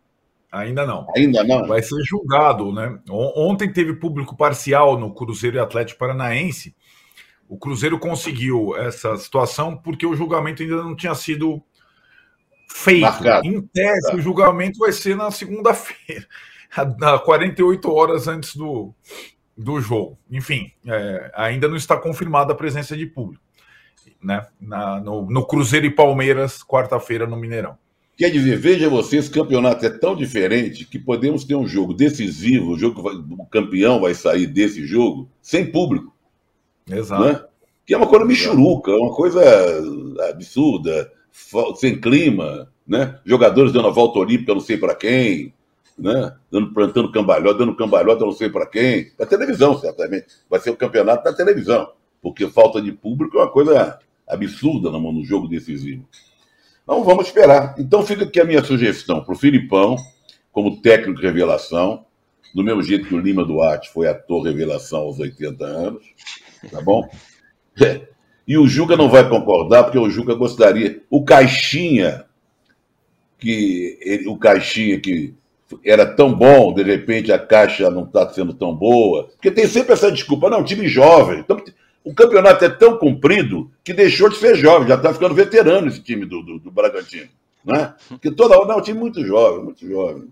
Ainda 0.52 0.86
não. 0.86 1.06
Ainda 1.16 1.43
não. 1.43 1.68
Vai 1.68 1.82
ser 1.82 2.01
julgado, 2.03 2.72
né? 2.72 2.97
Ontem 3.09 3.72
teve 3.72 3.93
público 3.93 4.38
parcial 4.38 4.97
no 4.97 5.14
Cruzeiro 5.14 5.57
e 5.57 5.59
Atlético 5.59 5.99
Paranaense. 5.99 6.74
O 7.49 7.57
Cruzeiro 7.57 7.99
conseguiu 7.99 8.76
essa 8.78 9.18
situação 9.18 9.76
porque 9.76 10.05
o 10.05 10.16
julgamento 10.16 10.64
ainda 10.64 10.78
não 10.78 10.95
tinha 10.95 11.14
sido 11.14 11.62
feito. 12.70 13.01
Marcado. 13.01 13.47
Em 13.47 13.61
tese, 13.61 14.11
tá. 14.11 14.16
o 14.16 14.22
julgamento 14.22 14.80
vai 14.80 14.91
ser 14.91 15.16
na 15.16 15.32
segunda-feira. 15.32 16.26
48 17.24 17.91
horas 17.91 18.28
antes 18.28 18.55
do, 18.55 18.93
do 19.57 19.80
jogo. 19.80 20.18
Enfim, 20.30 20.72
é, 20.86 21.32
ainda 21.36 21.68
não 21.68 21.78
está 21.78 21.97
confirmada 21.97 22.53
a 22.53 22.55
presença 22.55 22.95
de 22.97 23.05
público. 23.05 23.43
Né? 24.22 24.45
Na, 24.59 24.99
no, 24.99 25.30
no 25.30 25.45
Cruzeiro 25.45 25.86
e 25.86 25.91
Palmeiras, 25.91 26.63
quarta-feira, 26.63 27.28
no 27.28 27.38
Mineirão. 27.38 27.78
Quer 28.18 28.30
dizer, 28.30 28.57
veja 28.57 28.89
você, 28.89 29.18
esse 29.18 29.30
campeonato 29.30 29.86
é 29.86 29.89
tão 29.89 30.16
diferente 30.16 30.86
que 30.86 30.97
podemos 30.97 31.43
ter 31.43 31.55
um 31.55 31.68
jogo 31.68 31.93
decisivo, 31.93 32.72
o 32.72 32.78
jogo 32.78 33.01
vai, 33.01 33.13
o 33.13 33.45
campeão 33.45 33.99
vai 33.99 34.13
sair 34.13 34.47
desse 34.47 34.86
jogo 34.86 35.30
sem 35.41 35.70
público. 35.70 36.16
Exato. 36.89 37.24
Né? 37.24 37.43
Que 37.86 37.93
é 37.93 37.97
uma 37.97 38.07
coisa 38.07 38.26
michuruca, 38.26 38.91
uma 38.91 39.13
coisa 39.13 39.41
absurda, 40.30 41.11
sem 41.75 41.99
clima, 41.99 42.71
né? 42.88 43.19
Jogadores 43.25 43.71
dando 43.71 43.88
a 43.88 43.91
volta 43.91 44.19
olímpica, 44.19 44.53
não 44.53 44.61
sei 44.61 44.77
para 44.77 44.95
quem. 44.95 45.53
né? 45.97 46.36
Dando, 46.51 46.73
plantando 46.73 47.11
cambalhota, 47.11 47.59
dando 47.59 47.75
cambalhota 47.75 48.25
não 48.25 48.31
sei 48.31 48.49
para 48.49 48.65
quem. 48.65 49.11
Para 49.11 49.25
televisão, 49.25 49.77
certamente. 49.79 50.27
Vai 50.49 50.59
ser 50.59 50.71
o 50.71 50.75
campeonato 50.77 51.23
da 51.23 51.33
televisão. 51.33 51.91
Porque 52.21 52.49
falta 52.49 52.81
de 52.81 52.91
público 52.91 53.38
é 53.38 53.41
uma 53.41 53.51
coisa 53.51 53.99
absurda 54.27 54.89
no, 54.89 55.11
no 55.11 55.23
jogo 55.23 55.47
decisivo. 55.47 56.07
Então 56.83 57.03
vamos 57.03 57.27
esperar. 57.27 57.75
Então 57.77 58.05
fica 58.05 58.23
aqui 58.23 58.39
a 58.39 58.45
minha 58.45 58.63
sugestão 58.63 59.23
para 59.23 59.33
o 59.33 59.38
Filipão, 59.38 59.97
como 60.51 60.81
técnico 60.81 61.21
revelação, 61.21 62.05
do 62.53 62.63
mesmo 62.63 62.81
jeito 62.81 63.07
que 63.07 63.15
o 63.15 63.19
Lima 63.19 63.43
Duarte 63.43 63.91
foi 63.91 64.07
ator 64.07 64.43
revelação 64.43 64.99
aos 64.99 65.19
80 65.19 65.65
anos, 65.65 66.03
tá 66.71 66.81
bom? 66.81 67.07
E 68.48 68.58
o 68.58 68.68
Juca 68.68 68.96
não 68.96 69.10
vai 69.10 69.28
concordar, 69.28 69.84
porque 69.84 69.98
o 69.98 70.10
Juca 70.10 70.36
gostaria. 70.36 71.02
O 71.10 71.24
Caixinha, 71.24 72.26
que 73.39 73.98
ele, 74.02 74.28
o 74.28 74.38
Caixinha 74.38 75.00
que 75.00 75.34
era 75.84 76.06
tão 76.06 76.34
bom, 76.34 76.74
de 76.74 76.84
repente 76.84 77.32
a 77.32 77.39
caixa 77.39 77.89
não 77.89 78.04
está 78.04 78.30
sendo 78.30 78.54
tão 78.54 78.76
boa. 78.76 79.30
Porque 79.30 79.50
tem 79.50 79.68
sempre 79.68 79.93
essa 79.93 80.12
desculpa, 80.12 80.50
não, 80.50 80.64
time 80.64 80.88
jovem. 80.88 81.39
Então, 81.39 81.62
o 82.04 82.14
campeonato 82.14 82.64
é 82.64 82.70
tão 82.70 82.98
comprido 82.98 83.72
que 83.84 83.91
deixou 83.91 84.30
de 84.30 84.38
ser 84.38 84.56
jovem, 84.56 84.88
já 84.88 84.96
está 84.96 85.12
ficando 85.12 85.34
veterano 85.34 85.88
esse 85.88 86.02
time 86.02 86.26
do, 86.26 86.43
do, 86.43 86.60
do 86.60 86.72
Bragantino. 86.72 87.30
Né? 87.64 87.96
Porque 88.08 88.30
toda 88.30 88.56
hora, 88.56 88.68
não, 88.68 88.76
é 88.76 88.78
um 88.78 88.84
time 88.84 89.00
muito 89.00 89.26
jovem, 89.26 89.64
muito 89.64 89.88
jovem. 89.88 90.28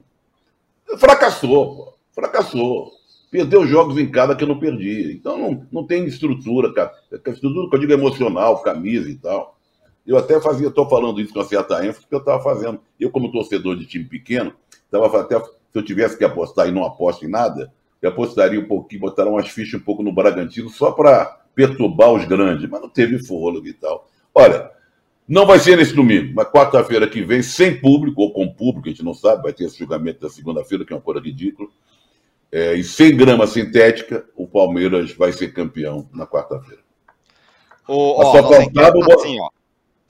Fracassou, 0.98 1.76
pô, 1.76 1.94
fracassou. 2.14 2.92
Perdeu 3.34 3.66
jogos 3.66 3.98
em 3.98 4.12
casa 4.12 4.36
que 4.36 4.44
eu 4.44 4.48
não 4.48 4.60
perdi. 4.60 5.12
Então 5.12 5.36
não, 5.40 5.66
não 5.72 5.88
tem 5.88 6.06
estrutura, 6.06 6.72
cara. 6.72 6.92
Estrutura 7.12 7.68
que 7.68 7.76
eu 7.76 7.80
digo 7.80 7.92
emocional, 7.92 8.62
camisa 8.62 9.10
e 9.10 9.16
tal. 9.16 9.58
Eu 10.06 10.18
até 10.18 10.40
fazia, 10.40 10.68
estou 10.68 10.88
falando 10.88 11.20
isso 11.20 11.34
com 11.34 11.40
uma 11.40 11.46
certa 11.46 11.84
ênfase, 11.84 12.02
porque 12.02 12.14
eu 12.14 12.20
estava 12.20 12.44
fazendo. 12.44 12.80
Eu, 13.00 13.10
como 13.10 13.32
torcedor 13.32 13.76
de 13.76 13.88
time 13.88 14.06
pequeno, 14.06 14.54
estava 14.86 15.20
até. 15.20 15.40
Se 15.40 15.50
eu 15.74 15.82
tivesse 15.82 16.16
que 16.16 16.24
apostar 16.24 16.68
e 16.68 16.72
não 16.72 16.86
aposto 16.86 17.26
em 17.26 17.28
nada, 17.28 17.74
eu 18.00 18.12
apostaria 18.12 18.60
um 18.60 18.68
pouquinho, 18.68 19.02
botaria 19.02 19.32
umas 19.32 19.50
fichas 19.50 19.82
um 19.82 19.84
pouco 19.84 20.04
no 20.04 20.14
Bragantino 20.14 20.70
só 20.70 20.92
para 20.92 21.26
perturbar 21.56 22.12
os 22.12 22.26
grandes, 22.26 22.70
mas 22.70 22.82
não 22.82 22.90
teve 22.90 23.18
fôlego 23.26 23.66
e 23.66 23.74
tal. 23.74 24.08
Olha, 24.36 24.70
não 25.28 25.48
vai 25.48 25.58
ser 25.58 25.76
nesse 25.76 25.96
domingo, 25.96 26.34
mas 26.36 26.50
quarta-feira 26.50 27.08
que 27.08 27.24
vem, 27.24 27.42
sem 27.42 27.82
público 27.82 28.22
ou 28.22 28.32
com 28.32 28.48
público, 28.48 28.90
a 28.90 28.92
gente 28.92 29.04
não 29.04 29.16
sabe, 29.16 29.42
vai 29.42 29.54
ter 29.54 29.64
esse 29.64 29.80
julgamento 29.80 30.22
da 30.22 30.30
segunda-feira, 30.30 30.86
que 30.86 30.94
é 30.94 30.96
uma 30.96 31.02
coisa 31.02 31.20
ridícula. 31.20 31.68
É, 32.56 32.76
e 32.76 32.84
sem 32.84 33.18
grama 33.18 33.48
sintética, 33.48 34.24
o 34.36 34.48
Palmeiras 34.48 35.12
vai 35.14 35.34
ser 35.34 35.52
campeão 35.52 36.08
na 36.14 36.28
quarta-feira. 36.28 36.84
só 38.32 38.44
faltava, 38.48 38.96
o... 38.96 39.14
assim, 39.20 39.40
ó. 39.42 39.50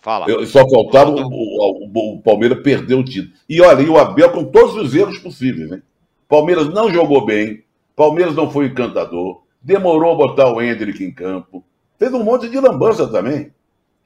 Fala. 0.02 0.30
Eu, 0.30 0.46
só 0.46 0.68
faltava 0.68 1.10
o, 1.12 1.22
o, 1.22 2.16
o, 2.16 2.22
Palmeiras 2.22 2.62
perder 2.62 2.96
o 2.96 3.04
título. 3.06 3.34
E 3.48 3.62
olha, 3.62 3.82
e 3.82 3.88
o 3.88 3.98
Abel 3.98 4.30
com 4.32 4.44
todos 4.44 4.76
os 4.76 4.94
erros 4.94 5.20
possíveis, 5.20 5.70
né? 5.70 5.82
Palmeiras 6.28 6.68
não 6.68 6.92
jogou 6.92 7.26
bem, 7.26 7.64
Palmeiras 7.96 8.36
não 8.36 8.52
foi 8.52 8.66
encantador, 8.66 9.44
demorou 9.62 10.12
a 10.12 10.16
botar 10.16 10.52
o 10.52 10.62
Hendrick 10.62 11.02
em 11.02 11.14
campo, 11.14 11.64
fez 11.98 12.14
um 12.14 12.26
monte 12.26 12.50
de 12.50 12.60
lambança 12.60 13.08
também, 13.08 13.54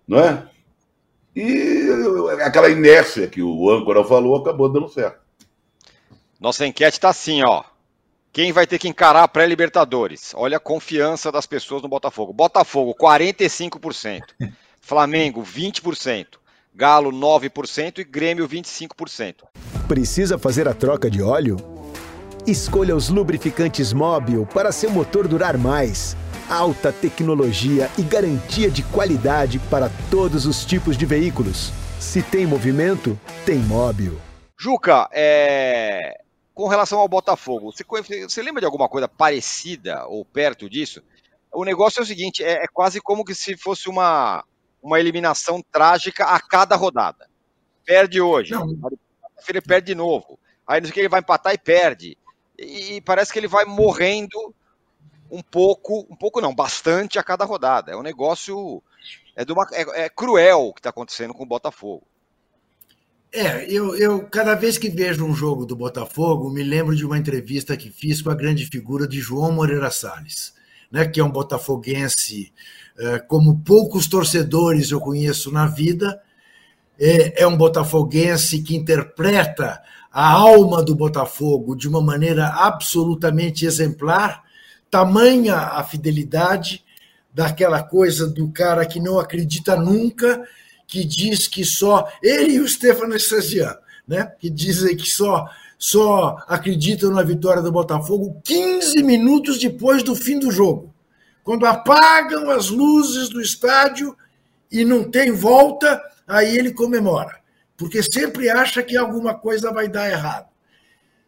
não 0.08 0.20
é? 0.20 0.44
E 1.36 1.90
aquela 2.46 2.70
inércia 2.70 3.28
que 3.28 3.42
o 3.42 3.68
âncora 3.72 4.04
falou 4.04 4.36
acabou 4.38 4.70
dando 4.70 4.90
certo. 4.90 5.22
Nossa 6.40 6.68
enquete 6.68 6.98
está 6.98 7.10
assim, 7.10 7.42
ó. 7.44 7.64
Quem 8.38 8.52
vai 8.52 8.68
ter 8.68 8.78
que 8.78 8.88
encarar 8.88 9.24
a 9.24 9.28
pré-Libertadores? 9.28 10.32
Olha 10.36 10.58
a 10.58 10.60
confiança 10.60 11.32
das 11.32 11.48
pessoas 11.48 11.82
no 11.82 11.90
Botafogo. 11.90 12.32
Botafogo, 12.32 12.94
45%. 12.94 14.22
Flamengo, 14.80 15.42
20%. 15.42 16.28
Galo, 16.72 17.12
9% 17.12 17.98
e 17.98 18.04
Grêmio, 18.04 18.48
25%. 18.48 19.38
Precisa 19.88 20.38
fazer 20.38 20.68
a 20.68 20.76
troca 20.76 21.10
de 21.10 21.20
óleo? 21.20 21.58
Escolha 22.46 22.96
os 22.96 23.10
lubrificantes 23.10 23.92
Móbil 23.92 24.46
para 24.46 24.72
seu 24.72 24.92
motor 24.92 25.28
durar 25.28 25.58
mais. 25.58 26.16
Alta 26.48 26.94
tecnologia 26.94 27.90
e 27.98 28.04
garantia 28.04 28.70
de 28.70 28.84
qualidade 28.84 29.58
para 29.68 29.90
todos 30.12 30.46
os 30.46 30.64
tipos 30.64 30.96
de 30.96 31.08
veículos. 31.08 31.74
Se 32.00 32.22
tem 32.22 32.46
movimento, 32.46 33.20
tem 33.48 33.58
Móbil. 33.58 34.22
Juca, 34.56 35.10
é... 35.12 36.27
com 36.58 36.68
relação 36.68 36.98
ao 36.98 37.08
Botafogo, 37.08 37.72
você, 37.72 37.84
você 38.24 38.42
lembra 38.42 38.62
de 38.62 38.66
alguma 38.66 38.90
coisa 38.90 39.08
parecida 39.08 40.08
ou 40.08 40.26
perto 40.26 40.68
disso? 40.68 41.04
O 41.54 41.64
negócio 41.64 42.00
é 42.00 42.02
o 42.02 42.06
seguinte: 42.06 42.44
é, 42.44 42.64
é 42.64 42.68
quase 42.68 43.00
como 43.00 43.24
que 43.24 43.36
se 43.36 43.56
fosse 43.56 43.88
uma, 43.88 44.44
uma 44.82 45.00
eliminação 45.00 45.62
trágica 45.72 46.26
a 46.26 46.40
cada 46.40 46.76
rodada. 46.76 47.30
Perde 47.86 48.20
hoje, 48.20 48.56
ele 49.48 49.62
perde 49.62 49.88
de 49.88 49.96
novo. 49.96 50.40
Aí 50.66 50.82
não 50.82 50.88
sei 50.88 50.92
o 50.92 50.94
que 50.96 51.00
ele 51.02 51.10
vai 51.10 51.20
empatar 51.20 51.54
e 51.54 51.60
perde 51.60 52.18
e 52.58 53.02
parece 53.02 53.32
que 53.32 53.38
ele 53.38 53.48
vai 53.48 53.64
morrendo 53.64 54.54
um 55.30 55.44
pouco, 55.44 56.08
um 56.10 56.16
pouco 56.16 56.42
não, 56.42 56.56
bastante 56.56 57.20
a 57.20 57.24
cada 57.24 57.46
rodada. 57.46 57.92
É 57.92 57.96
um 57.96 58.02
negócio 58.02 58.82
é, 59.36 59.44
uma, 59.52 59.68
é, 59.74 60.06
é 60.06 60.10
cruel 60.10 60.70
o 60.70 60.74
que 60.74 60.80
está 60.80 60.90
acontecendo 60.90 61.36
com 61.36 61.44
o 61.44 61.48
Botafogo. 61.48 62.08
É, 63.32 63.70
eu, 63.72 63.96
eu 63.96 64.24
cada 64.24 64.56
vez 64.56 64.78
que 64.78 64.90
vejo 64.90 65.26
um 65.26 65.34
jogo 65.34 65.66
do 65.66 65.76
Botafogo, 65.76 66.50
me 66.50 66.64
lembro 66.64 66.96
de 66.96 67.06
uma 67.06 67.18
entrevista 67.18 67.76
que 67.76 67.90
fiz 67.90 68.22
com 68.22 68.30
a 68.30 68.36
grande 68.36 68.66
figura 68.66 69.08
de 69.08 69.20
João 69.20 69.52
Moreira 69.52 69.92
Salles, 69.92 70.54
né, 70.90 71.06
que 71.06 71.20
é 71.20 71.24
um 71.24 71.32
botafoguense 71.32 72.54
é, 72.98 73.20
como 73.20 73.60
poucos 73.60 74.08
torcedores 74.08 74.90
eu 74.90 75.00
conheço 75.00 75.52
na 75.52 75.68
vida, 75.68 76.20
é, 77.00 77.44
é 77.44 77.48
um 77.48 77.56
botafoguense 77.56 78.64
que 78.64 78.76
interpreta 78.76 79.84
a 80.12 80.32
alma 80.32 80.82
do 80.82 80.96
Botafogo 80.96 81.76
de 81.76 81.88
uma 81.88 82.02
maneira 82.02 82.48
absolutamente 82.48 83.66
exemplar, 83.66 84.44
tamanha 84.90 85.58
a 85.58 85.84
fidelidade 85.84 86.84
daquela 87.32 87.84
coisa 87.84 88.28
do 88.28 88.50
cara 88.52 88.84
que 88.84 89.00
não 89.00 89.20
acredita 89.20 89.76
nunca, 89.76 90.44
que 90.88 91.04
diz 91.04 91.48
que 91.48 91.64
só 91.66 92.08
ele 92.24 92.54
e 92.54 92.60
o 92.60 92.68
Stefano 92.68 93.16
Estazian, 93.16 93.76
né? 94.08 94.32
Que 94.40 94.50
dizem 94.50 94.96
que 94.96 95.10
só 95.10 95.48
só 95.80 96.44
acreditam 96.48 97.12
na 97.12 97.22
vitória 97.22 97.62
do 97.62 97.72
Botafogo 97.72 98.42
15 98.44 99.04
minutos 99.04 99.60
depois 99.60 100.02
do 100.02 100.16
fim 100.16 100.40
do 100.40 100.50
jogo. 100.50 100.92
Quando 101.44 101.68
apagam 101.68 102.50
as 102.50 102.70
luzes 102.70 103.30
do 103.30 103.40
estádio 103.40 104.18
e 104.72 104.84
não 104.84 105.04
tem 105.04 105.32
volta, 105.32 106.02
aí 106.28 106.58
ele 106.58 106.72
comemora 106.72 107.38
porque 107.78 108.02
sempre 108.02 108.50
acha 108.50 108.82
que 108.82 108.98
alguma 108.98 109.36
coisa 109.36 109.72
vai 109.72 109.88
dar 109.88 110.10
errado. 110.10 110.48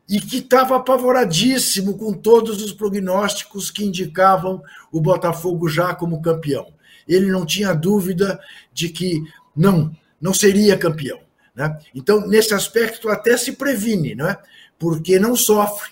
E 0.10 0.20
que 0.20 0.38
estava 0.38 0.76
apavoradíssimo 0.76 1.96
com 1.96 2.12
todos 2.12 2.64
os 2.64 2.74
prognósticos 2.74 3.70
que 3.70 3.86
indicavam 3.86 4.62
o 4.92 5.00
Botafogo 5.00 5.70
já 5.70 5.94
como 5.94 6.22
campeão. 6.22 6.74
Ele 7.08 7.28
não 7.28 7.46
tinha 7.46 7.76
dúvida 7.76 8.40
de 8.74 8.90
que 8.90 9.22
não, 9.60 9.96
não 10.20 10.34
seria 10.34 10.78
campeão. 10.78 11.20
Né? 11.56 11.78
Então, 11.94 12.26
nesse 12.28 12.54
aspecto, 12.54 13.10
até 13.10 13.36
se 13.36 13.52
previne, 13.52 14.16
não 14.16 14.30
é? 14.30 14.38
porque 14.78 15.20
não 15.20 15.36
sofre, 15.36 15.92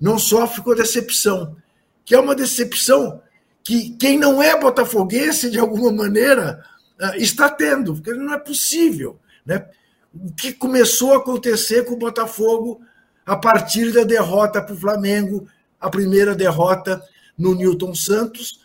não 0.00 0.18
sofre 0.18 0.62
com 0.62 0.70
a 0.70 0.76
decepção, 0.76 1.56
que 2.04 2.14
é 2.14 2.20
uma 2.20 2.34
decepção 2.34 3.20
que 3.64 3.90
quem 3.98 4.18
não 4.18 4.42
é 4.42 4.58
botafoguense, 4.58 5.50
de 5.50 5.58
alguma 5.58 5.92
maneira, 5.92 6.64
ah, 7.00 7.16
está 7.16 7.48
tendo, 7.48 7.94
porque 7.94 8.12
não 8.12 8.32
é 8.32 8.38
possível. 8.38 9.18
Né? 9.44 9.66
o 10.14 10.32
que 10.32 10.52
começou 10.52 11.14
a 11.14 11.18
acontecer 11.18 11.84
com 11.84 11.94
o 11.94 11.98
Botafogo 11.98 12.80
a 13.24 13.36
partir 13.36 13.92
da 13.92 14.02
derrota 14.02 14.60
para 14.60 14.74
o 14.74 14.78
Flamengo, 14.78 15.46
a 15.80 15.88
primeira 15.88 16.34
derrota 16.34 17.02
no 17.38 17.54
Newton 17.54 17.94
Santos, 17.94 18.60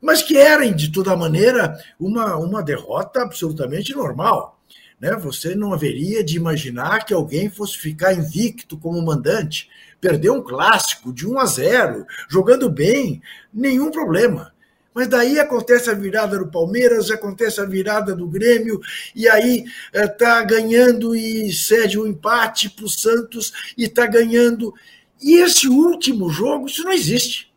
mas 0.00 0.22
que 0.22 0.36
era, 0.36 0.68
de 0.72 0.90
toda 0.90 1.16
maneira, 1.16 1.78
uma, 1.98 2.36
uma 2.36 2.62
derrota 2.62 3.22
absolutamente 3.22 3.94
normal. 3.94 4.58
Né? 5.00 5.14
Você 5.16 5.54
não 5.54 5.72
haveria 5.72 6.22
de 6.22 6.36
imaginar 6.36 7.04
que 7.04 7.14
alguém 7.14 7.48
fosse 7.48 7.78
ficar 7.78 8.12
invicto 8.12 8.76
como 8.76 9.00
mandante, 9.02 9.68
perder 10.00 10.30
um 10.30 10.42
clássico 10.42 11.12
de 11.12 11.26
1 11.26 11.38
a 11.38 11.46
0, 11.46 12.06
jogando 12.28 12.70
bem, 12.70 13.22
nenhum 13.52 13.90
problema. 13.90 14.52
Mas 14.92 15.06
daí 15.06 15.38
acontece 15.38 15.88
a 15.88 15.94
virada 15.94 16.38
do 16.38 16.50
Palmeiras, 16.50 17.10
acontece 17.10 17.60
a 17.60 17.64
virada 17.64 18.14
do 18.14 18.26
Grêmio, 18.26 18.80
e 19.14 19.28
aí 19.28 19.64
está 19.94 20.40
eh, 20.40 20.44
ganhando 20.44 21.14
e 21.14 21.52
cede 21.52 21.98
um 21.98 22.06
empate 22.06 22.68
para 22.70 22.84
o 22.84 22.88
Santos 22.88 23.52
e 23.78 23.84
está 23.84 24.06
ganhando. 24.06 24.74
E 25.22 25.36
esse 25.36 25.68
último 25.68 26.28
jogo, 26.28 26.66
isso 26.66 26.82
não 26.82 26.92
existe. 26.92 27.49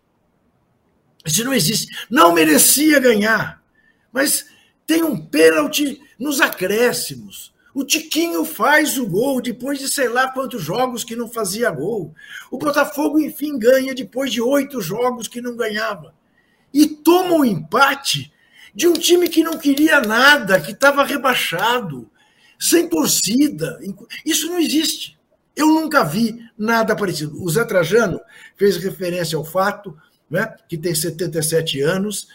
Isso 1.26 1.44
não 1.44 1.54
existe. 1.54 1.88
Não 2.10 2.34
merecia 2.34 3.00
ganhar. 3.00 3.62
Mas 4.12 4.46
tem 4.86 5.04
um 5.04 5.18
pênalti 5.18 6.02
nos 6.20 6.42
acréscimos. 6.42 7.54
O 7.74 7.84
Tiquinho 7.84 8.46
faz 8.46 8.98
o 8.98 9.08
gol 9.08 9.42
depois 9.42 9.80
de 9.80 9.88
sei 9.88 10.08
lá 10.08 10.32
quantos 10.32 10.62
jogos 10.62 11.04
que 11.04 11.16
não 11.16 11.28
fazia 11.28 11.72
gol. 11.72 12.14
O 12.52 12.58
Botafogo, 12.58 13.20
enfim, 13.20 13.58
ganha 13.58 13.96
depois 13.96 14.32
de 14.32 14.40
oito 14.42 14.80
jogos 14.80 15.28
que 15.28 15.42
não 15.42 15.56
ganhava 15.56 16.14
e 16.74 16.88
toma 16.88 17.36
um 17.36 17.46
empate 17.46 18.32
de 18.74 18.88
um 18.88 18.94
time 18.94 19.30
que 19.30 19.44
não 19.44 19.58
queria 19.58 20.02
nada, 20.02 20.60
que 20.60 20.72
estava 20.72 21.04
rebaixado, 21.04 22.10
sem 22.60 22.88
torcida. 22.88 23.80
Isso 24.26 24.48
não 24.48 24.60
existe. 24.60 25.18
Eu 25.56 25.68
nunca 25.68 26.04
vi 26.04 26.40
nada 26.58 26.96
parecido. 26.96 27.44
O 27.44 27.50
Zé 27.50 27.64
Trajano 27.64 28.20
fez 28.56 28.78
referência 28.78 29.38
ao 29.38 29.46
fato 29.46 29.96
né, 30.34 30.52
que 30.68 30.80
tem 30.80 30.96
77 30.96 31.80
anos, 31.82 32.28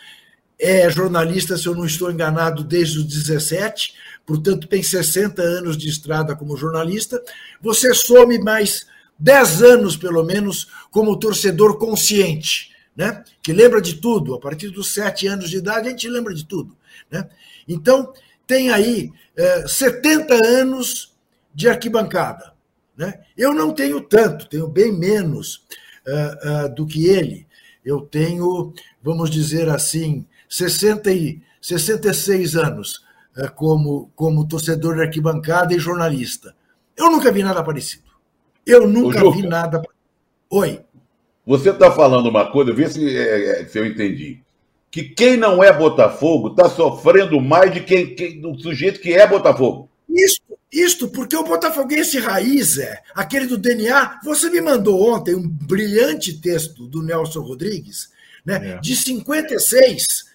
é 0.56 0.88
jornalista, 0.88 1.56
se 1.56 1.66
eu 1.66 1.74
não 1.74 1.84
estou 1.84 2.10
enganado, 2.12 2.62
desde 2.62 2.98
os 2.98 3.04
17, 3.04 3.92
portanto 4.24 4.68
tem 4.68 4.82
60 4.82 5.42
anos 5.42 5.76
de 5.76 5.88
estrada 5.88 6.36
como 6.36 6.56
jornalista. 6.56 7.20
Você 7.60 7.92
some 7.92 8.38
mais 8.38 8.86
10 9.18 9.62
anos, 9.62 9.96
pelo 9.96 10.22
menos, 10.22 10.68
como 10.92 11.18
torcedor 11.18 11.76
consciente, 11.76 12.70
né? 12.96 13.24
que 13.42 13.52
lembra 13.52 13.80
de 13.80 13.94
tudo. 13.94 14.34
A 14.34 14.40
partir 14.40 14.70
dos 14.70 14.94
7 14.94 15.26
anos 15.26 15.50
de 15.50 15.56
idade, 15.56 15.88
a 15.88 15.90
gente 15.90 16.08
lembra 16.08 16.32
de 16.32 16.44
tudo. 16.44 16.76
Né? 17.10 17.28
Então, 17.66 18.12
tem 18.46 18.70
aí 18.70 19.10
é, 19.36 19.66
70 19.66 20.34
anos 20.34 21.16
de 21.52 21.68
arquibancada. 21.68 22.52
Né? 22.96 23.20
Eu 23.36 23.52
não 23.52 23.72
tenho 23.72 24.00
tanto, 24.00 24.48
tenho 24.48 24.68
bem 24.68 24.92
menos 24.96 25.66
uh, 26.06 26.66
uh, 26.66 26.74
do 26.74 26.86
que 26.86 27.06
ele. 27.06 27.47
Eu 27.88 28.02
tenho, 28.02 28.74
vamos 29.02 29.30
dizer 29.30 29.66
assim, 29.70 30.26
60 30.46 31.10
e, 31.10 31.40
66 31.58 32.54
anos 32.54 33.00
uh, 33.34 33.50
como, 33.54 34.10
como 34.14 34.46
torcedor 34.46 34.96
de 34.96 35.00
arquibancada 35.00 35.72
e 35.72 35.78
jornalista. 35.78 36.54
Eu 36.94 37.10
nunca 37.10 37.32
vi 37.32 37.42
nada 37.42 37.64
parecido. 37.64 38.04
Eu 38.66 38.86
nunca 38.86 39.30
vi 39.30 39.40
nada. 39.40 39.82
Oi. 40.50 40.80
Você 41.46 41.70
está 41.70 41.90
falando 41.90 42.28
uma 42.28 42.52
coisa, 42.52 42.74
vê 42.74 42.90
se, 42.90 43.16
é, 43.16 43.62
é, 43.62 43.64
se 43.64 43.78
eu 43.78 43.86
entendi. 43.86 44.42
Que 44.90 45.04
quem 45.04 45.38
não 45.38 45.64
é 45.64 45.72
Botafogo 45.72 46.48
está 46.48 46.68
sofrendo 46.68 47.40
mais 47.40 47.72
de 47.72 47.80
quem, 47.80 48.14
quem, 48.14 48.38
do 48.38 48.54
sujeito 48.60 49.00
que 49.00 49.14
é 49.14 49.26
Botafogo. 49.26 49.88
Isso 50.08 50.40
isto 50.70 51.08
porque 51.08 51.34
o 51.34 51.44
botafoguense 51.44 52.18
raiz 52.18 52.78
é 52.78 53.02
aquele 53.14 53.46
do 53.46 53.56
DNA. 53.56 54.20
Você 54.22 54.50
me 54.50 54.60
mandou 54.60 55.14
ontem 55.14 55.34
um 55.34 55.48
brilhante 55.48 56.40
texto 56.40 56.86
do 56.86 57.02
Nelson 57.02 57.40
Rodrigues, 57.40 58.10
né, 58.44 58.74
é. 58.74 58.78
de 58.78 58.94
56, 58.94 60.26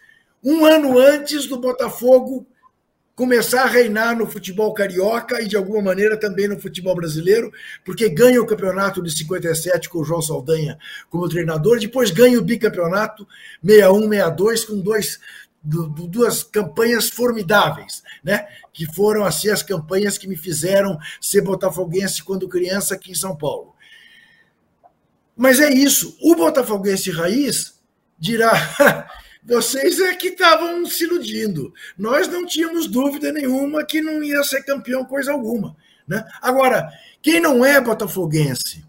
um 0.44 0.66
ano 0.66 0.98
antes 0.98 1.46
do 1.46 1.60
Botafogo 1.60 2.48
começar 3.16 3.64
a 3.64 3.68
reinar 3.68 4.18
no 4.18 4.26
futebol 4.26 4.74
carioca 4.74 5.40
e 5.40 5.48
de 5.48 5.56
alguma 5.56 5.82
maneira 5.82 6.18
também 6.18 6.48
no 6.48 6.60
futebol 6.60 6.96
brasileiro, 6.96 7.52
porque 7.86 8.10
ganha 8.10 8.42
o 8.42 8.46
campeonato 8.46 9.04
de 9.04 9.16
57 9.16 9.88
com 9.88 10.00
o 10.00 10.04
João 10.04 10.22
Saldanha 10.22 10.80
como 11.12 11.30
treinador, 11.30 11.80
depois 11.80 12.10
ganha 12.10 12.40
o 12.40 12.44
bicampeonato 12.44 13.28
61, 13.64 14.10
62 14.10 14.66
com 14.66 14.80
dois 14.80 15.20
duas 15.64 16.44
campanhas 16.44 17.10
formidáveis, 17.10 18.04
né? 18.24 18.48
Que 18.74 18.86
foram 18.86 19.24
assim 19.24 19.50
as 19.50 19.64
campanhas 19.64 20.18
que 20.18 20.28
me 20.28 20.36
fizeram 20.36 20.98
ser 21.22 21.42
botafoguense 21.42 22.22
quando 22.24 22.50
criança 22.50 22.96
aqui 22.96 23.12
em 23.12 23.16
São 23.16 23.36
Paulo. 23.36 23.74
Mas 25.36 25.60
é 25.60 25.72
isso. 25.72 26.18
O 26.22 26.36
botafoguense 26.36 27.10
raiz 27.12 27.80
dirá: 28.20 28.52
vocês 29.44 30.00
é 30.00 30.14
que 30.16 30.28
estavam 30.28 30.86
se 30.86 31.06
iludindo. 31.06 31.74
Nós 31.98 32.28
não 32.28 32.46
tínhamos 32.46 32.88
dúvida 32.88 33.32
nenhuma 33.32 33.86
que 33.86 34.02
não 34.02 34.22
ia 34.22 34.44
ser 34.44 34.64
campeão 34.64 35.06
coisa 35.06 35.32
alguma, 35.32 35.76
né? 36.06 36.26
Agora, 36.42 36.92
quem 37.22 37.40
não 37.40 37.64
é 37.64 37.80
botafoguense 37.80 38.83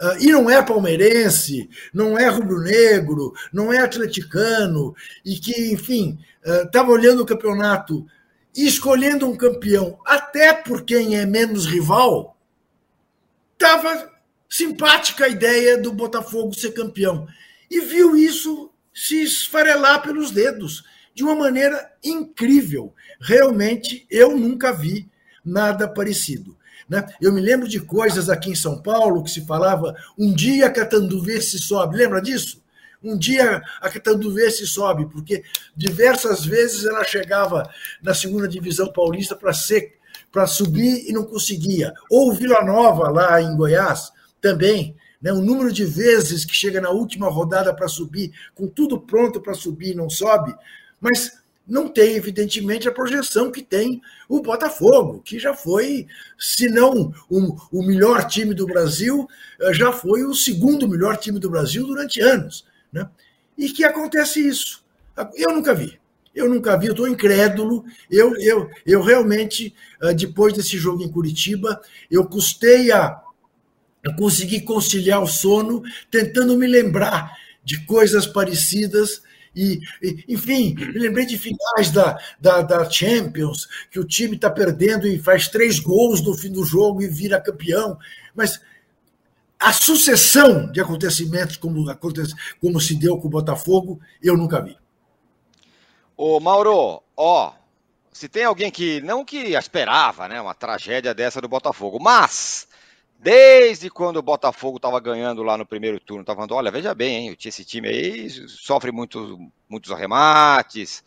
Uh, 0.00 0.20
e 0.20 0.32
não 0.32 0.50
é 0.50 0.60
palmeirense, 0.60 1.70
não 1.92 2.18
é 2.18 2.28
rubro-negro, 2.28 3.32
não 3.52 3.72
é 3.72 3.78
atleticano, 3.78 4.94
e 5.24 5.36
que, 5.36 5.72
enfim, 5.72 6.18
estava 6.44 6.90
uh, 6.90 6.92
olhando 6.92 7.22
o 7.22 7.26
campeonato 7.26 8.04
e 8.56 8.66
escolhendo 8.66 9.28
um 9.28 9.36
campeão 9.36 9.98
até 10.04 10.52
por 10.52 10.82
quem 10.82 11.16
é 11.16 11.24
menos 11.24 11.66
rival, 11.66 12.36
estava 13.52 14.12
simpática 14.48 15.24
a 15.24 15.28
ideia 15.28 15.78
do 15.78 15.92
Botafogo 15.92 16.54
ser 16.54 16.72
campeão. 16.72 17.26
E 17.70 17.80
viu 17.80 18.16
isso 18.16 18.70
se 18.94 19.22
esfarelar 19.22 20.02
pelos 20.02 20.30
dedos 20.30 20.84
de 21.14 21.24
uma 21.24 21.34
maneira 21.34 21.92
incrível. 22.02 22.94
Realmente, 23.20 24.06
eu 24.10 24.36
nunca 24.36 24.72
vi 24.72 25.08
nada 25.44 25.88
parecido. 25.88 26.56
Né? 26.88 27.06
Eu 27.20 27.32
me 27.32 27.40
lembro 27.40 27.68
de 27.68 27.80
coisas 27.80 28.28
aqui 28.28 28.50
em 28.50 28.54
São 28.54 28.80
Paulo 28.80 29.22
que 29.22 29.30
se 29.30 29.46
falava 29.46 29.94
um 30.18 30.32
dia 30.32 30.66
a 30.66 30.70
Catanduva 30.70 31.40
se 31.40 31.58
sobe. 31.58 31.96
Lembra 31.96 32.20
disso? 32.20 32.62
Um 33.02 33.18
dia 33.18 33.62
a 33.80 33.90
Catanduva 33.90 34.50
se 34.50 34.66
sobe, 34.66 35.06
porque 35.06 35.42
diversas 35.76 36.44
vezes 36.44 36.84
ela 36.84 37.04
chegava 37.04 37.68
na 38.02 38.14
segunda 38.14 38.48
divisão 38.48 38.92
paulista 38.92 39.36
para 39.36 39.52
ser 39.52 39.94
para 40.34 40.48
subir 40.48 41.08
e 41.08 41.12
não 41.12 41.22
conseguia. 41.24 41.94
Ou 42.10 42.32
Vila 42.32 42.64
Nova, 42.64 43.08
lá 43.08 43.40
em 43.40 43.56
Goiás, 43.56 44.10
também. 44.40 44.96
Né? 45.22 45.32
O 45.32 45.40
número 45.40 45.72
de 45.72 45.84
vezes 45.84 46.44
que 46.44 46.54
chega 46.54 46.80
na 46.80 46.90
última 46.90 47.30
rodada 47.30 47.72
para 47.72 47.86
subir, 47.86 48.32
com 48.52 48.66
tudo 48.66 49.00
pronto 49.00 49.40
para 49.40 49.54
subir 49.54 49.92
e 49.92 49.94
não 49.94 50.10
sobe. 50.10 50.52
Mas 51.00 51.38
não 51.66 51.88
tem, 51.88 52.14
evidentemente, 52.14 52.86
a 52.86 52.92
projeção 52.92 53.50
que 53.50 53.62
tem 53.62 54.02
o 54.28 54.40
Botafogo, 54.40 55.22
que 55.24 55.38
já 55.38 55.54
foi, 55.54 56.06
se 56.38 56.68
não 56.68 57.12
o, 57.28 57.56
o 57.72 57.82
melhor 57.82 58.26
time 58.26 58.54
do 58.54 58.66
Brasil, 58.66 59.26
eh, 59.60 59.72
já 59.72 59.90
foi 59.90 60.24
o 60.24 60.34
segundo 60.34 60.86
melhor 60.86 61.16
time 61.16 61.38
do 61.38 61.50
Brasil 61.50 61.86
durante 61.86 62.20
anos. 62.20 62.66
Né? 62.92 63.08
E 63.56 63.70
que 63.70 63.82
acontece 63.82 64.46
isso. 64.46 64.84
Eu 65.34 65.52
nunca 65.52 65.74
vi. 65.74 65.98
Eu 66.34 66.50
nunca 66.50 66.76
vi, 66.76 66.88
eu 66.88 66.92
estou 66.92 67.08
incrédulo. 67.08 67.84
Eu, 68.10 68.36
eu, 68.36 68.68
eu 68.84 69.00
realmente, 69.00 69.74
eh, 70.02 70.12
depois 70.12 70.52
desse 70.52 70.76
jogo 70.76 71.02
em 71.02 71.10
Curitiba, 71.10 71.80
eu 72.10 72.26
custei 72.26 72.92
a 72.92 73.22
conseguir 74.18 74.62
conciliar 74.62 75.22
o 75.22 75.26
sono, 75.26 75.82
tentando 76.10 76.58
me 76.58 76.66
lembrar 76.66 77.32
de 77.64 77.86
coisas 77.86 78.26
parecidas 78.26 79.22
e, 79.54 79.80
e, 80.02 80.24
enfim, 80.28 80.74
me 80.74 80.98
lembrei 80.98 81.26
de 81.26 81.38
finais 81.38 81.90
da, 81.90 82.18
da, 82.40 82.62
da 82.62 82.90
Champions, 82.90 83.68
que 83.90 84.00
o 84.00 84.04
time 84.04 84.36
está 84.36 84.50
perdendo 84.50 85.06
e 85.06 85.18
faz 85.18 85.48
três 85.48 85.78
gols 85.78 86.22
no 86.22 86.34
fim 86.34 86.50
do 86.50 86.64
jogo 86.64 87.02
e 87.02 87.08
vira 87.08 87.40
campeão. 87.40 87.98
Mas 88.34 88.60
a 89.58 89.72
sucessão 89.72 90.70
de 90.70 90.80
acontecimentos 90.80 91.56
como, 91.56 91.84
como 92.60 92.80
se 92.80 92.96
deu 92.96 93.18
com 93.18 93.28
o 93.28 93.30
Botafogo, 93.30 94.00
eu 94.22 94.36
nunca 94.36 94.60
vi. 94.60 94.76
Ô, 96.16 96.38
Mauro, 96.38 97.02
ó, 97.16 97.52
se 98.12 98.28
tem 98.28 98.44
alguém 98.44 98.70
que 98.70 99.00
não 99.00 99.24
que 99.24 99.56
esperava, 99.56 100.28
né, 100.28 100.40
uma 100.40 100.54
tragédia 100.54 101.14
dessa 101.14 101.40
do 101.40 101.48
Botafogo, 101.48 101.98
mas 102.00 102.68
Desde 103.24 103.88
quando 103.88 104.18
o 104.18 104.22
Botafogo 104.22 104.76
estava 104.76 105.00
ganhando 105.00 105.42
lá 105.42 105.56
no 105.56 105.64
primeiro 105.64 105.98
turno, 105.98 106.20
estava 106.20 106.36
falando, 106.36 106.56
olha, 106.56 106.70
veja 106.70 106.94
bem, 106.94 107.28
hein, 107.28 107.36
esse 107.42 107.64
time 107.64 107.88
aí 107.88 108.28
sofre 108.28 108.92
muito, 108.92 109.50
muitos 109.66 109.90
arremates, 109.90 111.02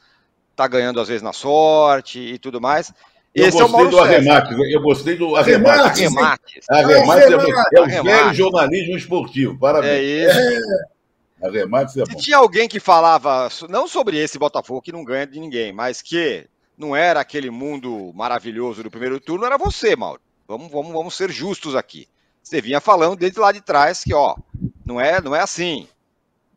está 0.49 0.67
ganhando 0.67 0.99
às 0.99 1.07
vezes 1.07 1.21
na 1.21 1.31
sorte 1.31 2.19
e 2.19 2.39
tudo 2.39 2.59
mais. 2.59 2.91
Eu 3.35 3.47
esse 3.47 3.59
gostei 3.59 3.85
é 3.85 3.89
do 3.89 3.99
arremate, 3.99 4.53
eu 4.73 4.81
gostei 4.81 5.15
do 5.15 5.35
arremate. 5.35 5.79
Arremate, 5.79 6.59
arremate, 6.67 7.33
arremate 7.35 7.75
é, 7.75 7.97
é, 7.97 8.01
o 8.01 8.03
velho 8.03 8.33
jornalismo 8.33 8.97
esportivo, 8.97 9.59
parabéns. 9.59 9.91
É 9.91 10.01
isso. 10.01 10.39
É. 11.43 11.47
Arremate 11.47 12.01
é 12.01 12.03
bom. 12.03 12.17
tinha 12.17 12.37
alguém 12.37 12.67
que 12.67 12.79
falava, 12.79 13.47
não 13.69 13.87
sobre 13.87 14.17
esse 14.17 14.39
Botafogo 14.39 14.81
que 14.81 14.91
não 14.91 15.03
ganha 15.03 15.27
de 15.27 15.39
ninguém, 15.39 15.71
mas 15.71 16.01
que 16.01 16.47
não 16.75 16.95
era 16.95 17.19
aquele 17.19 17.51
mundo 17.51 18.11
maravilhoso 18.15 18.81
do 18.81 18.89
primeiro 18.89 19.19
turno, 19.19 19.45
era 19.45 19.55
você, 19.55 19.95
Mauro. 19.95 20.19
Vamos, 20.47 20.71
vamos, 20.71 20.93
vamos 20.93 21.15
ser 21.15 21.29
justos 21.29 21.75
aqui. 21.75 22.07
Você 22.41 22.61
vinha 22.61 22.79
falando 22.79 23.17
desde 23.17 23.39
lá 23.39 23.51
de 23.51 23.59
trás 23.59 24.03
que, 24.03 24.13
ó, 24.13 24.37
não 24.85 25.01
é, 25.01 25.19
não 25.19 25.35
é 25.35 25.41
assim. 25.41 25.87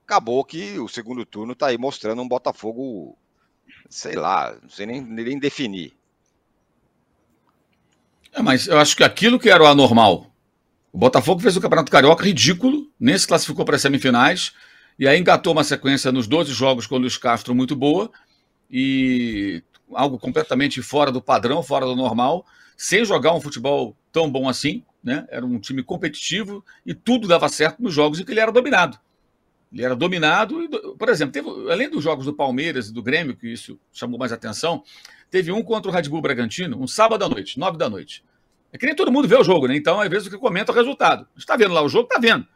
Acabou 0.05 0.45
que 0.45 0.79
o 0.79 0.89
segundo 0.89 1.27
turno 1.27 1.55
tá 1.55 1.67
aí 1.67 1.77
mostrando 1.77 2.23
um 2.23 2.29
Botafogo, 2.29 3.19
sei 3.89 4.15
lá, 4.15 4.57
não 4.63 4.69
sei 4.69 4.87
nem, 4.87 5.01
nem 5.01 5.39
definir. 5.39 5.93
É, 8.33 8.41
mas 8.41 8.69
eu 8.69 8.79
acho 8.79 8.97
que 8.97 9.03
aquilo 9.03 9.41
que 9.41 9.51
era 9.51 9.63
o 9.63 9.67
anormal. 9.67 10.27
O 10.93 10.99
Botafogo 10.99 11.41
fez 11.41 11.57
o 11.57 11.61
Campeonato 11.61 11.91
Carioca 11.91 12.25
ridículo, 12.25 12.89
nem 12.99 13.19
se 13.19 13.27
classificou 13.27 13.65
para 13.65 13.75
as 13.75 13.83
semifinais, 13.83 14.53
e 14.97 15.09
aí 15.09 15.19
engatou 15.19 15.53
uma 15.53 15.65
sequência 15.65 16.13
nos 16.13 16.29
12 16.29 16.53
jogos 16.53 16.87
com 16.87 16.95
o 16.95 16.99
Luiz 16.99 17.17
Castro 17.17 17.55
muito 17.55 17.75
boa, 17.75 18.11
e 18.71 19.63
algo 19.93 20.19
completamente 20.19 20.81
fora 20.83 21.11
do 21.11 21.21
padrão, 21.21 21.63
fora 21.63 21.85
do 21.85 21.97
normal 21.97 22.47
sem 22.81 23.05
jogar 23.05 23.35
um 23.35 23.43
futebol 23.43 23.95
tão 24.11 24.31
bom 24.31 24.49
assim, 24.49 24.83
né? 25.05 25.27
Era 25.29 25.45
um 25.45 25.59
time 25.59 25.83
competitivo 25.83 26.65
e 26.85 26.95
tudo 26.95 27.29
dava 27.29 27.47
certo 27.47 27.83
nos 27.83 27.93
jogos 27.93 28.19
em 28.19 28.25
que 28.25 28.33
ele 28.33 28.41
era 28.41 28.51
dominado. 28.51 28.99
Ele 29.71 29.85
era 29.85 29.95
dominado, 29.95 30.63
e, 30.63 30.69
por 30.97 31.11
exemplo, 31.11 31.31
teve, 31.31 31.71
além 31.71 31.91
dos 31.91 32.03
jogos 32.03 32.25
do 32.25 32.33
Palmeiras 32.33 32.89
e 32.89 32.93
do 32.95 33.03
Grêmio, 33.03 33.37
que 33.37 33.53
isso 33.53 33.79
chamou 33.93 34.19
mais 34.19 34.33
atenção, 34.33 34.83
teve 35.31 35.53
um 35.53 35.63
contra 35.63 35.91
o 35.91 35.95
Red 35.95 36.05
Bull 36.09 36.23
Bragantino, 36.23 36.83
um 36.83 36.87
sábado 36.87 37.23
à 37.23 37.29
noite, 37.29 37.59
nove 37.59 37.77
da 37.77 37.87
noite. 37.87 38.25
É 38.73 38.79
que 38.79 38.87
nem 38.87 38.97
todo 38.97 39.13
mundo 39.13 39.29
vê 39.29 39.37
o 39.37 39.45
jogo, 39.45 39.69
né? 39.69 39.77
Então, 39.77 40.01
às 40.01 40.09
vezes, 40.09 40.29
o 40.29 40.31
que 40.31 40.39
comenta 40.39 40.73
é 40.73 40.75
o 40.75 40.77
resultado. 40.77 41.29
Está 41.37 41.59
vendo 41.59 41.75
lá 41.75 41.83
o 41.83 41.89
jogo, 41.89 42.05
está 42.05 42.19
vendo. 42.19 42.49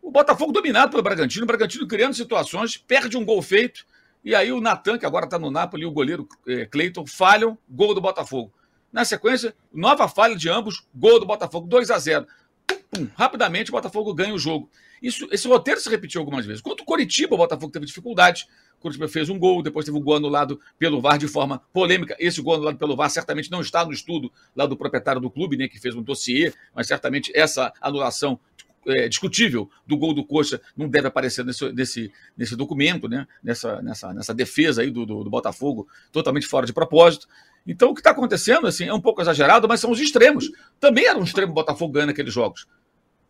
O 0.00 0.10
Botafogo 0.10 0.52
dominado 0.52 0.90
pelo 0.90 1.02
Bragantino, 1.02 1.44
o 1.44 1.46
Bragantino 1.46 1.86
criando 1.86 2.14
situações, 2.14 2.78
perde 2.78 3.18
um 3.18 3.26
gol 3.26 3.42
feito, 3.42 3.84
e 4.24 4.34
aí 4.34 4.50
o 4.50 4.58
Natan, 4.58 4.96
que 4.96 5.04
agora 5.04 5.26
está 5.26 5.38
no 5.38 5.50
Napoli, 5.50 5.82
e 5.82 5.86
o 5.86 5.92
goleiro 5.92 6.26
é, 6.48 6.64
Cleiton, 6.64 7.06
falham, 7.06 7.58
gol 7.68 7.94
do 7.94 8.00
Botafogo. 8.00 8.50
Na 8.96 9.04
sequência, 9.04 9.54
nova 9.70 10.08
falha 10.08 10.34
de 10.34 10.48
ambos, 10.48 10.86
gol 10.94 11.20
do 11.20 11.26
Botafogo, 11.26 11.66
2 11.66 11.90
a 11.90 11.98
0 11.98 12.26
O 12.72 12.74
Pum, 12.90 13.06
rapidamente 13.14 13.70
o 13.70 13.72
Botafogo 13.72 14.14
ganha 14.14 14.32
o 14.32 14.38
jogo. 14.38 14.70
Isso, 15.02 15.28
esse 15.30 15.46
roteiro 15.46 15.78
se 15.78 15.90
repetiu 15.90 16.18
algumas 16.18 16.46
vezes. 16.46 16.62
Quanto 16.62 16.80
o 16.80 16.84
Coritiba, 16.86 17.34
o 17.34 17.36
Botafogo 17.36 17.70
teve 17.70 17.84
dificuldade. 17.84 18.46
O 18.78 18.80
Coritiba 18.80 19.06
fez 19.06 19.28
um 19.28 19.38
gol, 19.38 19.62
depois 19.62 19.84
teve 19.84 19.98
um 19.98 20.00
gol 20.00 20.16
anulado 20.16 20.58
pelo 20.78 20.98
VAR 20.98 21.18
de 21.18 21.28
forma 21.28 21.58
polêmica. 21.74 22.16
Esse 22.18 22.40
gol 22.40 22.54
anulado 22.54 22.78
pelo 22.78 22.96
VAR 22.96 23.10
certamente 23.10 23.50
não 23.50 23.60
está 23.60 23.84
no 23.84 23.92
estudo 23.92 24.32
lá 24.56 24.64
do 24.64 24.78
proprietário 24.78 25.20
do 25.20 25.30
clube, 25.30 25.58
né, 25.58 25.68
que 25.68 25.78
fez 25.78 25.94
um 25.94 26.02
dossiê, 26.02 26.54
mas 26.74 26.86
certamente 26.86 27.30
essa 27.34 27.74
anulação 27.82 28.40
é, 28.86 29.08
discutível 29.08 29.68
do 29.86 29.98
gol 29.98 30.14
do 30.14 30.24
Coxa 30.24 30.58
não 30.74 30.88
deve 30.88 31.08
aparecer 31.08 31.44
nesse, 31.44 31.70
nesse, 31.72 32.12
nesse 32.34 32.56
documento, 32.56 33.08
né? 33.08 33.26
nessa, 33.42 33.82
nessa, 33.82 34.14
nessa 34.14 34.32
defesa 34.32 34.80
aí 34.80 34.90
do, 34.90 35.04
do, 35.04 35.22
do 35.24 35.28
Botafogo, 35.28 35.86
totalmente 36.10 36.46
fora 36.46 36.64
de 36.64 36.72
propósito. 36.72 37.28
Então, 37.66 37.90
o 37.90 37.94
que 37.94 38.00
está 38.00 38.10
acontecendo 38.10 38.66
assim, 38.66 38.84
é 38.84 38.94
um 38.94 39.00
pouco 39.00 39.20
exagerado, 39.20 39.66
mas 39.66 39.80
são 39.80 39.90
os 39.90 40.00
extremos. 40.00 40.50
Também 40.78 41.06
era 41.06 41.18
um 41.18 41.24
extremo 41.24 41.52
Botafogo 41.52 41.92
ganhando 41.92 42.10
aqueles 42.10 42.32
jogos. 42.32 42.66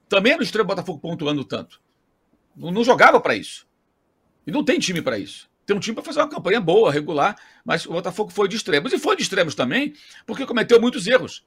Também 0.09 0.32
era 0.32 0.41
um 0.41 0.45
extremo 0.45 0.68
Botafogo 0.68 0.99
pontuando 0.99 1.45
tanto. 1.45 1.80
Não, 2.55 2.70
não 2.70 2.84
jogava 2.84 3.20
para 3.20 3.34
isso. 3.34 3.66
E 4.47 4.51
não 4.51 4.64
tem 4.64 4.78
time 4.78 5.01
para 5.01 5.18
isso. 5.18 5.49
Tem 5.64 5.74
um 5.74 5.80
time 5.80 5.95
para 5.95 6.05
fazer 6.05 6.20
uma 6.20 6.28
campanha 6.28 6.61
boa, 6.61 6.93
regular, 6.93 7.37
mas 7.64 7.87
o 7.87 7.93
Botafogo 7.93 8.30
foi 8.30 8.49
de 8.49 8.57
extremos. 8.57 8.93
E 8.93 8.99
foi 8.99 9.16
de 9.16 9.22
extremos 9.22 9.55
também 9.55 9.95
porque 10.26 10.47
cometeu 10.47 10.80
muitos 10.80 11.07
erros. 11.07 11.45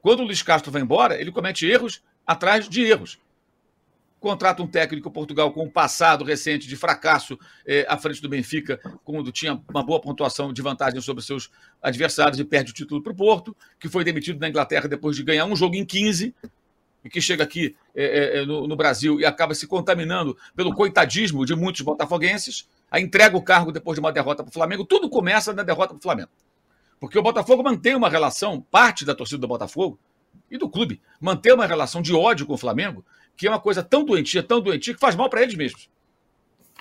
Quando 0.00 0.20
o 0.20 0.24
Luiz 0.24 0.42
Castro 0.42 0.72
vai 0.72 0.82
embora, 0.82 1.20
ele 1.20 1.30
comete 1.30 1.66
erros 1.66 2.02
atrás 2.26 2.68
de 2.68 2.82
erros 2.82 3.18
contrata 4.20 4.62
um 4.62 4.66
técnico 4.66 5.10
Portugal 5.10 5.50
com 5.50 5.64
um 5.64 5.70
passado 5.70 6.24
recente 6.24 6.68
de 6.68 6.76
fracasso 6.76 7.38
eh, 7.66 7.86
à 7.88 7.96
frente 7.96 8.20
do 8.20 8.28
Benfica, 8.28 8.78
quando 9.02 9.32
tinha 9.32 9.60
uma 9.68 9.82
boa 9.82 10.00
pontuação 10.00 10.52
de 10.52 10.60
vantagem 10.60 11.00
sobre 11.00 11.24
seus 11.24 11.50
adversários 11.82 12.38
e 12.38 12.44
perde 12.44 12.70
o 12.70 12.74
título 12.74 13.02
para 13.02 13.12
o 13.12 13.16
Porto, 13.16 13.56
que 13.78 13.88
foi 13.88 14.04
demitido 14.04 14.38
na 14.38 14.48
Inglaterra 14.48 14.86
depois 14.86 15.16
de 15.16 15.22
ganhar 15.22 15.46
um 15.46 15.56
jogo 15.56 15.74
em 15.74 15.84
15, 15.84 16.34
e 17.02 17.08
que 17.08 17.20
chega 17.20 17.42
aqui 17.42 17.74
eh, 17.94 18.40
eh, 18.40 18.46
no, 18.46 18.68
no, 18.68 18.76
Brasil 18.76 19.18
e 19.18 19.24
acaba 19.24 19.54
se 19.54 19.66
contaminando 19.66 20.36
pelo 20.54 20.74
coitadismo 20.74 21.46
de 21.46 21.56
muitos 21.56 21.80
botafoguenses, 21.80 22.68
a 22.90 23.00
entrega 23.00 23.36
o 23.36 23.42
cargo 23.42 23.72
depois 23.72 23.96
de 23.96 24.00
uma 24.00 24.12
derrota 24.12 24.42
para 24.42 24.50
o 24.50 24.52
Flamengo, 24.52 24.84
tudo 24.84 25.08
começa 25.08 25.52
na 25.54 25.62
derrota 25.62 25.94
para 25.94 25.98
o 25.98 26.02
Flamengo. 26.02 26.30
Porque 26.98 27.18
o 27.18 27.22
Botafogo 27.22 27.62
mantém 27.62 27.94
uma 27.94 28.10
relação, 28.10 28.60
parte 28.60 29.06
da 29.06 29.14
torcida 29.14 29.40
do 29.40 29.48
Botafogo 29.48 29.98
e 30.50 30.58
do 30.58 30.68
clube, 30.68 31.00
mantém 31.18 31.54
uma 31.54 31.64
relação 31.64 32.02
de 32.02 32.12
ódio 32.12 32.44
com 32.44 32.52
o 32.52 32.58
Flamengo, 32.58 33.02
que 33.40 33.46
é 33.46 33.50
uma 33.50 33.58
coisa 33.58 33.82
tão 33.82 34.04
doentia, 34.04 34.42
tão 34.42 34.60
doentia, 34.60 34.92
que 34.92 35.00
faz 35.00 35.16
mal 35.16 35.30
para 35.30 35.42
eles 35.42 35.54
mesmos. 35.54 35.88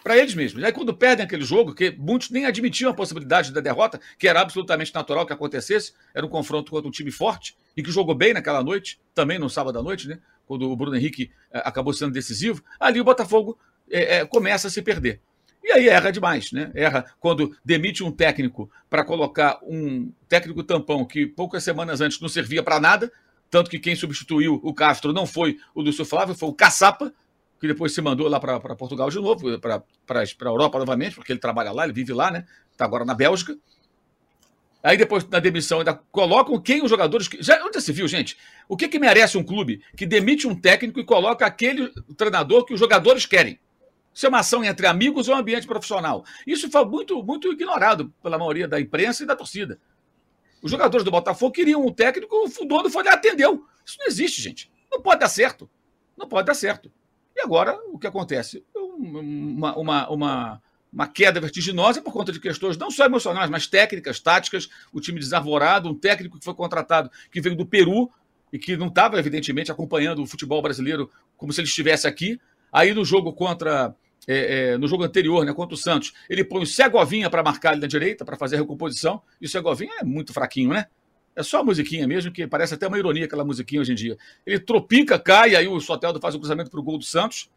Para 0.04 0.18
eles 0.18 0.36
mesmos. 0.36 0.62
Aí 0.62 0.74
quando 0.74 0.94
perdem 0.94 1.26
aquele 1.26 1.46
jogo, 1.46 1.74
que 1.74 1.90
muitos 1.92 2.30
nem 2.32 2.46
admitiam 2.46 2.92
a 2.92 2.94
possibilidade 2.94 3.54
da 3.54 3.62
derrota, 3.62 3.98
que 4.18 4.28
era 4.28 4.42
absolutamente 4.42 4.94
natural 4.94 5.26
que 5.26 5.32
acontecesse, 5.32 5.94
era 6.14 6.26
um 6.26 6.28
confronto 6.28 6.70
contra 6.70 6.86
um 6.86 6.92
time 6.92 7.12
forte 7.12 7.56
e 7.78 7.82
que 7.82 7.90
jogou 7.90 8.14
bem 8.14 8.34
naquela 8.34 8.62
noite, 8.62 9.00
também 9.16 9.40
no 9.40 9.50
sábado 9.50 9.80
à 9.80 9.82
noite, 9.82 10.06
né? 10.10 10.20
Quando 10.46 10.70
o 10.70 10.76
Bruno 10.76 10.98
Henrique 10.98 11.32
eh, 11.50 11.62
acabou 11.64 11.94
sendo 11.94 12.12
decisivo, 12.12 12.62
ali 12.78 13.00
o 13.00 13.06
Botafogo 13.06 13.58
é, 13.90 14.18
é, 14.18 14.26
começa 14.26 14.68
a 14.68 14.72
se 14.72 14.82
perder. 14.82 15.22
E 15.64 15.72
aí 15.72 15.88
erra 15.88 16.12
demais, 16.12 16.52
né? 16.52 16.72
Erra 16.76 17.06
quando 17.22 17.56
demite 17.64 18.04
um 18.04 18.12
técnico 18.12 18.70
para 18.90 19.06
colocar 19.06 19.60
um 19.64 20.12
técnico 20.28 20.62
tampão 20.62 21.06
que 21.06 21.26
poucas 21.26 21.64
semanas 21.64 22.02
antes 22.02 22.20
não 22.20 22.28
servia 22.28 22.62
para 22.62 22.82
nada, 22.82 23.10
tanto 23.50 23.70
que 23.70 23.80
quem 23.80 23.96
substituiu 23.96 24.60
o 24.64 24.74
Castro 24.74 25.12
não 25.12 25.26
foi 25.26 25.58
o 25.74 25.82
Lúcio 25.82 26.06
Flávio, 26.06 26.36
foi 26.36 26.50
o 26.50 26.54
Caçapa, 26.54 27.14
que 27.60 27.68
depois 27.68 27.94
se 27.94 28.02
mandou 28.02 28.28
lá 28.28 28.40
para 28.40 28.60
Portugal 28.76 29.10
de 29.10 29.18
novo, 29.18 29.60
para 29.60 29.84
a 30.22 30.46
Europa 30.46 30.80
novamente, 30.80 31.16
porque 31.16 31.32
ele 31.32 31.40
trabalha 31.40 31.72
lá, 31.72 31.84
ele 31.84 31.94
vive 31.94 32.14
lá, 32.14 32.32
né? 32.32 32.46
Está 32.72 32.86
agora 32.86 33.04
na 33.04 33.14
Bélgica. 33.14 33.58
Aí 34.82 34.96
depois, 34.96 35.28
na 35.28 35.40
demissão, 35.40 35.80
ainda 35.80 35.94
colocam 36.10 36.60
quem 36.62 36.82
os 36.82 36.90
jogadores. 36.90 37.28
Já, 37.42 37.62
onde 37.66 37.82
se 37.82 37.92
viu, 37.92 38.08
gente? 38.08 38.38
O 38.68 38.78
que, 38.78 38.88
que 38.88 38.98
merece 38.98 39.38
um 39.38 39.44
clube 39.44 39.82
que 39.96 40.06
demite 40.06 40.48
um 40.48 40.56
técnico 40.56 41.02
e 41.02 41.04
coloca 41.04 41.46
aquele 41.46 41.92
treinador 42.16 42.64
que 42.64 42.74
os 42.74 42.80
jogadores 42.80 43.26
querem? 43.26 43.60
Isso 44.14 44.26
é 44.26 44.30
uma 44.30 44.40
ação 44.40 44.64
entre 44.64 44.88
amigos 44.88 45.28
ou 45.28 45.36
um 45.36 45.38
ambiente 45.38 45.68
profissional. 45.68 46.24
Isso 46.48 46.72
foi 46.72 46.86
muito, 46.86 47.22
muito 47.24 47.52
ignorado 47.52 48.14
pela 48.24 48.38
maioria 48.38 48.68
da 48.68 48.80
imprensa 48.80 49.24
e 49.24 49.26
da 49.26 49.36
torcida. 49.36 49.80
Os 50.62 50.72
jogadores 50.72 51.04
do 51.04 51.12
Botafogo 51.12 51.54
queriam 51.54 51.86
um 51.86 51.92
técnico, 51.92 52.36
o 52.36 52.66
dono 52.66 52.90
foi 52.90 53.04
lá 53.04 53.14
atendeu. 53.14 53.66
Isso 53.86 53.98
não 54.00 54.08
existe, 54.08 54.42
gente. 54.42 54.72
Não 54.92 55.02
pode 55.02 55.20
dar 55.20 55.30
certo. 55.30 55.70
Não 56.18 56.28
pode 56.28 56.48
dar 56.48 56.54
certo. 56.54 56.92
E 57.36 57.42
agora, 57.42 57.80
o 57.92 57.98
que 57.98 58.08
acontece? 58.08 58.64
Uma, 58.76 59.78
uma, 59.78 60.10
uma, 60.10 60.62
uma 60.92 61.08
queda 61.08 61.40
vertiginosa 61.40 62.02
por 62.02 62.12
conta 62.12 62.32
de 62.32 62.40
questões 62.40 62.78
não 62.78 62.92
só 62.92 63.06
emocionais, 63.06 63.50
mas 63.50 63.68
técnicas, 63.68 64.20
táticas. 64.20 64.70
O 64.92 65.00
time 65.00 65.20
desarvorado, 65.20 65.90
um 65.90 65.96
técnico 65.96 66.38
que 66.38 66.44
foi 66.44 66.54
contratado, 66.54 67.10
que 67.32 67.40
veio 67.40 67.56
do 67.56 67.66
Peru 67.66 68.12
e 68.52 68.60
que 68.60 68.76
não 68.76 68.88
estava, 68.88 69.18
evidentemente, 69.18 69.72
acompanhando 69.72 70.22
o 70.22 70.28
futebol 70.28 70.62
brasileiro 70.62 71.10
como 71.38 71.54
se 71.54 71.62
ele 71.62 71.68
estivesse 71.68 72.08
aqui. 72.08 72.40
Aí 72.72 72.94
no 72.94 73.06
jogo 73.06 73.32
contra 73.32 73.96
é, 74.28 74.72
é, 74.72 74.78
no 74.78 74.88
jogo 74.88 75.04
anterior, 75.04 75.46
né, 75.46 75.54
contra 75.54 75.74
o 75.74 75.78
Santos, 75.78 76.14
ele 76.30 76.44
põe 76.44 76.62
o 76.62 76.66
Segovinha 76.66 77.30
para 77.30 77.44
marcar 77.44 77.72
ali 77.72 77.82
na 77.82 77.88
direita, 77.88 78.24
para 78.24 78.36
fazer 78.36 78.56
a 78.56 78.60
recomposição, 78.60 79.22
e 79.42 79.46
o 79.46 79.50
Segovinha 79.50 79.92
é 80.00 80.04
muito 80.04 80.34
fraquinho, 80.34 80.70
né? 80.70 80.86
É 81.36 81.44
só 81.44 81.60
a 81.60 81.64
musiquinha 81.64 82.06
mesmo, 82.08 82.32
que 82.32 82.46
parece 82.46 82.74
até 82.74 82.88
uma 82.88 82.98
ironia 82.98 83.26
aquela 83.26 83.46
musiquinha 83.46 83.80
hoje 83.82 83.94
em 83.94 83.96
dia. 83.96 84.18
Ele 84.46 84.60
tropica, 84.60 85.18
cai, 85.18 85.56
aí 85.56 85.68
o 85.68 85.80
Soteldo 85.80 86.20
faz 86.20 86.36
o 86.36 86.40
cruzamento 86.40 86.70
para 86.70 86.80
o 86.80 86.84
gol 86.84 86.98
do 86.98 87.04
Santos. 87.06 87.50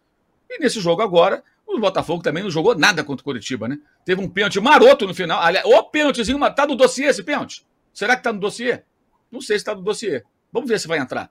E 0.48 0.58
nesse 0.60 0.78
jogo 0.80 1.02
agora, 1.02 1.42
o 1.66 1.78
Botafogo 1.80 2.22
também 2.22 2.42
não 2.42 2.50
jogou 2.50 2.76
nada 2.76 3.02
contra 3.02 3.22
o 3.22 3.24
Curitiba, 3.24 3.66
né? 3.66 3.78
Teve 4.04 4.20
um 4.20 4.28
pênalti 4.28 4.60
maroto 4.60 5.06
no 5.06 5.14
final. 5.14 5.42
Aliás, 5.42 5.66
o 5.66 5.82
pênaltizinho, 5.84 6.38
tá 6.54 6.66
no 6.66 6.76
dossiê 6.76 7.06
esse 7.06 7.22
pênalti? 7.22 7.66
Será 7.92 8.16
que 8.16 8.22
tá 8.22 8.32
no 8.32 8.38
dossiê? 8.38 8.82
Não 9.30 9.40
sei 9.40 9.58
se 9.58 9.64
tá 9.64 9.74
no 9.74 9.82
dossiê. 9.82 10.22
Vamos 10.52 10.68
ver 10.68 10.78
se 10.78 10.86
vai 10.86 10.98
entrar. 10.98 11.30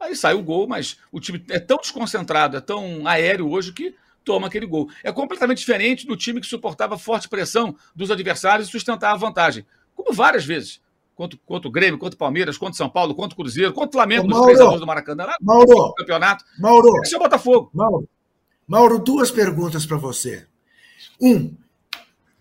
Aí 0.00 0.16
sai 0.16 0.34
o 0.34 0.42
gol, 0.42 0.66
mas 0.66 0.98
o 1.12 1.20
time 1.20 1.44
é 1.50 1.60
tão 1.60 1.76
desconcentrado, 1.76 2.56
é 2.56 2.60
tão 2.60 3.06
aéreo 3.06 3.48
hoje 3.48 3.72
que 3.72 3.94
toma 4.24 4.46
aquele 4.46 4.66
gol. 4.66 4.88
É 5.02 5.12
completamente 5.12 5.58
diferente 5.58 6.06
do 6.06 6.16
time 6.16 6.40
que 6.40 6.46
suportava 6.46 6.98
forte 6.98 7.28
pressão 7.28 7.74
dos 7.94 8.10
adversários 8.10 8.68
e 8.68 8.70
sustentava 8.70 9.14
a 9.14 9.18
vantagem. 9.18 9.66
Como 9.94 10.12
várias 10.12 10.44
vezes. 10.44 10.80
Contra, 11.14 11.38
contra 11.44 11.68
o 11.68 11.70
Grêmio, 11.70 11.98
contra 11.98 12.14
o 12.14 12.18
Palmeiras, 12.18 12.56
contra 12.56 12.72
o 12.72 12.76
São 12.76 12.88
Paulo, 12.88 13.14
contra 13.14 13.34
o 13.34 13.36
Cruzeiro, 13.36 13.72
contra 13.72 13.90
o 13.90 13.92
Flamengo, 13.92 14.26
nos 14.26 14.40
três 14.42 14.58
anos 14.58 14.80
do 14.80 14.86
Maracanã, 14.86 15.26
lá 15.26 15.36
Mauro, 15.40 15.92
campeonato. 15.94 16.44
Mauro, 16.58 16.88
esse 17.02 17.14
é 17.14 17.18
o 17.18 17.20
Botafogo. 17.20 17.70
Mauro, 17.74 18.08
Mauro 18.66 18.98
duas 18.98 19.30
perguntas 19.30 19.84
para 19.84 19.98
você. 19.98 20.46
Um, 21.20 21.54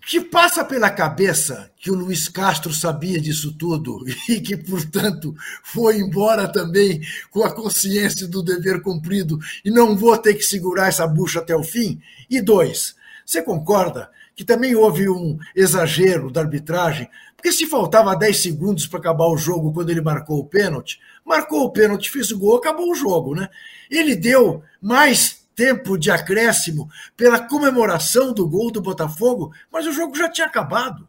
te 0.06 0.20
passa 0.20 0.66
pela 0.66 0.90
cabeça 0.90 1.72
que 1.78 1.92
o 1.92 1.96
Luiz 1.96 2.28
Castro 2.28 2.74
sabia 2.74 3.20
disso 3.20 3.54
tudo 3.54 4.04
e 4.28 4.42
que, 4.42 4.58
portanto, 4.58 5.36
foi 5.64 5.98
embora 5.98 6.48
também 6.48 7.02
com 7.30 7.44
a 7.44 7.54
consciência 7.54 8.28
do 8.28 8.42
dever 8.42 8.82
cumprido 8.82 9.40
e 9.64 9.70
não 9.70 9.96
vou 9.96 10.18
ter 10.18 10.34
que 10.34 10.44
segurar 10.44 10.88
essa 10.88 11.08
bucha 11.08 11.40
até 11.40 11.56
o 11.56 11.64
fim? 11.64 12.02
E 12.30 12.42
dois, 12.42 12.96
você 13.26 13.42
concorda 13.42 14.10
que 14.36 14.44
também 14.44 14.76
houve 14.76 15.08
um 15.10 15.38
exagero 15.56 16.32
da 16.32 16.42
arbitragem? 16.42 17.08
Porque 17.36 17.52
se 17.52 17.66
faltava 17.68 18.16
10 18.16 18.42
segundos 18.42 18.88
para 18.88 19.00
acabar 19.00 19.28
o 19.28 19.38
jogo 19.38 19.74
quando 19.74 19.90
ele 19.90 20.02
marcou 20.02 20.40
o 20.40 20.46
pênalti, 20.46 21.00
marcou 21.26 21.64
o 21.64 21.72
pênalti, 21.72 22.10
fez 22.10 22.32
o 22.32 22.38
gol, 22.38 22.58
acabou 22.58 22.92
o 22.92 22.96
jogo, 22.96 23.36
né? 23.36 23.50
Ele 23.90 24.16
deu 24.16 24.64
mais 24.82 25.41
tempo 25.62 25.96
de 25.96 26.10
acréscimo 26.10 26.90
pela 27.16 27.40
comemoração 27.40 28.34
do 28.34 28.50
gol 28.50 28.72
do 28.72 28.82
Botafogo, 28.82 29.54
mas 29.72 29.86
o 29.86 29.94
jogo 29.94 30.18
já 30.18 30.28
tinha 30.28 30.48
acabado. 30.48 31.08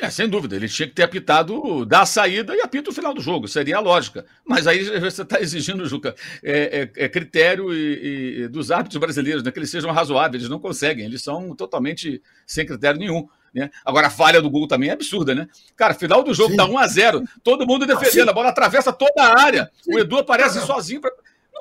É, 0.00 0.08
sem 0.08 0.26
dúvida, 0.26 0.56
ele 0.56 0.66
tinha 0.66 0.88
que 0.88 0.94
ter 0.94 1.02
apitado 1.02 1.84
da 1.84 2.06
saída 2.06 2.56
e 2.56 2.62
apita 2.62 2.88
o 2.88 2.94
final 2.94 3.12
do 3.12 3.20
jogo, 3.20 3.46
seria 3.46 3.76
a 3.76 3.80
lógica. 3.80 4.24
Mas 4.42 4.66
aí 4.66 4.82
você 4.98 5.20
está 5.20 5.38
exigindo, 5.38 5.84
Juca, 5.84 6.14
é, 6.42 6.88
é, 6.96 7.04
é 7.04 7.08
critério 7.10 7.74
e, 7.74 8.44
e 8.44 8.48
dos 8.48 8.70
árbitros 8.70 8.98
brasileiros, 8.98 9.42
né, 9.42 9.50
que 9.50 9.58
eles 9.58 9.70
sejam 9.70 9.92
razoáveis, 9.92 10.42
eles 10.42 10.48
não 10.48 10.58
conseguem, 10.58 11.04
eles 11.04 11.20
são 11.20 11.54
totalmente 11.54 12.22
sem 12.46 12.64
critério 12.64 12.98
nenhum. 12.98 13.28
Né? 13.54 13.68
Agora, 13.84 14.06
a 14.06 14.10
falha 14.10 14.40
do 14.40 14.48
gol 14.48 14.66
também 14.66 14.88
é 14.88 14.92
absurda, 14.92 15.34
né? 15.34 15.46
Cara, 15.76 15.92
final 15.92 16.22
do 16.22 16.32
jogo 16.32 16.52
Sim. 16.52 16.56
tá 16.56 16.64
1 16.64 16.78
a 16.78 16.86
0 16.86 17.24
todo 17.42 17.66
mundo 17.66 17.84
defendendo, 17.84 18.30
a 18.30 18.32
bola 18.32 18.48
atravessa 18.48 18.94
toda 18.94 19.22
a 19.22 19.38
área, 19.38 19.70
Sim. 19.82 19.96
o 19.96 19.98
Edu 19.98 20.16
aparece 20.16 20.64
sozinho 20.64 21.02
para 21.02 21.12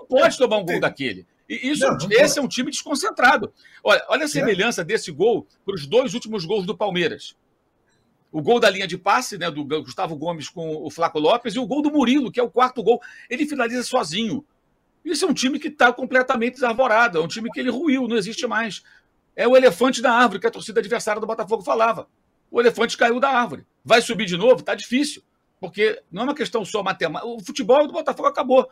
pode 0.09 0.37
tomar 0.37 0.57
um 0.57 0.65
gol 0.65 0.79
daquele. 0.79 1.25
E 1.47 1.69
isso, 1.69 1.85
não, 1.85 1.97
não 1.97 2.11
esse 2.11 2.39
é 2.39 2.41
um 2.41 2.47
time 2.47 2.69
desconcentrado. 2.71 3.53
Olha, 3.83 4.03
olha 4.09 4.25
a 4.25 4.27
semelhança 4.27 4.81
é. 4.81 4.83
desse 4.83 5.11
gol 5.11 5.47
para 5.63 5.75
os 5.75 5.85
dois 5.85 6.13
últimos 6.13 6.43
gols 6.45 6.65
do 6.65 6.75
Palmeiras. 6.75 7.35
O 8.31 8.41
gol 8.41 8.59
da 8.59 8.69
linha 8.69 8.87
de 8.87 8.97
passe, 8.97 9.37
né, 9.37 9.49
do 9.49 9.63
Gustavo 9.63 10.15
Gomes 10.15 10.49
com 10.49 10.83
o 10.83 10.91
Flaco 10.91 11.19
Lopes, 11.19 11.55
e 11.55 11.59
o 11.59 11.65
gol 11.65 11.81
do 11.81 11.91
Murilo, 11.91 12.31
que 12.31 12.39
é 12.39 12.43
o 12.43 12.49
quarto 12.49 12.83
gol. 12.83 13.01
Ele 13.29 13.45
finaliza 13.45 13.83
sozinho. 13.83 14.45
Isso 15.03 15.25
é 15.25 15.27
um 15.27 15.33
time 15.33 15.57
que 15.57 15.69
está 15.69 15.91
completamente 15.93 16.55
desarvorado, 16.55 17.17
é 17.17 17.21
um 17.21 17.27
time 17.27 17.49
que 17.49 17.59
ele 17.59 17.71
ruiu, 17.71 18.07
não 18.07 18.17
existe 18.17 18.45
mais. 18.45 18.83
É 19.35 19.47
o 19.47 19.55
elefante 19.55 20.01
da 20.01 20.11
árvore 20.11 20.39
que 20.39 20.47
a 20.47 20.51
torcida 20.51 20.79
adversária 20.79 21.19
do 21.19 21.25
Botafogo 21.25 21.63
falava. 21.63 22.07
O 22.51 22.59
elefante 22.59 22.97
caiu 22.97 23.19
da 23.19 23.29
árvore. 23.29 23.65
Vai 23.83 24.01
subir 24.01 24.25
de 24.25 24.37
novo? 24.37 24.59
Está 24.59 24.75
difícil. 24.75 25.23
Porque 25.59 26.01
não 26.11 26.21
é 26.21 26.25
uma 26.25 26.35
questão 26.35 26.63
só 26.63 26.83
matemática. 26.83 27.27
O 27.27 27.39
futebol 27.43 27.87
do 27.87 27.93
Botafogo 27.93 28.27
acabou 28.27 28.69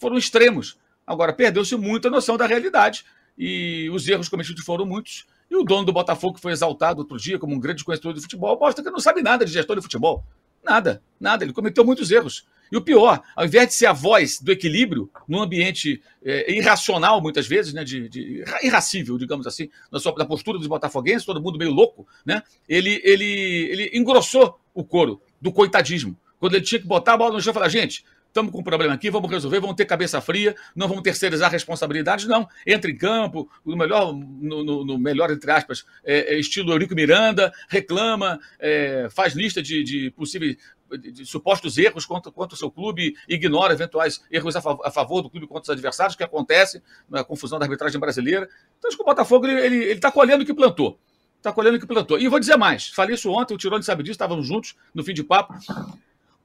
foram 0.00 0.16
extremos. 0.16 0.78
Agora, 1.06 1.32
perdeu-se 1.32 1.76
muito 1.76 2.08
a 2.08 2.10
noção 2.10 2.36
da 2.36 2.46
realidade 2.46 3.04
e 3.38 3.88
os 3.90 4.08
erros 4.08 4.28
cometidos 4.28 4.64
foram 4.64 4.86
muitos. 4.86 5.26
E 5.50 5.56
o 5.56 5.64
dono 5.64 5.84
do 5.84 5.92
Botafogo, 5.92 6.34
que 6.34 6.40
foi 6.40 6.52
exaltado 6.52 7.00
outro 7.00 7.18
dia 7.18 7.38
como 7.38 7.54
um 7.54 7.60
grande 7.60 7.84
conhecedor 7.84 8.14
de 8.14 8.20
futebol, 8.20 8.58
mostra 8.58 8.82
que 8.82 8.90
não 8.90 9.00
sabe 9.00 9.20
nada 9.22 9.44
de 9.44 9.52
gestão 9.52 9.74
de 9.74 9.82
futebol. 9.82 10.24
Nada, 10.62 11.02
nada. 11.18 11.44
Ele 11.44 11.52
cometeu 11.52 11.84
muitos 11.84 12.10
erros. 12.10 12.46
E 12.70 12.76
o 12.76 12.80
pior, 12.80 13.20
ao 13.34 13.44
invés 13.44 13.68
de 13.68 13.74
ser 13.74 13.86
a 13.86 13.92
voz 13.92 14.40
do 14.40 14.52
equilíbrio, 14.52 15.10
num 15.26 15.40
ambiente 15.42 16.00
é, 16.24 16.52
irracional, 16.52 17.20
muitas 17.20 17.48
vezes, 17.48 17.72
né, 17.72 17.82
de, 17.82 18.08
de, 18.08 18.44
irracível, 18.62 19.18
digamos 19.18 19.44
assim, 19.46 19.68
na, 19.90 19.98
sua, 19.98 20.14
na 20.16 20.24
postura 20.24 20.56
dos 20.56 20.68
botafoguenses, 20.68 21.24
todo 21.24 21.42
mundo 21.42 21.58
meio 21.58 21.72
louco, 21.72 22.06
né, 22.24 22.42
ele, 22.68 23.00
ele, 23.02 23.24
ele 23.24 23.90
engrossou 23.92 24.60
o 24.72 24.84
coro 24.84 25.20
do 25.40 25.50
coitadismo. 25.50 26.16
Quando 26.38 26.54
ele 26.54 26.64
tinha 26.64 26.80
que 26.80 26.86
botar 26.86 27.14
a 27.14 27.16
bola 27.16 27.32
no 27.32 27.40
chão 27.40 27.50
e 27.50 27.54
falar, 27.54 27.68
gente, 27.68 28.04
estamos 28.30 28.52
com 28.52 28.60
um 28.60 28.62
problema 28.62 28.94
aqui, 28.94 29.10
vamos 29.10 29.30
resolver, 29.30 29.60
vamos 29.60 29.76
ter 29.76 29.84
cabeça 29.84 30.20
fria, 30.20 30.54
não 30.74 30.88
vamos 30.88 31.02
terceirizar 31.02 31.50
responsabilidades, 31.50 32.26
não. 32.26 32.48
Entra 32.66 32.90
em 32.90 32.96
campo, 32.96 33.50
no 33.64 33.76
melhor, 33.76 34.12
no, 34.12 34.64
no, 34.64 34.84
no 34.84 34.98
melhor 34.98 35.30
entre 35.30 35.50
aspas, 35.50 35.84
é, 36.04 36.34
é 36.34 36.38
estilo 36.38 36.72
Eurico 36.72 36.94
Miranda, 36.94 37.52
reclama, 37.68 38.38
é, 38.58 39.08
faz 39.10 39.34
lista 39.34 39.62
de, 39.62 39.82
de 39.82 40.10
possíveis 40.12 40.56
de, 40.98 41.12
de 41.12 41.26
supostos 41.26 41.78
erros 41.78 42.04
contra, 42.04 42.32
contra 42.32 42.54
o 42.54 42.58
seu 42.58 42.70
clube, 42.70 43.14
ignora 43.28 43.72
eventuais 43.72 44.20
erros 44.30 44.56
a, 44.56 44.60
favor, 44.60 44.86
a 44.86 44.90
favor 44.90 45.22
do 45.22 45.30
clube 45.30 45.46
contra 45.46 45.62
os 45.62 45.70
adversários, 45.70 46.16
que 46.16 46.24
acontece 46.24 46.82
na 47.08 47.22
confusão 47.22 47.58
da 47.58 47.64
arbitragem 47.64 48.00
brasileira. 48.00 48.48
Então, 48.78 48.88
acho 48.88 48.96
que 48.96 49.02
o 49.02 49.06
Botafogo 49.06 49.46
ele 49.46 49.92
está 49.92 50.10
colhendo 50.10 50.42
o 50.42 50.46
que 50.46 50.54
plantou. 50.54 50.98
Está 51.36 51.52
colhendo 51.52 51.76
o 51.76 51.80
que 51.80 51.86
plantou. 51.86 52.18
E 52.18 52.28
vou 52.28 52.38
dizer 52.38 52.56
mais: 52.56 52.88
falei 52.88 53.14
isso 53.14 53.30
ontem, 53.30 53.54
o 53.54 53.56
Tirone 53.56 53.82
sabe 53.82 54.02
disso, 54.02 54.12
estávamos 54.12 54.46
juntos 54.46 54.76
no 54.94 55.02
fim 55.02 55.14
de 55.14 55.24
papo. 55.24 55.54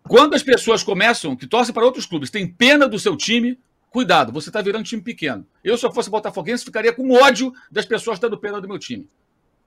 Quando 0.07 0.35
as 0.35 0.43
pessoas 0.43 0.83
começam, 0.83 1.35
que 1.35 1.47
torcem 1.47 1.73
para 1.73 1.83
outros 1.83 2.05
clubes, 2.05 2.29
têm 2.29 2.47
pena 2.47 2.87
do 2.87 2.99
seu 2.99 3.17
time, 3.17 3.59
cuidado, 3.89 4.31
você 4.31 4.49
está 4.49 4.61
virando 4.61 4.85
time 4.85 5.01
pequeno. 5.01 5.45
Eu, 5.63 5.77
se 5.77 5.85
eu 5.85 5.91
fosse 5.91 6.09
botafoguense, 6.09 6.63
ficaria 6.63 6.93
com 6.93 7.11
ódio 7.11 7.53
das 7.71 7.85
pessoas 7.85 8.19
tendo 8.19 8.37
pena 8.37 8.61
do 8.61 8.67
meu 8.67 8.77
time. 8.77 9.09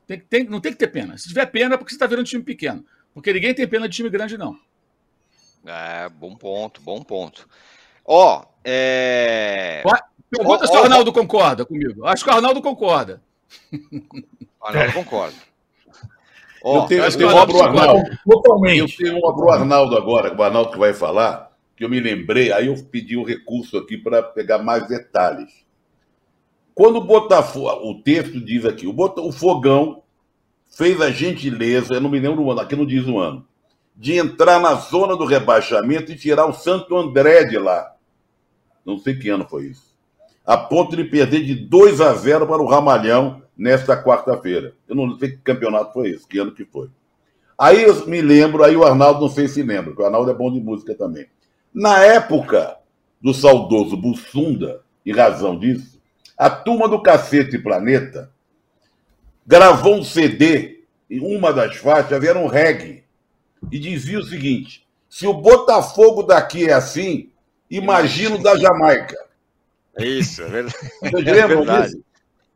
Tem, 0.07 0.21
tem, 0.21 0.45
não 0.45 0.61
tem 0.61 0.73
que 0.73 0.79
ter 0.79 0.89
pena. 0.89 1.19
Se 1.19 1.29
tiver 1.29 1.47
pena, 1.47 1.75
é 1.75 1.79
porque 1.79 1.91
você 1.91 1.97
está 1.97 2.07
virando 2.07 2.27
time 2.27 2.43
pequeno. 2.43 2.85
Porque 3.13 3.33
ninguém 3.33 3.53
tem 3.53 3.67
pena 3.67 3.89
de 3.89 3.97
time 3.97 4.09
grande, 4.09 4.39
não. 4.39 4.57
É, 5.67 6.09
bom 6.09 6.37
ponto, 6.37 6.81
bom 6.81 7.03
ponto. 7.03 7.49
Ó, 8.05 8.45
é... 8.65 9.83
Pergunta 10.31 10.67
se 10.67 10.73
o 10.73 10.83
Arnaldo 10.83 11.13
concorda 11.13 11.65
comigo. 11.65 12.07
Acho 12.07 12.23
que 12.23 12.31
o 12.31 12.35
Arnaldo 12.35 12.63
concorda. 12.63 13.23
Arnaldo 14.63 14.93
concorda. 14.93 15.48
Eu 16.65 16.83
tenho, 16.83 17.05
eu 17.05 17.17
tenho 17.17 17.31
uma 17.31 17.47
pro 17.47 17.63
Arnaldo. 17.63 18.19
Totalmente. 18.25 19.03
Eu 19.03 19.11
tenho 19.11 19.19
uma 19.19 19.35
pro 19.35 19.51
Arnaldo 19.51 19.97
agora, 19.97 20.35
o 20.37 20.43
Arnaldo 20.43 20.73
que 20.73 20.79
vai 20.79 20.93
falar, 20.93 21.53
que 21.77 21.85
eu 21.85 21.89
me 21.89 22.01
lembrei, 22.01 22.53
aí 22.53 22.67
eu 22.67 22.75
pedi 22.91 23.17
um 23.17 23.25
recurso 23.25 23.77
aqui 23.77 23.97
para 23.97 24.23
pegar 24.23 24.59
mais 24.59 24.87
detalhes. 24.89 25.67
Quando 26.75 26.97
o 26.97 27.05
Botafogo, 27.05 27.91
o 27.91 28.03
texto 28.03 28.41
diz 28.41 28.65
aqui, 28.65 28.87
o, 28.87 28.93
Bota, 28.93 29.21
o 29.21 29.33
Fogão 29.33 30.03
fez 30.69 31.01
a 31.01 31.11
gentileza, 31.11 31.95
eu 31.95 32.01
não 32.01 32.11
me 32.11 32.21
lembro 32.21 32.43
o 32.43 32.51
ano, 32.51 32.61
aqui 32.61 32.77
não 32.77 32.87
diz 32.87 33.07
o 33.07 33.19
ano, 33.19 33.45
de 33.97 34.17
entrar 34.17 34.61
na 34.61 34.75
zona 34.75 35.17
do 35.17 35.25
rebaixamento 35.25 36.13
e 36.13 36.17
tirar 36.17 36.47
o 36.47 36.53
Santo 36.53 36.97
André 36.97 37.45
de 37.45 37.59
lá. 37.59 37.95
Não 38.87 38.97
sei 38.97 39.17
que 39.17 39.29
ano 39.29 39.47
foi 39.49 39.67
isso. 39.67 39.89
A 40.47 40.57
ponto 40.57 40.97
de 40.97 41.05
perder 41.05 41.45
de 41.45 41.55
2 41.55 42.01
a 42.01 42.15
0 42.15 42.47
para 42.47 42.63
o 42.63 42.67
Ramalhão 42.67 43.43
nesta 43.59 44.01
quarta-feira. 44.01 44.75
Eu 44.89 44.95
não 44.95 45.19
sei 45.19 45.33
que 45.33 45.39
campeonato 45.39 45.93
foi 45.93 46.11
esse, 46.11 46.27
que 46.27 46.39
ano 46.39 46.53
que 46.53 46.65
foi. 46.65 46.89
Aí 47.59 47.83
eu 47.83 48.07
me 48.07 48.23
lembro, 48.23 48.63
aí 48.63 48.77
o 48.77 48.85
Arnaldo 48.85 49.23
não 49.23 49.29
sei 49.29 49.49
se 49.49 49.63
lembra, 49.63 49.91
porque 49.91 50.03
o 50.03 50.07
Arnaldo 50.07 50.31
é 50.31 50.35
bom 50.35 50.53
de 50.53 50.61
música 50.61 50.95
também. 50.95 51.27
Na 51.75 51.99
época 52.05 52.77
do 53.21 53.35
saudoso 53.35 53.97
Bussunda, 53.97 54.83
e 55.05 55.13
razão 55.13 55.59
disso, 55.59 56.01
a 56.37 56.49
turma 56.49 56.89
do 56.89 57.03
Cacete 57.03 57.59
Planeta 57.59 58.31
gravou 59.45 59.97
um 59.97 60.05
CD, 60.05 60.85
e 61.11 61.19
uma 61.19 61.53
das 61.53 61.77
faixas 61.77 62.23
era 62.23 62.39
um 62.39 62.47
reggae, 62.47 63.03
e 63.73 63.79
dizia 63.79 64.21
o 64.21 64.25
seguinte: 64.25 64.87
se 65.09 65.27
o 65.27 65.35
Botafogo 65.35 66.23
daqui 66.23 66.69
é 66.69 66.75
assim, 66.75 67.31
imagina 67.71 68.37
o 68.37 68.43
da 68.43 68.57
Jamaica. 68.57 69.17
É 69.97 70.07
isso, 70.07 70.43
é 70.43 70.49
verdade. 70.49 70.77
Vocês 71.01 71.25
lembram 71.25 71.41
é 71.41 71.47
verdade. 71.57 71.87
disso? 71.89 72.05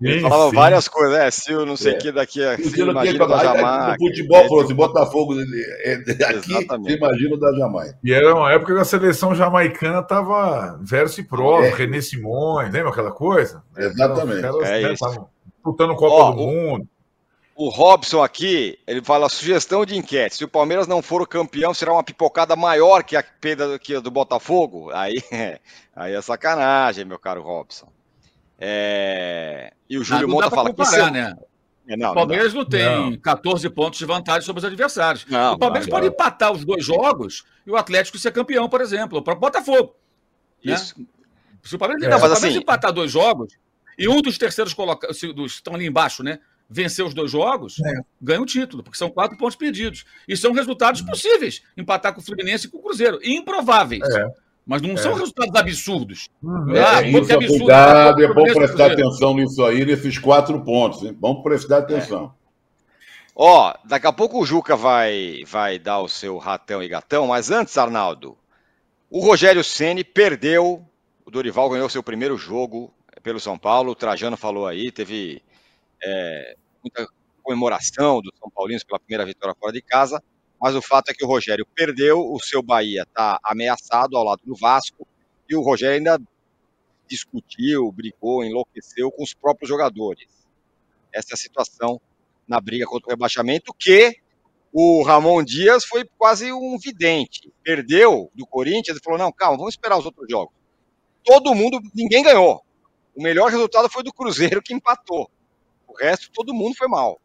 Ele 0.03 0.20
falava 0.20 0.50
sim. 0.50 0.57
várias 0.57 0.88
coisas, 0.88 1.18
né? 1.18 1.30
Se 1.30 1.55
o 1.55 1.64
não 1.64 1.76
sei 1.76 1.92
o 1.92 1.96
é. 1.96 1.98
que 1.98 2.12
daqui 2.12 2.42
é. 2.42 2.57
Se 2.57 2.80
imagina 2.80 3.26
da 3.26 3.38
Jamaica. 3.38 3.96
O 4.00 4.07
futebol 4.09 4.38
é, 4.38 4.48
falou 4.48 4.64
assim: 4.64 4.74
Botafogo 4.74 5.34
é, 5.40 5.94
aqui, 6.26 6.66
você 6.66 6.96
imagina 6.96 7.36
da 7.38 7.53
Jamaica. 7.53 7.98
E 8.03 8.12
era 8.12 8.34
uma 8.34 8.53
época 8.53 8.74
que 8.74 8.80
a 8.80 8.84
seleção 8.84 9.34
jamaicana 9.34 10.00
estava 10.00 10.78
verso 10.82 11.20
e 11.20 11.24
prova, 11.24 11.66
é. 11.66 11.74
René 11.74 12.00
Simões, 12.00 12.72
lembra 12.72 12.90
aquela 12.90 13.12
coisa? 13.12 13.62
Exatamente. 13.76 14.38
Então, 14.38 14.61
caras, 14.61 14.70
é 14.70 14.82
né, 14.82 14.92
isso. 14.92 15.26
Disputando 15.55 15.94
Copa 15.94 16.14
Ó, 16.14 16.30
do 16.32 16.36
Mundo. 16.38 16.88
O 17.55 17.68
Robson 17.68 18.22
aqui, 18.22 18.78
ele 18.86 19.03
fala 19.03 19.28
sugestão 19.28 19.84
de 19.84 19.96
enquete. 19.96 20.36
Se 20.36 20.44
o 20.44 20.48
Palmeiras 20.48 20.86
não 20.86 21.03
for 21.03 21.22
o 21.22 21.26
campeão, 21.26 21.72
será 21.72 21.92
uma 21.92 22.03
pipocada 22.03 22.57
maior 22.57 23.05
que 23.05 23.14
a 23.14 23.22
perda 23.22 23.78
do, 23.78 24.00
do 24.00 24.11
Botafogo? 24.11 24.90
Aí, 24.90 25.22
aí 25.94 26.14
é 26.14 26.22
sacanagem, 26.22 27.05
meu 27.05 27.18
caro 27.18 27.42
Robson. 27.42 27.86
É... 28.64 29.72
E 29.90 29.98
o 29.98 30.04
Júlio 30.04 30.28
Monta 30.28 30.48
fala 30.48 30.70
comparar, 30.70 31.06
que. 31.06 31.10
Né? 31.10 31.36
É, 31.88 31.96
não, 31.96 32.12
o 32.12 32.14
Palmeiras 32.14 32.54
não, 32.54 32.60
não 32.60 32.68
tem 32.68 32.84
não. 32.84 33.18
14 33.18 33.68
pontos 33.70 33.98
de 33.98 34.06
vantagem 34.06 34.42
sobre 34.42 34.60
os 34.60 34.64
adversários. 34.64 35.26
Não, 35.26 35.54
o 35.54 35.58
Palmeiras 35.58 35.88
pode 35.88 36.06
empatar 36.06 36.52
os 36.52 36.64
dois 36.64 36.84
jogos 36.84 37.44
e 37.66 37.70
o 37.72 37.76
Atlético 37.76 38.16
ser 38.18 38.30
campeão, 38.30 38.68
por 38.68 38.80
exemplo, 38.80 39.20
para 39.20 39.34
o 39.34 39.38
Botafogo. 39.38 39.96
Né? 40.64 40.74
Isso. 40.74 40.94
Né? 40.96 41.04
Se 41.64 41.74
o 41.74 41.78
Palmeiras, 41.78 42.04
é. 42.04 42.08
não, 42.08 42.16
o 42.16 42.20
Palmeiras 42.20 42.44
assim... 42.44 42.58
empatar 42.58 42.92
dois 42.92 43.10
jogos 43.10 43.52
e 43.98 44.08
um 44.08 44.22
dos 44.22 44.38
terceiros 44.38 44.72
colocados, 44.72 45.20
dos 45.34 45.54
estão 45.54 45.74
ali 45.74 45.86
embaixo, 45.86 46.22
né? 46.22 46.38
vencer 46.72 47.04
os 47.04 47.12
dois 47.12 47.30
jogos, 47.30 47.78
é. 47.84 48.00
ganha 48.20 48.40
o 48.40 48.46
título, 48.46 48.82
porque 48.82 48.96
são 48.96 49.10
quatro 49.10 49.36
pontos 49.36 49.56
perdidos. 49.56 50.06
E 50.26 50.36
são 50.36 50.52
resultados 50.52 51.02
possíveis, 51.02 51.62
empatar 51.76 52.14
com 52.14 52.20
o 52.20 52.24
Fluminense 52.24 52.66
e 52.66 52.70
com 52.70 52.78
o 52.78 52.82
Cruzeiro. 52.82 53.18
Improváveis. 53.22 54.02
É. 54.02 54.26
Mas 54.66 54.80
não 54.80 54.92
é. 54.92 54.96
são 54.96 55.14
resultados 55.14 55.54
absurdos. 55.54 56.28
Uhum. 56.42 56.72
Ah, 56.76 57.02
é, 57.02 57.08
isso, 57.08 57.32
absurdo, 57.32 57.58
cuidado, 57.58 58.22
é 58.22 58.32
bom 58.32 58.44
prestar 58.44 58.92
atenção 58.92 59.34
nisso 59.34 59.64
aí, 59.64 59.84
nesses 59.84 60.18
quatro 60.18 60.62
pontos. 60.64 61.02
Hein? 61.02 61.16
Vamos 61.20 61.42
prestar 61.42 61.78
atenção. 61.78 62.32
Ó, 63.34 63.74
daqui 63.84 64.06
a 64.06 64.12
pouco 64.12 64.40
o 64.40 64.46
Juca 64.46 64.76
vai, 64.76 65.42
vai 65.46 65.78
dar 65.78 66.00
o 66.00 66.08
seu 66.08 66.36
ratão 66.38 66.82
e 66.82 66.88
gatão, 66.88 67.26
mas 67.28 67.50
antes, 67.50 67.76
Arnaldo, 67.78 68.36
o 69.10 69.20
Rogério 69.20 69.64
Ceni 69.64 70.04
perdeu, 70.04 70.84
o 71.24 71.30
Dorival 71.30 71.70
ganhou 71.70 71.88
seu 71.88 72.02
primeiro 72.02 72.36
jogo 72.36 72.92
pelo 73.22 73.40
São 73.40 73.56
Paulo, 73.58 73.92
o 73.92 73.94
Trajano 73.94 74.36
falou 74.36 74.66
aí, 74.66 74.92
teve 74.92 75.42
é, 76.02 76.56
muita 76.82 77.08
comemoração 77.42 78.20
dos 78.20 78.32
São 78.38 78.50
Paulinos 78.50 78.84
pela 78.84 79.00
primeira 79.00 79.24
vitória 79.24 79.56
fora 79.58 79.72
de 79.72 79.80
casa, 79.80 80.22
mas 80.62 80.76
o 80.76 80.80
fato 80.80 81.10
é 81.10 81.14
que 81.14 81.24
o 81.24 81.26
Rogério 81.26 81.66
perdeu, 81.74 82.20
o 82.20 82.38
seu 82.38 82.62
Bahia 82.62 83.02
está 83.02 83.40
ameaçado 83.42 84.16
ao 84.16 84.22
lado 84.22 84.42
do 84.44 84.54
Vasco, 84.54 85.04
e 85.48 85.56
o 85.56 85.60
Rogério 85.60 85.96
ainda 85.96 86.22
discutiu, 87.08 87.90
brigou, 87.90 88.44
enlouqueceu 88.44 89.10
com 89.10 89.24
os 89.24 89.34
próprios 89.34 89.68
jogadores. 89.68 90.28
Essa 91.12 91.32
é 91.32 91.34
a 91.34 91.36
situação 91.36 92.00
na 92.46 92.60
briga 92.60 92.86
contra 92.86 93.08
o 93.08 93.10
rebaixamento, 93.10 93.74
que 93.76 94.16
o 94.72 95.02
Ramon 95.02 95.42
Dias 95.42 95.84
foi 95.84 96.04
quase 96.16 96.52
um 96.52 96.78
vidente. 96.78 97.52
Perdeu 97.64 98.30
do 98.32 98.46
Corinthians 98.46 98.96
e 98.96 99.02
falou: 99.02 99.18
não, 99.18 99.32
calma, 99.32 99.58
vamos 99.58 99.74
esperar 99.74 99.98
os 99.98 100.06
outros 100.06 100.28
jogos. 100.30 100.54
Todo 101.24 101.56
mundo, 101.56 101.80
ninguém 101.92 102.22
ganhou. 102.22 102.62
O 103.16 103.22
melhor 103.22 103.50
resultado 103.50 103.90
foi 103.90 104.04
do 104.04 104.12
Cruzeiro, 104.12 104.62
que 104.62 104.72
empatou. 104.72 105.28
O 105.88 105.92
resto, 105.92 106.30
todo 106.32 106.54
mundo 106.54 106.76
foi 106.76 106.86
mal. 106.86 107.20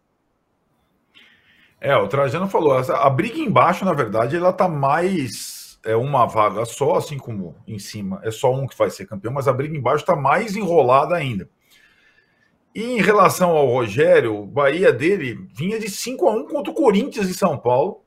É, 1.79 1.95
o 1.95 2.07
Trajano 2.07 2.49
falou, 2.49 2.73
a 2.73 3.09
briga 3.09 3.37
embaixo, 3.37 3.85
na 3.85 3.93
verdade, 3.93 4.35
ela 4.35 4.51
tá 4.51 4.67
mais 4.67 5.57
é 5.87 5.95
uma 5.95 6.25
vaga 6.25 6.65
só, 6.65 6.95
assim 6.95 7.17
como 7.17 7.55
em 7.65 7.79
cima 7.79 8.19
é 8.23 8.29
só 8.29 8.53
um 8.53 8.67
que 8.67 8.77
vai 8.77 8.89
ser 8.89 9.05
campeão, 9.05 9.31
mas 9.31 9.47
a 9.47 9.53
briga 9.53 9.77
embaixo 9.77 10.05
tá 10.05 10.15
mais 10.15 10.55
enrolada 10.55 11.15
ainda. 11.15 11.49
E 12.75 12.83
em 12.83 13.01
relação 13.01 13.51
ao 13.51 13.67
Rogério, 13.67 14.35
o 14.35 14.45
Bahia 14.45 14.91
dele 14.91 15.47
vinha 15.53 15.79
de 15.79 15.89
5 15.89 16.27
a 16.27 16.31
1 16.31 16.47
contra 16.47 16.71
o 16.71 16.75
Corinthians 16.75 17.29
em 17.29 17.33
São 17.33 17.57
Paulo. 17.57 18.03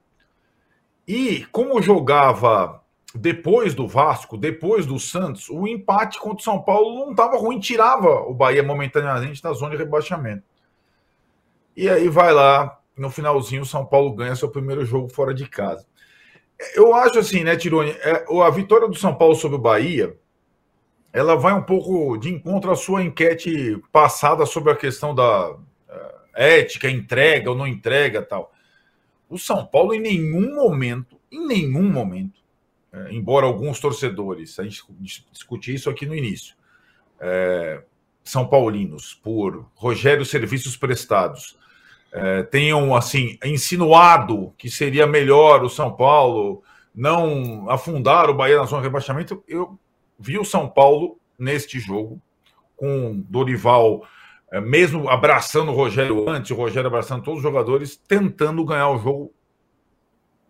E 1.08 1.44
como 1.46 1.80
jogava 1.82 2.80
depois 3.14 3.74
do 3.74 3.88
Vasco, 3.88 4.36
depois 4.36 4.86
do 4.86 5.00
Santos, 5.00 5.48
o 5.48 5.66
empate 5.66 6.20
contra 6.20 6.38
o 6.38 6.44
São 6.44 6.62
Paulo 6.62 7.00
não 7.00 7.10
estava 7.10 7.36
ruim, 7.36 7.58
tirava 7.58 8.20
o 8.20 8.34
Bahia 8.34 8.62
momentaneamente 8.62 9.42
da 9.42 9.52
zona 9.52 9.72
de 9.72 9.78
rebaixamento. 9.82 10.44
E 11.76 11.88
aí 11.88 12.08
vai 12.08 12.32
lá, 12.32 12.78
no 12.96 13.10
finalzinho, 13.10 13.62
o 13.62 13.66
São 13.66 13.84
Paulo 13.84 14.12
ganha 14.12 14.36
seu 14.36 14.50
primeiro 14.50 14.84
jogo 14.84 15.08
fora 15.08 15.32
de 15.32 15.48
casa. 15.48 15.86
Eu 16.74 16.94
acho 16.94 17.18
assim, 17.18 17.42
né, 17.42 17.56
Tirone? 17.56 17.90
É, 17.90 18.26
a 18.42 18.50
vitória 18.50 18.86
do 18.86 18.94
São 18.94 19.14
Paulo 19.14 19.34
sobre 19.34 19.56
o 19.56 19.60
Bahia, 19.60 20.16
ela 21.12 21.34
vai 21.34 21.54
um 21.54 21.62
pouco 21.62 22.16
de 22.18 22.28
encontro 22.28 22.70
à 22.70 22.76
sua 22.76 23.02
enquete 23.02 23.82
passada 23.90 24.44
sobre 24.44 24.70
a 24.72 24.76
questão 24.76 25.14
da 25.14 25.56
é, 26.34 26.60
ética, 26.60 26.90
entrega 26.90 27.50
ou 27.50 27.56
não 27.56 27.66
entrega 27.66 28.22
tal. 28.22 28.52
O 29.28 29.38
São 29.38 29.64
Paulo, 29.64 29.94
em 29.94 30.00
nenhum 30.00 30.54
momento, 30.54 31.18
em 31.32 31.46
nenhum 31.46 31.90
momento, 31.90 32.40
é, 32.92 33.12
embora 33.12 33.46
alguns 33.46 33.80
torcedores, 33.80 34.58
a 34.58 34.64
gente 34.64 34.82
discutiu 35.32 35.74
isso 35.74 35.88
aqui 35.88 36.04
no 36.04 36.14
início, 36.14 36.54
é, 37.18 37.82
são 38.22 38.46
paulinos, 38.46 39.14
por 39.14 39.70
Rogério 39.74 40.24
Serviços 40.24 40.76
Prestados, 40.76 41.58
é, 42.12 42.42
tenham 42.42 42.94
assim 42.94 43.38
insinuado 43.44 44.52
que 44.58 44.68
seria 44.68 45.06
melhor 45.06 45.62
o 45.62 45.70
São 45.70 45.92
Paulo 45.92 46.62
não 46.94 47.70
afundar 47.70 48.28
o 48.28 48.34
Bahia 48.34 48.58
na 48.58 48.64
zona 48.64 48.82
de 48.82 48.88
rebaixamento. 48.88 49.42
Eu 49.46 49.78
vi 50.18 50.38
o 50.38 50.44
São 50.44 50.68
Paulo 50.68 51.18
neste 51.38 51.78
jogo, 51.78 52.20
com 52.76 53.24
Dorival, 53.28 54.02
é, 54.52 54.60
mesmo 54.60 55.08
abraçando 55.08 55.70
o 55.70 55.74
Rogério 55.74 56.28
antes, 56.28 56.50
o 56.50 56.56
Rogério 56.56 56.88
abraçando 56.88 57.22
todos 57.22 57.38
os 57.38 57.42
jogadores, 57.42 57.96
tentando 57.96 58.64
ganhar 58.64 58.90
o 58.90 58.98
jogo 58.98 59.32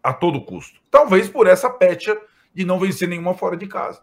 a 0.02 0.12
todo 0.12 0.44
custo. 0.44 0.80
Talvez 0.90 1.28
por 1.28 1.46
essa 1.46 1.68
pecha 1.68 2.18
de 2.54 2.64
não 2.64 2.78
vencer 2.78 3.06
nenhuma 3.06 3.34
fora 3.34 3.56
de 3.56 3.66
casa. 3.66 4.00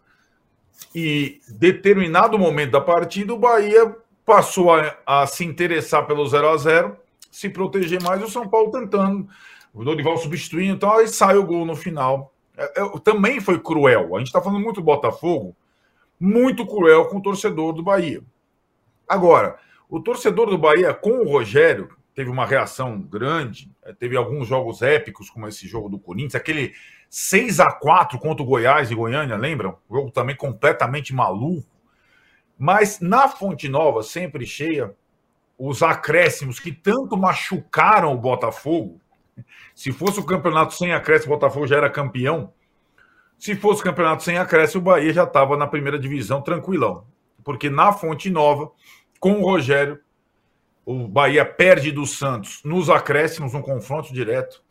E 0.94 1.42
determinado 1.50 2.38
momento 2.38 2.72
da 2.72 2.82
partida, 2.82 3.34
o 3.34 3.40
Bahia 3.40 3.96
passou 4.24 4.74
a, 4.74 4.96
a 5.06 5.26
se 5.26 5.44
interessar 5.44 6.06
pelo 6.06 6.26
0 6.28 6.50
a 6.50 6.58
0 6.58 6.98
se 7.38 7.50
proteger 7.50 8.02
mais, 8.02 8.24
o 8.24 8.28
São 8.28 8.50
Paulo 8.50 8.72
tentando, 8.72 9.30
o 9.72 9.84
Dorival 9.84 10.18
substituindo, 10.18 10.74
então 10.74 10.92
aí 10.92 11.08
sai 11.08 11.38
o 11.38 11.46
gol 11.46 11.68
no 11.68 11.76
final. 11.76 12.34
É, 12.58 12.82
é, 12.82 13.00
também 13.04 13.40
foi 13.40 13.60
cruel. 13.60 14.16
A 14.16 14.18
gente 14.18 14.30
está 14.30 14.42
falando 14.42 14.64
muito 14.64 14.78
do 14.78 14.86
Botafogo, 14.86 15.56
muito 16.20 16.66
cruel 16.66 17.06
com 17.06 17.18
o 17.18 17.22
torcedor 17.22 17.74
do 17.74 17.84
Bahia. 17.84 18.24
Agora, 19.08 19.58
o 19.88 20.00
torcedor 20.00 20.50
do 20.50 20.58
Bahia 20.58 20.96
com 20.96 21.12
o 21.12 21.30
Rogério 21.30 21.90
teve 22.16 22.28
uma 22.28 22.44
reação 22.44 23.00
grande, 23.00 23.72
é, 23.86 23.94
teve 23.94 24.18
alguns 24.18 24.48
jogos 24.48 24.82
épicos, 24.82 25.30
como 25.30 25.48
esse 25.48 25.68
jogo 25.68 25.90
do 25.90 26.00
Corinthians, 26.00 26.34
aquele 26.34 26.74
6 27.08 27.60
a 27.60 27.72
4 27.72 28.18
contra 28.18 28.42
o 28.42 28.48
Goiás 28.48 28.90
e 28.90 28.96
Goiânia, 28.96 29.38
lembram? 29.38 29.78
O 29.88 29.96
jogo 29.96 30.10
também 30.10 30.36
completamente 30.36 31.14
maluco. 31.14 31.70
Mas 32.58 33.00
na 33.00 33.28
Fonte 33.28 33.70
Nova, 33.70 34.02
sempre 34.02 34.44
cheia, 34.44 34.96
os 35.58 35.82
acréscimos 35.82 36.60
que 36.60 36.72
tanto 36.72 37.18
machucaram 37.18 38.14
o 38.14 38.18
Botafogo. 38.18 39.02
Se 39.74 39.92
fosse 39.92 40.20
o 40.20 40.24
campeonato 40.24 40.74
sem 40.74 40.94
acréscimo, 40.94 41.34
o 41.34 41.38
Botafogo 41.38 41.68
já 41.68 41.78
era 41.78 41.90
campeão. 41.90 42.54
Se 43.38 43.56
fosse 43.56 43.82
o 43.82 43.84
campeonato 43.84 44.24
sem 44.24 44.38
acréscimo, 44.38 44.82
o 44.82 44.86
Bahia 44.86 45.14
já 45.14 45.24
estava 45.24 45.58
na 45.58 45.68
primeira 45.68 46.00
divisão 46.00 46.42
tranquilão. 46.42 47.06
Porque 47.44 47.70
na 47.70 47.94
Fonte 47.94 48.30
Nova, 48.30 48.72
com 49.20 49.34
o 49.34 49.44
Rogério, 49.44 50.00
o 50.86 51.08
Bahia 51.08 51.46
perde 51.46 51.92
do 51.92 52.06
Santos 52.06 52.62
nos 52.64 52.90
acréscimos, 52.90 53.54
um 53.54 53.62
confronto 53.62 54.14
direto. 54.14 54.64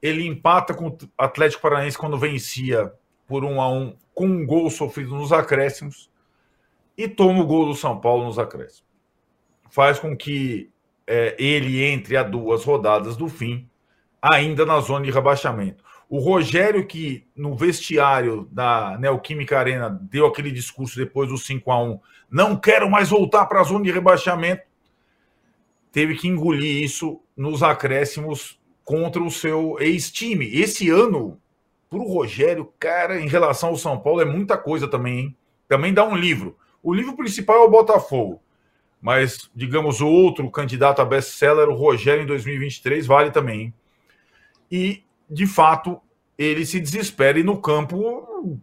Ele 0.00 0.26
empata 0.26 0.72
com 0.72 0.88
o 0.88 0.98
Atlético 1.16 1.62
Paranaense 1.62 1.98
quando 1.98 2.18
vencia 2.18 2.92
por 3.26 3.44
um 3.44 3.60
a 3.60 3.68
um, 3.68 3.96
com 4.14 4.26
um 4.26 4.46
gol 4.46 4.70
sofrido 4.70 5.14
nos 5.14 5.32
acréscimos 5.32 6.10
e 6.96 7.06
toma 7.06 7.42
o 7.42 7.46
gol 7.46 7.66
do 7.66 7.74
São 7.74 8.00
Paulo 8.00 8.24
nos 8.24 8.38
acréscimos. 8.38 8.87
Faz 9.70 9.98
com 9.98 10.16
que 10.16 10.70
é, 11.06 11.34
ele 11.38 11.82
entre 11.82 12.16
a 12.16 12.22
duas 12.22 12.64
rodadas 12.64 13.16
do 13.16 13.28
fim, 13.28 13.68
ainda 14.20 14.66
na 14.66 14.80
zona 14.80 15.04
de 15.04 15.10
rebaixamento. 15.10 15.82
O 16.08 16.18
Rogério, 16.18 16.86
que 16.86 17.26
no 17.36 17.54
vestiário 17.54 18.48
da 18.50 18.96
Neoquímica 18.98 19.58
Arena 19.58 19.90
deu 19.90 20.26
aquele 20.26 20.50
discurso 20.50 20.96
depois 20.96 21.28
do 21.28 21.36
5 21.36 21.70
a 21.70 21.82
1 21.82 22.00
não 22.30 22.56
quero 22.56 22.90
mais 22.90 23.08
voltar 23.08 23.46
para 23.46 23.60
a 23.60 23.64
zona 23.64 23.84
de 23.84 23.90
rebaixamento, 23.90 24.62
teve 25.92 26.14
que 26.14 26.28
engolir 26.28 26.82
isso 26.82 27.20
nos 27.36 27.62
acréscimos 27.62 28.58
contra 28.84 29.22
o 29.22 29.30
seu 29.30 29.76
ex-time. 29.80 30.50
Esse 30.54 30.90
ano, 30.90 31.38
para 31.88 31.98
o 31.98 32.10
Rogério, 32.10 32.72
cara, 32.78 33.20
em 33.20 33.28
relação 33.28 33.70
ao 33.70 33.76
São 33.76 33.98
Paulo, 33.98 34.20
é 34.20 34.24
muita 34.24 34.56
coisa 34.56 34.88
também, 34.88 35.18
hein? 35.18 35.36
Também 35.66 35.92
dá 35.92 36.04
um 36.04 36.16
livro. 36.16 36.56
O 36.82 36.94
livro 36.94 37.16
principal 37.16 37.56
é 37.56 37.66
o 37.66 37.70
Botafogo. 37.70 38.40
Mas, 39.00 39.50
digamos, 39.54 40.00
o 40.00 40.08
outro 40.08 40.50
candidato 40.50 41.00
a 41.00 41.04
best-seller, 41.04 41.68
o 41.68 41.74
Rogério, 41.74 42.24
em 42.24 42.26
2023, 42.26 43.06
vale 43.06 43.30
também. 43.30 43.72
E, 44.70 45.04
de 45.30 45.46
fato, 45.46 46.00
ele 46.36 46.66
se 46.66 46.80
desespera 46.80 47.38
e 47.38 47.44
no 47.44 47.60
campo 47.60 48.60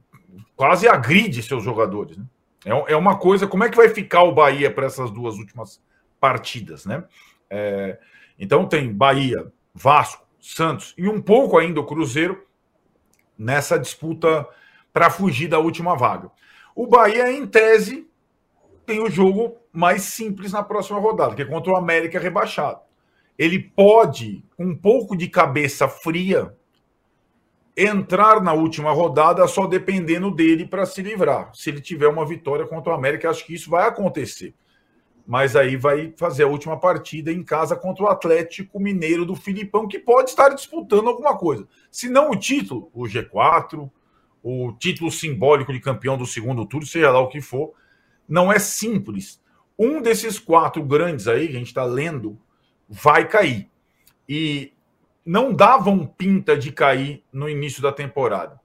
quase 0.55 0.88
agride 0.88 1.41
seus 1.41 1.63
jogadores. 1.63 2.17
Né? 2.17 2.25
É, 2.65 2.93
é 2.93 2.95
uma 2.95 3.17
coisa. 3.17 3.47
Como 3.47 3.63
é 3.63 3.69
que 3.69 3.77
vai 3.77 3.89
ficar 3.89 4.23
o 4.23 4.33
Bahia 4.33 4.69
para 4.69 4.88
essas 4.88 5.09
duas 5.11 5.36
últimas 5.36 5.81
partidas? 6.19 6.86
Né? 6.86 7.03
É, 7.49 7.97
então, 8.38 8.65
tem 8.67 8.91
Bahia, 8.93 9.51
Vasco, 9.73 10.25
Santos 10.39 10.93
e 10.97 11.07
um 11.07 11.21
pouco 11.21 11.57
ainda 11.57 11.79
o 11.79 11.86
Cruzeiro 11.86 12.45
nessa 13.38 13.79
disputa 13.79 14.47
para 14.93 15.09
fugir 15.09 15.47
da 15.47 15.59
última 15.59 15.95
vaga. 15.95 16.29
O 16.75 16.86
Bahia, 16.88 17.31
em 17.31 17.47
tese, 17.47 18.07
tem 18.86 18.99
o 18.99 19.09
jogo 19.09 19.57
mais 19.76 20.03
simples 20.03 20.51
na 20.51 20.63
próxima 20.63 20.99
rodada, 20.99 21.36
que 21.36 21.41
é 21.41 21.45
contra 21.45 21.73
o 21.73 21.78
América 21.78 22.19
rebaixado. 22.19 22.80
Ele 23.38 23.59
pode, 23.59 24.43
com 24.55 24.65
um 24.65 24.76
pouco 24.76 25.15
de 25.15 25.28
cabeça 25.28 25.88
fria, 25.88 26.55
entrar 27.76 28.41
na 28.41 28.53
última 28.53 28.91
rodada 28.91 29.45
só 29.47 29.67
dependendo 29.67 30.32
dele 30.32 30.65
para 30.65 30.86
se 30.86 31.01
livrar. 31.01 31.51
Se 31.53 31.69
ele 31.69 31.82
tiver 31.82 32.07
uma 32.07 32.26
vitória 32.26 32.65
contra 32.65 32.93
o 32.93 32.95
América, 32.95 33.30
acho 33.30 33.45
que 33.45 33.53
isso 33.53 33.69
vai 33.69 33.88
acontecer. 33.88 34.53
Mas 35.28 35.55
aí 35.55 35.76
vai 35.76 36.13
fazer 36.15 36.43
a 36.43 36.47
última 36.47 36.80
partida 36.80 37.32
em 37.32 37.43
casa 37.43 37.76
contra 37.76 38.05
o 38.05 38.07
Atlético 38.07 38.80
Mineiro 38.80 39.26
do 39.26 39.36
Filipão, 39.36 39.88
que 39.88 39.99
pode 39.99 40.30
estar 40.30 40.49
disputando 40.49 41.09
alguma 41.09 41.36
coisa. 41.38 41.67
Se 41.91 42.07
não 42.07 42.30
o 42.30 42.36
título, 42.36 42.89
o 42.93 43.03
G4, 43.03 43.89
o 44.41 44.71
título 44.73 45.11
simbólico 45.11 45.73
de 45.73 45.80
campeão 45.80 46.15
do 46.15 46.26
segundo 46.26 46.65
turno, 46.65 46.86
seja 46.86 47.11
lá 47.11 47.19
o 47.19 47.28
que 47.28 47.41
for, 47.41 47.73
não 48.30 48.53
é 48.53 48.59
simples. 48.59 49.41
Um 49.78 50.01
desses 50.01 50.39
quatro 50.39 50.84
grandes 50.84 51.28
aí, 51.28 51.47
que 51.47 51.55
a 51.55 51.59
gente 51.59 51.67
está 51.67 51.84
lendo, 51.84 52.38
vai 52.88 53.28
cair. 53.28 53.69
E 54.28 54.71
não 55.26 55.53
davam 55.53 56.05
pinta 56.05 56.57
de 56.57 56.71
cair 56.71 57.23
no 57.32 57.49
início 57.49 57.82
da 57.82 57.91
temporada. 57.91 58.59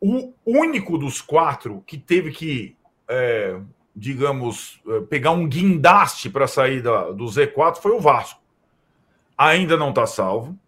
O 0.00 0.32
único 0.44 0.98
dos 0.98 1.20
quatro 1.20 1.82
que 1.86 1.96
teve 1.96 2.30
que, 2.30 2.76
é, 3.08 3.58
digamos, 3.94 4.80
é, 4.86 5.00
pegar 5.02 5.30
um 5.30 5.48
guindaste 5.48 6.28
para 6.28 6.46
sair 6.46 6.82
da, 6.82 7.10
do 7.10 7.24
Z4 7.24 7.76
foi 7.76 7.92
o 7.92 8.00
Vasco. 8.00 8.40
Ainda 9.36 9.76
não 9.76 9.90
está 9.90 10.06
salvo 10.06 10.58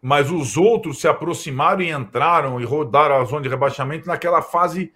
mas 0.00 0.30
os 0.30 0.56
outros 0.56 1.00
se 1.00 1.08
aproximaram 1.08 1.82
e 1.82 1.90
entraram 1.90 2.60
e 2.60 2.64
rodaram 2.64 3.16
a 3.16 3.24
zona 3.24 3.42
de 3.42 3.48
rebaixamento 3.48 4.06
naquela 4.06 4.40
fase 4.40 4.92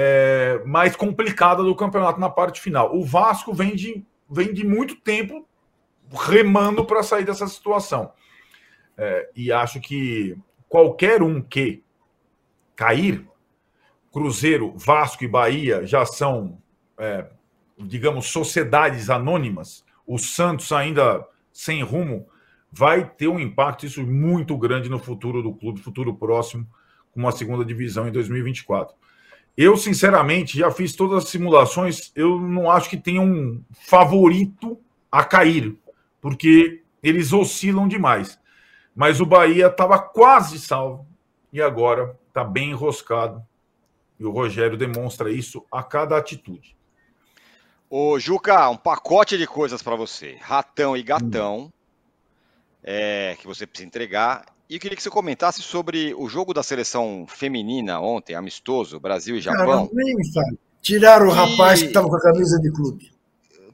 é, 0.00 0.62
mais 0.64 0.94
complicada 0.94 1.60
do 1.60 1.74
campeonato 1.74 2.20
na 2.20 2.30
parte 2.30 2.60
final. 2.60 2.96
O 2.96 3.04
Vasco 3.04 3.52
vem 3.52 3.74
de, 3.74 4.06
vem 4.30 4.54
de 4.54 4.64
muito 4.64 4.94
tempo 4.94 5.44
remando 6.12 6.84
para 6.84 7.02
sair 7.02 7.24
dessa 7.24 7.48
situação. 7.48 8.12
É, 8.96 9.28
e 9.34 9.50
acho 9.50 9.80
que 9.80 10.38
qualquer 10.68 11.20
um 11.20 11.42
que 11.42 11.82
cair, 12.76 13.26
Cruzeiro, 14.12 14.72
Vasco 14.76 15.24
e 15.24 15.28
Bahia 15.28 15.84
já 15.84 16.06
são, 16.06 16.62
é, 16.96 17.26
digamos, 17.76 18.28
sociedades 18.28 19.10
anônimas. 19.10 19.84
O 20.06 20.16
Santos 20.16 20.70
ainda 20.70 21.26
sem 21.52 21.82
rumo 21.82 22.28
vai 22.70 23.04
ter 23.04 23.26
um 23.26 23.40
impacto 23.40 23.84
isso 23.84 24.06
muito 24.06 24.56
grande 24.56 24.88
no 24.88 25.00
futuro 25.00 25.42
do 25.42 25.52
clube, 25.52 25.80
futuro 25.80 26.14
próximo, 26.14 26.64
com 27.10 27.18
uma 27.18 27.32
segunda 27.32 27.64
divisão 27.64 28.06
em 28.06 28.12
2024. 28.12 28.94
Eu, 29.60 29.76
sinceramente, 29.76 30.56
já 30.56 30.70
fiz 30.70 30.94
todas 30.94 31.24
as 31.24 31.30
simulações, 31.30 32.12
eu 32.14 32.38
não 32.38 32.70
acho 32.70 32.88
que 32.88 32.96
tenha 32.96 33.20
um 33.20 33.60
favorito 33.72 34.78
a 35.10 35.24
cair, 35.24 35.76
porque 36.20 36.84
eles 37.02 37.32
oscilam 37.32 37.88
demais. 37.88 38.38
Mas 38.94 39.20
o 39.20 39.26
Bahia 39.26 39.66
estava 39.66 39.98
quase 39.98 40.60
salvo 40.60 41.08
e 41.52 41.60
agora 41.60 42.16
está 42.28 42.44
bem 42.44 42.70
enroscado. 42.70 43.44
E 44.16 44.24
o 44.24 44.30
Rogério 44.30 44.76
demonstra 44.76 45.28
isso 45.28 45.66
a 45.72 45.82
cada 45.82 46.16
atitude. 46.16 46.76
Ô, 47.90 48.16
Juca, 48.16 48.70
um 48.70 48.76
pacote 48.76 49.36
de 49.36 49.46
coisas 49.48 49.82
para 49.82 49.96
você. 49.96 50.36
Ratão 50.40 50.96
e 50.96 51.02
gatão 51.02 51.72
é, 52.80 53.36
que 53.40 53.46
você 53.46 53.66
precisa 53.66 53.88
entregar. 53.88 54.46
E 54.68 54.74
eu 54.74 54.80
queria 54.80 54.94
que 54.94 55.02
você 55.02 55.08
comentasse 55.08 55.62
sobre 55.62 56.14
o 56.14 56.28
jogo 56.28 56.52
da 56.52 56.62
seleção 56.62 57.24
feminina 57.26 58.00
ontem, 58.00 58.34
amistoso, 58.34 59.00
Brasil 59.00 59.36
e 59.36 59.40
Japão. 59.40 59.88
Cara, 59.88 59.90
nem. 59.94 60.14
Tiraram 60.82 61.28
o 61.28 61.32
rapaz 61.32 61.80
que 61.80 61.86
estava 61.86 62.06
com 62.06 62.16
a 62.16 62.20
camisa 62.20 62.60
de 62.60 62.70
clube. 62.70 63.10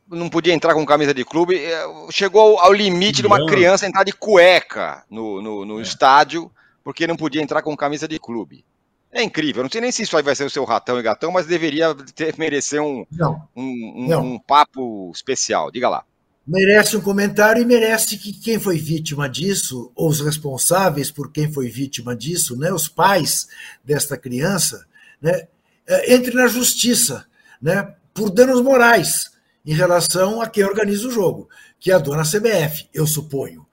Não 0.08 0.28
podia 0.28 0.54
entrar 0.54 0.72
com 0.72 0.86
camisa 0.86 1.12
de 1.12 1.24
clube. 1.24 1.56
É, 1.56 1.84
chegou 2.10 2.60
ao 2.60 2.72
limite 2.72 3.22
de 3.22 3.26
uma 3.26 3.44
criança 3.44 3.86
entrar 3.86 4.04
de 4.04 4.12
cueca 4.12 5.02
no, 5.10 5.42
no, 5.42 5.64
no 5.64 5.78
é. 5.80 5.82
estádio, 5.82 6.48
porque 6.84 7.08
não 7.08 7.16
podia 7.16 7.42
entrar 7.42 7.62
com 7.62 7.76
camisa 7.76 8.06
de 8.06 8.18
clube. 8.20 8.64
É 9.10 9.22
incrível. 9.22 9.64
Não 9.64 9.70
sei 9.70 9.80
nem 9.80 9.90
se 9.90 10.02
isso 10.02 10.16
aí 10.16 10.22
vai 10.22 10.36
ser 10.36 10.44
o 10.44 10.50
seu 10.50 10.64
ratão 10.64 10.98
e 10.98 11.02
gatão, 11.02 11.32
mas 11.32 11.46
deveria 11.46 11.92
ter, 12.14 12.36
merecer 12.38 12.80
um, 12.80 13.04
não, 13.10 13.42
um, 13.54 14.06
um, 14.12 14.18
um 14.34 14.38
papo 14.38 15.10
especial. 15.12 15.72
Diga 15.72 15.88
lá 15.88 16.04
merece 16.46 16.96
um 16.96 17.00
comentário 17.00 17.62
e 17.62 17.64
merece 17.64 18.18
que 18.18 18.32
quem 18.32 18.58
foi 18.58 18.78
vítima 18.78 19.28
disso, 19.28 19.90
ou 19.94 20.08
os 20.08 20.20
responsáveis 20.20 21.10
por 21.10 21.32
quem 21.32 21.50
foi 21.50 21.68
vítima 21.68 22.14
disso, 22.14 22.56
né, 22.56 22.72
os 22.72 22.88
pais 22.88 23.48
desta 23.82 24.16
criança, 24.16 24.86
né, 25.20 25.48
é, 25.86 26.14
entre 26.14 26.34
na 26.34 26.46
justiça 26.46 27.26
né, 27.60 27.94
por 28.12 28.30
danos 28.30 28.60
morais 28.60 29.32
em 29.64 29.72
relação 29.72 30.42
a 30.42 30.48
quem 30.48 30.64
organiza 30.64 31.08
o 31.08 31.10
jogo, 31.10 31.48
que 31.80 31.90
é 31.90 31.94
a 31.94 31.98
dona 31.98 32.22
CBF, 32.22 32.88
eu 32.92 33.06
suponho. 33.06 33.66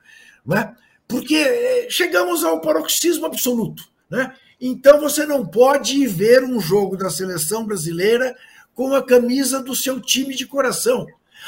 Né? 0.45 0.73
Porque 1.07 1.35
é, 1.35 1.87
chegamos 1.89 2.43
ao 2.43 2.61
paroxismo 2.61 3.25
absoluto. 3.25 3.83
Né? 4.09 4.33
Então 4.59 4.99
você 4.99 5.25
não 5.25 5.45
pode 5.45 6.07
ver 6.07 6.43
um 6.43 6.59
jogo 6.59 6.95
da 6.95 7.09
seleção 7.09 7.65
brasileira 7.65 8.35
com 8.73 8.95
a 8.95 9.05
camisa 9.05 9.61
do 9.61 9.75
seu 9.75 9.99
time 9.99 10.33
de 10.33 10.45
coração. 10.45 11.05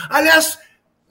Aliás, 0.09 0.57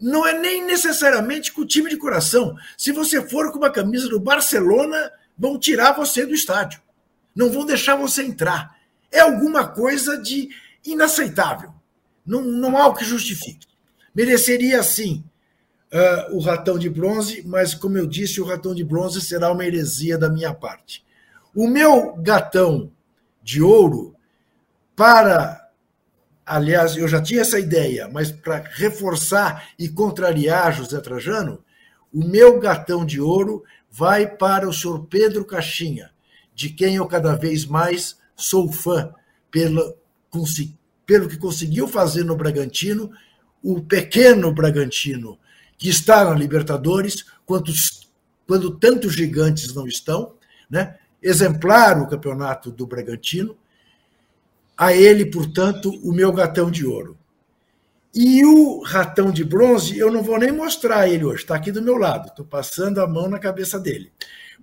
não 0.02 0.26
é 0.26 0.36
nem 0.36 0.66
necessariamente 0.66 1.52
com 1.52 1.60
o 1.62 1.66
time 1.66 1.88
de 1.88 1.96
coração. 1.96 2.56
Se 2.76 2.90
você 2.90 3.22
for 3.28 3.52
com 3.52 3.58
uma 3.58 3.70
camisa 3.70 4.08
do 4.08 4.18
Barcelona, 4.18 5.12
vão 5.38 5.56
tirar 5.56 5.92
você 5.92 6.26
do 6.26 6.34
estádio. 6.34 6.80
Não 7.34 7.50
vão 7.50 7.64
deixar 7.64 7.94
você 7.94 8.24
entrar. 8.24 8.76
É 9.12 9.20
alguma 9.20 9.68
coisa 9.68 10.18
de 10.20 10.48
inaceitável. 10.84 11.72
Não, 12.26 12.42
não 12.42 12.76
há 12.76 12.88
o 12.88 12.94
que 12.94 13.04
justifique. 13.04 13.68
Mereceria, 14.12 14.82
sim, 14.82 15.24
uh, 15.92 16.36
o 16.36 16.40
ratão 16.40 16.76
de 16.76 16.90
bronze, 16.90 17.42
mas, 17.46 17.72
como 17.72 17.96
eu 17.96 18.06
disse, 18.06 18.40
o 18.40 18.44
ratão 18.44 18.74
de 18.74 18.82
bronze 18.82 19.20
será 19.20 19.52
uma 19.52 19.64
heresia 19.64 20.18
da 20.18 20.28
minha 20.28 20.52
parte. 20.52 21.04
O 21.54 21.68
meu 21.68 22.16
gatão 22.16 22.90
de 23.40 23.62
ouro, 23.62 24.16
para 24.96 25.61
aliás, 26.44 26.96
eu 26.96 27.08
já 27.08 27.20
tinha 27.20 27.40
essa 27.40 27.58
ideia, 27.58 28.08
mas 28.12 28.30
para 28.30 28.64
reforçar 28.74 29.68
e 29.78 29.88
contrariar 29.88 30.76
José 30.76 31.00
Trajano, 31.00 31.62
o 32.12 32.24
meu 32.24 32.58
gatão 32.58 33.04
de 33.04 33.20
ouro 33.20 33.64
vai 33.90 34.26
para 34.26 34.68
o 34.68 34.72
senhor 34.72 35.06
Pedro 35.06 35.44
Caixinha, 35.44 36.10
de 36.54 36.70
quem 36.70 36.96
eu 36.96 37.06
cada 37.06 37.34
vez 37.34 37.64
mais 37.64 38.16
sou 38.36 38.70
fã, 38.72 39.12
pelo, 39.50 39.96
pelo 41.06 41.28
que 41.28 41.36
conseguiu 41.36 41.86
fazer 41.86 42.24
no 42.24 42.36
Bragantino, 42.36 43.10
o 43.62 43.80
pequeno 43.80 44.52
Bragantino, 44.52 45.38
que 45.78 45.88
está 45.88 46.24
na 46.24 46.34
Libertadores, 46.34 47.24
quantos, 47.44 48.08
quando 48.46 48.76
tantos 48.78 49.14
gigantes 49.14 49.74
não 49.74 49.86
estão, 49.86 50.34
né? 50.68 50.96
exemplar 51.22 52.00
o 52.00 52.08
campeonato 52.08 52.70
do 52.70 52.86
Bragantino, 52.86 53.56
a 54.82 54.92
ele, 54.92 55.26
portanto, 55.26 55.90
o 56.02 56.12
meu 56.12 56.32
gatão 56.32 56.68
de 56.68 56.84
ouro. 56.84 57.16
E 58.12 58.44
o 58.44 58.82
ratão 58.82 59.30
de 59.30 59.44
bronze, 59.44 59.96
eu 59.96 60.10
não 60.10 60.24
vou 60.24 60.36
nem 60.38 60.50
mostrar 60.50 61.08
ele 61.08 61.24
hoje, 61.24 61.42
está 61.42 61.54
aqui 61.54 61.70
do 61.70 61.80
meu 61.80 61.96
lado, 61.96 62.28
estou 62.28 62.44
passando 62.44 63.00
a 63.00 63.06
mão 63.06 63.28
na 63.28 63.38
cabeça 63.38 63.78
dele. 63.78 64.12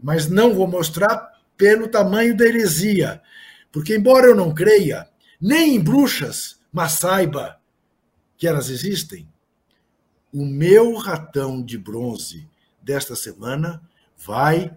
Mas 0.04 0.30
não 0.30 0.54
vou 0.54 0.68
mostrar 0.68 1.40
pelo 1.56 1.88
tamanho 1.88 2.36
da 2.36 2.46
heresia, 2.46 3.22
porque, 3.72 3.96
embora 3.96 4.28
eu 4.28 4.36
não 4.36 4.54
creia, 4.54 5.08
nem 5.40 5.76
em 5.76 5.80
bruxas, 5.80 6.60
mas 6.70 6.94
saiba 6.94 7.58
que 8.38 8.46
elas 8.46 8.70
existem, 8.70 9.26
o 10.34 10.46
meu 10.46 10.96
ratão 10.96 11.64
de 11.64 11.78
bronze 11.78 12.46
desta 12.82 13.16
semana 13.16 13.82
vai 14.18 14.76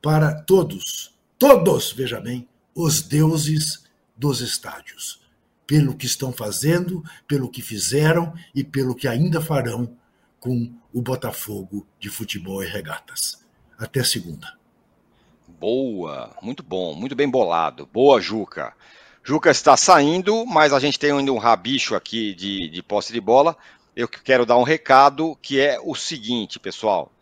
para 0.00 0.32
todos, 0.42 1.14
todos, 1.38 1.92
veja 1.92 2.20
bem, 2.20 2.48
os 2.74 3.02
deuses 3.02 3.86
dos 4.18 4.40
estádios, 4.40 5.20
pelo 5.66 5.96
que 5.96 6.06
estão 6.06 6.32
fazendo, 6.32 7.04
pelo 7.26 7.48
que 7.48 7.62
fizeram 7.62 8.34
e 8.54 8.64
pelo 8.64 8.94
que 8.94 9.06
ainda 9.06 9.40
farão 9.40 9.96
com 10.40 10.72
o 10.92 11.00
Botafogo 11.00 11.86
de 12.00 12.10
futebol 12.10 12.62
e 12.62 12.66
regatas. 12.66 13.46
Até 13.78 14.02
segunda. 14.02 14.58
Boa, 15.46 16.36
muito 16.42 16.62
bom, 16.62 16.94
muito 16.94 17.14
bem 17.14 17.28
bolado. 17.28 17.88
Boa, 17.92 18.20
Juca. 18.20 18.74
Juca 19.22 19.50
está 19.50 19.76
saindo, 19.76 20.46
mas 20.46 20.72
a 20.72 20.80
gente 20.80 20.98
tem 20.98 21.12
ainda 21.12 21.32
um 21.32 21.38
rabicho 21.38 21.94
aqui 21.94 22.34
de, 22.34 22.68
de 22.68 22.82
posse 22.82 23.12
de 23.12 23.20
bola. 23.20 23.56
Eu 23.94 24.08
quero 24.08 24.46
dar 24.46 24.56
um 24.56 24.62
recado 24.62 25.36
que 25.42 25.60
é 25.60 25.78
o 25.82 25.94
seguinte, 25.94 26.58
pessoal. 26.58 27.12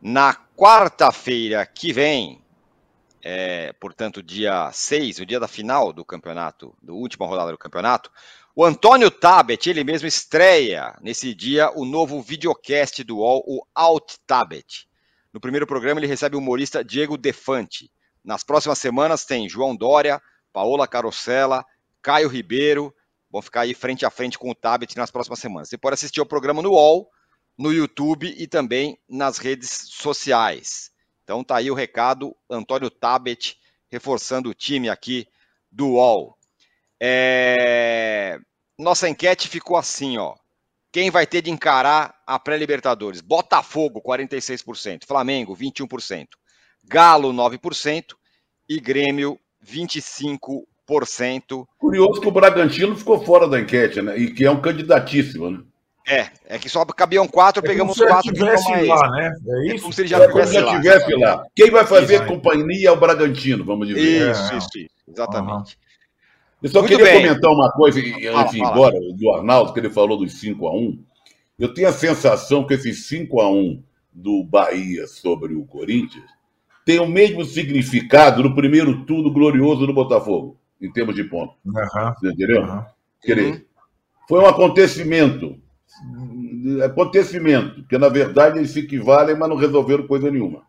Na 0.00 0.34
quarta-feira 0.56 1.64
que 1.66 1.92
vem, 1.92 2.41
é, 3.22 3.72
portanto, 3.74 4.22
dia 4.22 4.70
6, 4.72 5.20
o 5.20 5.26
dia 5.26 5.38
da 5.38 5.46
final 5.46 5.92
do 5.92 6.04
campeonato, 6.04 6.76
do 6.82 6.96
última 6.96 7.26
rodada 7.26 7.52
do 7.52 7.58
campeonato, 7.58 8.10
o 8.54 8.64
Antônio 8.64 9.10
Tabet, 9.10 9.70
ele 9.70 9.84
mesmo 9.84 10.06
estreia 10.08 10.94
nesse 11.00 11.32
dia 11.32 11.70
o 11.74 11.84
novo 11.84 12.20
videocast 12.20 13.02
do 13.04 13.18
UOL, 13.18 13.42
o 13.46 13.64
Alt 13.74 14.16
Tabet. 14.26 14.88
No 15.32 15.40
primeiro 15.40 15.66
programa, 15.66 16.00
ele 16.00 16.06
recebe 16.06 16.36
o 16.36 16.38
humorista 16.38 16.84
Diego 16.84 17.16
Defante. 17.16 17.90
Nas 18.22 18.44
próximas 18.44 18.78
semanas 18.78 19.24
tem 19.24 19.48
João 19.48 19.74
Dória, 19.74 20.20
Paola 20.52 20.86
Carosella, 20.86 21.64
Caio 22.02 22.28
Ribeiro. 22.28 22.94
Vão 23.30 23.40
ficar 23.40 23.62
aí 23.62 23.72
frente 23.72 24.04
a 24.04 24.10
frente 24.10 24.38
com 24.38 24.50
o 24.50 24.54
Tabet 24.54 24.94
nas 24.96 25.10
próximas 25.10 25.38
semanas. 25.38 25.70
Você 25.70 25.78
pode 25.78 25.94
assistir 25.94 26.20
o 26.20 26.26
programa 26.26 26.60
no 26.60 26.72
UOL, 26.72 27.08
no 27.56 27.72
YouTube 27.72 28.34
e 28.36 28.46
também 28.46 28.98
nas 29.08 29.38
redes 29.38 29.70
sociais. 29.70 30.91
Então 31.22 31.44
tá 31.44 31.56
aí 31.56 31.70
o 31.70 31.74
recado, 31.74 32.34
Antônio 32.50 32.90
Tabet 32.90 33.56
reforçando 33.90 34.48
o 34.48 34.54
time 34.54 34.88
aqui 34.88 35.26
do 35.70 35.90
UOL. 35.90 36.36
É... 37.00 38.38
Nossa 38.78 39.08
enquete 39.08 39.48
ficou 39.48 39.76
assim, 39.76 40.18
ó. 40.18 40.34
Quem 40.90 41.10
vai 41.10 41.26
ter 41.26 41.42
de 41.42 41.50
encarar 41.50 42.14
a 42.26 42.38
pré-Libertadores? 42.38 43.20
Botafogo, 43.20 44.02
46%. 44.02 45.06
Flamengo, 45.06 45.56
21%. 45.56 46.26
Galo, 46.84 47.32
9%. 47.32 48.14
E 48.68 48.78
Grêmio, 48.78 49.38
25%. 49.64 51.66
Curioso 51.78 52.20
que 52.20 52.28
o 52.28 52.32
Bragantino 52.32 52.96
ficou 52.96 53.24
fora 53.24 53.48
da 53.48 53.60
enquete, 53.60 54.02
né? 54.02 54.18
E 54.18 54.32
que 54.32 54.44
é 54.44 54.50
um 54.50 54.60
candidatíssimo, 54.60 55.50
né? 55.50 55.62
É, 56.06 56.28
é 56.46 56.58
que 56.58 56.68
só 56.68 56.84
cabiam 56.84 57.28
quatro, 57.28 57.64
é 57.64 57.66
pegamos 57.66 57.96
quatro. 57.96 58.22
Se 58.22 58.32
tivesse 58.32 58.86
lá, 58.86 59.10
né? 59.10 59.32
É, 59.46 59.52
é 59.52 59.66
isso? 59.66 59.76
É 59.76 59.80
como 59.80 59.92
se 59.92 60.00
ele 60.00 60.08
já, 60.08 60.18
é 60.18 60.28
tivesse, 60.28 60.52
já 60.54 60.76
tivesse 60.76 61.14
lá. 61.14 61.36
lá. 61.36 61.44
Quem 61.54 61.70
vai 61.70 61.86
fazer 61.86 62.14
isso, 62.16 62.26
companhia 62.26 62.88
é 62.88 62.90
o 62.90 62.98
Bragantino, 62.98 63.64
vamos 63.64 63.86
dizer. 63.86 64.00
Isso, 64.00 64.52
é. 64.52 64.58
isso, 64.58 64.68
isso, 64.78 64.88
exatamente. 65.08 65.76
Uhum. 65.76 65.82
Eu 66.62 66.70
só 66.70 66.78
Muito 66.80 66.90
queria 66.90 67.12
bem. 67.12 67.22
comentar 67.22 67.50
uma 67.50 67.72
coisa, 67.72 67.98
ir 67.98 68.24
embora, 68.54 68.96
do 69.16 69.32
Arnaldo, 69.32 69.72
que 69.72 69.80
ele 69.80 69.90
falou 69.90 70.16
dos 70.16 70.38
5 70.38 70.66
a 70.68 70.76
1 70.76 71.04
Eu 71.58 71.74
tenho 71.74 71.88
a 71.88 71.92
sensação 71.92 72.64
que 72.64 72.74
esse 72.74 72.94
5 72.94 73.40
a 73.40 73.50
1 73.50 73.82
do 74.12 74.44
Bahia 74.44 75.06
sobre 75.06 75.54
o 75.54 75.64
Corinthians 75.64 76.30
tem 76.84 76.98
o 76.98 77.06
mesmo 77.06 77.44
significado 77.44 78.42
no 78.42 78.54
primeiro 78.54 79.04
turno 79.04 79.32
glorioso 79.32 79.86
do 79.86 79.94
Botafogo, 79.94 80.56
em 80.80 80.92
termos 80.92 81.14
de 81.14 81.24
ponto. 81.24 81.54
Uhum. 81.64 82.14
Você 82.20 82.28
entendeu? 82.28 82.62
Uhum. 82.62 82.84
Quer 83.22 83.34
dizer, 83.36 83.66
foi 84.28 84.40
um 84.40 84.46
acontecimento 84.46 85.61
acontecimento, 86.84 87.76
porque 87.76 87.98
na 87.98 88.08
verdade 88.08 88.58
eles 88.58 88.70
se 88.70 88.80
equivalem, 88.80 89.36
mas 89.36 89.48
não 89.48 89.56
resolveram 89.56 90.06
coisa 90.06 90.30
nenhuma. 90.30 90.62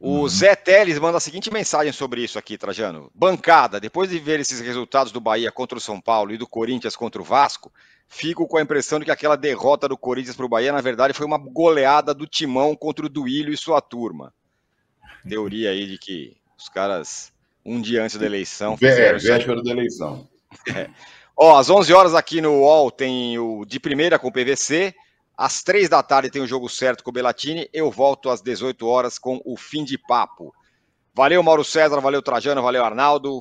O 0.00 0.20
uhum. 0.20 0.28
Zé 0.28 0.54
Teles 0.54 0.98
manda 0.98 1.18
a 1.18 1.20
seguinte 1.20 1.52
mensagem 1.52 1.92
sobre 1.92 2.22
isso 2.22 2.38
aqui, 2.38 2.56
Trajano. 2.56 3.10
Bancada, 3.12 3.80
depois 3.80 4.08
de 4.08 4.18
ver 4.20 4.38
esses 4.38 4.60
resultados 4.60 5.10
do 5.10 5.20
Bahia 5.20 5.50
contra 5.50 5.76
o 5.76 5.80
São 5.80 6.00
Paulo 6.00 6.32
e 6.32 6.38
do 6.38 6.46
Corinthians 6.46 6.94
contra 6.94 7.20
o 7.20 7.24
Vasco, 7.24 7.72
fico 8.06 8.46
com 8.46 8.58
a 8.58 8.62
impressão 8.62 9.00
de 9.00 9.04
que 9.04 9.10
aquela 9.10 9.36
derrota 9.36 9.88
do 9.88 9.98
Corinthians 9.98 10.36
para 10.36 10.46
o 10.46 10.48
Bahia, 10.48 10.72
na 10.72 10.80
verdade, 10.80 11.14
foi 11.14 11.26
uma 11.26 11.36
goleada 11.36 12.14
do 12.14 12.28
Timão 12.28 12.76
contra 12.76 13.06
o 13.06 13.08
Duílio 13.08 13.52
e 13.52 13.56
sua 13.56 13.80
turma. 13.80 14.32
Teoria 15.28 15.70
aí 15.70 15.84
de 15.86 15.98
que 15.98 16.36
os 16.56 16.68
caras, 16.68 17.32
um 17.66 17.80
dia 17.80 18.04
antes 18.04 18.16
da 18.16 18.24
eleição. 18.24 18.78
É, 18.80 19.12
véspera 19.14 19.62
da 19.62 19.70
eleição. 19.70 20.28
É. 20.74 20.88
Ó, 21.40 21.56
às 21.56 21.70
11 21.70 21.94
horas 21.94 22.14
aqui 22.16 22.40
no 22.40 22.62
UOL 22.62 22.90
tem 22.90 23.38
o 23.38 23.64
de 23.64 23.78
primeira 23.78 24.18
com 24.18 24.26
o 24.26 24.32
PVC. 24.32 24.92
Às 25.36 25.62
3 25.62 25.88
da 25.88 26.02
tarde 26.02 26.30
tem 26.30 26.42
o 26.42 26.48
jogo 26.48 26.68
certo 26.68 27.04
com 27.04 27.10
o 27.10 27.12
Belatini. 27.12 27.68
Eu 27.72 27.92
volto 27.92 28.28
às 28.28 28.42
18 28.42 28.84
horas 28.84 29.20
com 29.20 29.40
o 29.44 29.56
fim 29.56 29.84
de 29.84 29.96
papo. 29.96 30.52
Valeu, 31.14 31.40
Mauro 31.40 31.64
César, 31.64 32.00
valeu, 32.00 32.20
Trajano, 32.20 32.60
valeu, 32.60 32.84
Arnaldo. 32.84 33.38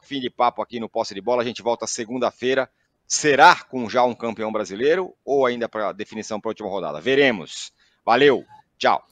Fim 0.00 0.20
de 0.20 0.30
papo 0.30 0.62
aqui 0.62 0.80
no 0.80 0.88
Posse 0.88 1.14
de 1.14 1.20
Bola. 1.20 1.42
A 1.42 1.44
gente 1.44 1.60
volta 1.60 1.86
segunda-feira. 1.86 2.66
Será 3.06 3.62
com 3.62 3.90
já 3.90 4.02
um 4.04 4.14
campeão 4.14 4.50
brasileiro 4.50 5.14
ou 5.22 5.44
ainda 5.44 5.68
para 5.68 5.92
definição 5.92 6.40
para 6.40 6.48
a 6.48 6.52
última 6.52 6.70
rodada? 6.70 6.98
Veremos. 6.98 7.74
Valeu, 8.06 8.42
tchau. 8.78 9.04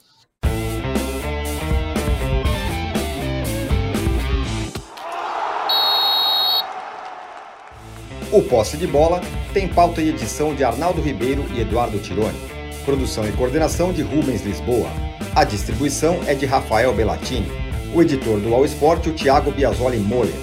O 8.31 8.41
Posse 8.41 8.77
de 8.77 8.87
Bola 8.87 9.19
tem 9.53 9.67
pauta 9.67 10.01
e 10.01 10.07
edição 10.07 10.55
de 10.55 10.63
Arnaldo 10.63 11.01
Ribeiro 11.01 11.43
e 11.53 11.59
Eduardo 11.59 11.99
Tironi. 11.99 12.39
Produção 12.85 13.27
e 13.27 13.31
coordenação 13.33 13.91
de 13.91 14.01
Rubens 14.01 14.41
Lisboa. 14.45 14.89
A 15.35 15.43
distribuição 15.43 16.17
é 16.25 16.33
de 16.33 16.45
Rafael 16.45 16.93
Bellatini. 16.93 17.51
O 17.93 18.01
editor 18.01 18.39
do 18.39 18.55
All 18.55 18.63
Sport, 18.63 19.07
o 19.07 19.11
Thiago 19.11 19.51
Biasoli 19.51 19.97
Moller. 19.97 20.33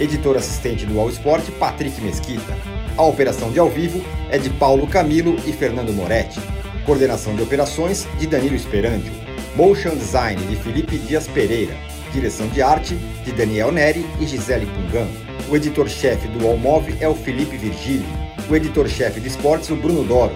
Editor 0.00 0.36
assistente 0.36 0.84
do 0.86 0.98
All 0.98 1.08
Sport, 1.08 1.48
Patrick 1.52 2.00
Mesquita. 2.00 2.52
A 2.96 3.04
operação 3.04 3.52
de 3.52 3.60
ao 3.60 3.70
vivo 3.70 4.02
é 4.28 4.38
de 4.38 4.50
Paulo 4.50 4.84
Camilo 4.88 5.36
e 5.46 5.52
Fernando 5.52 5.92
Moretti. 5.92 6.40
Coordenação 6.84 7.36
de 7.36 7.42
operações 7.42 8.08
de 8.18 8.26
Danilo 8.26 8.56
Esperandio. 8.56 9.12
Motion 9.54 9.94
Design 9.94 10.44
de 10.46 10.56
Felipe 10.56 10.98
Dias 10.98 11.28
Pereira. 11.28 11.76
Direção 12.12 12.48
de 12.48 12.60
arte 12.60 12.96
de 13.24 13.30
Daniel 13.30 13.70
Neri 13.70 14.04
e 14.18 14.26
Gisele 14.26 14.66
Pungan. 14.66 15.25
O 15.48 15.54
editor-chefe 15.54 16.26
do 16.26 16.44
Allmove 16.44 16.96
é 17.00 17.08
o 17.08 17.14
Felipe 17.14 17.56
Virgílio. 17.56 18.06
O 18.50 18.56
editor-chefe 18.56 19.20
de 19.20 19.28
esportes, 19.28 19.70
o 19.70 19.76
Bruno 19.76 20.02
Doro. 20.02 20.34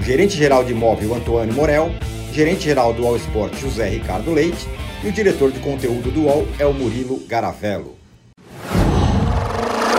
O 0.00 0.02
gerente-geral 0.02 0.64
de 0.64 0.72
imóvel, 0.72 1.14
Antônio 1.14 1.54
Morel. 1.54 1.92
Gerente-geral 2.32 2.92
do 2.92 3.06
All 3.06 3.16
Sport, 3.16 3.54
José 3.54 3.88
Ricardo 3.88 4.32
Leite. 4.32 4.66
E 5.04 5.08
o 5.08 5.12
diretor 5.12 5.52
de 5.52 5.60
conteúdo 5.60 6.10
do 6.10 6.22
UOL 6.22 6.44
é 6.58 6.66
o 6.66 6.74
Murilo 6.74 7.20
Garavello. 7.28 7.94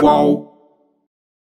UOL. 0.02 0.49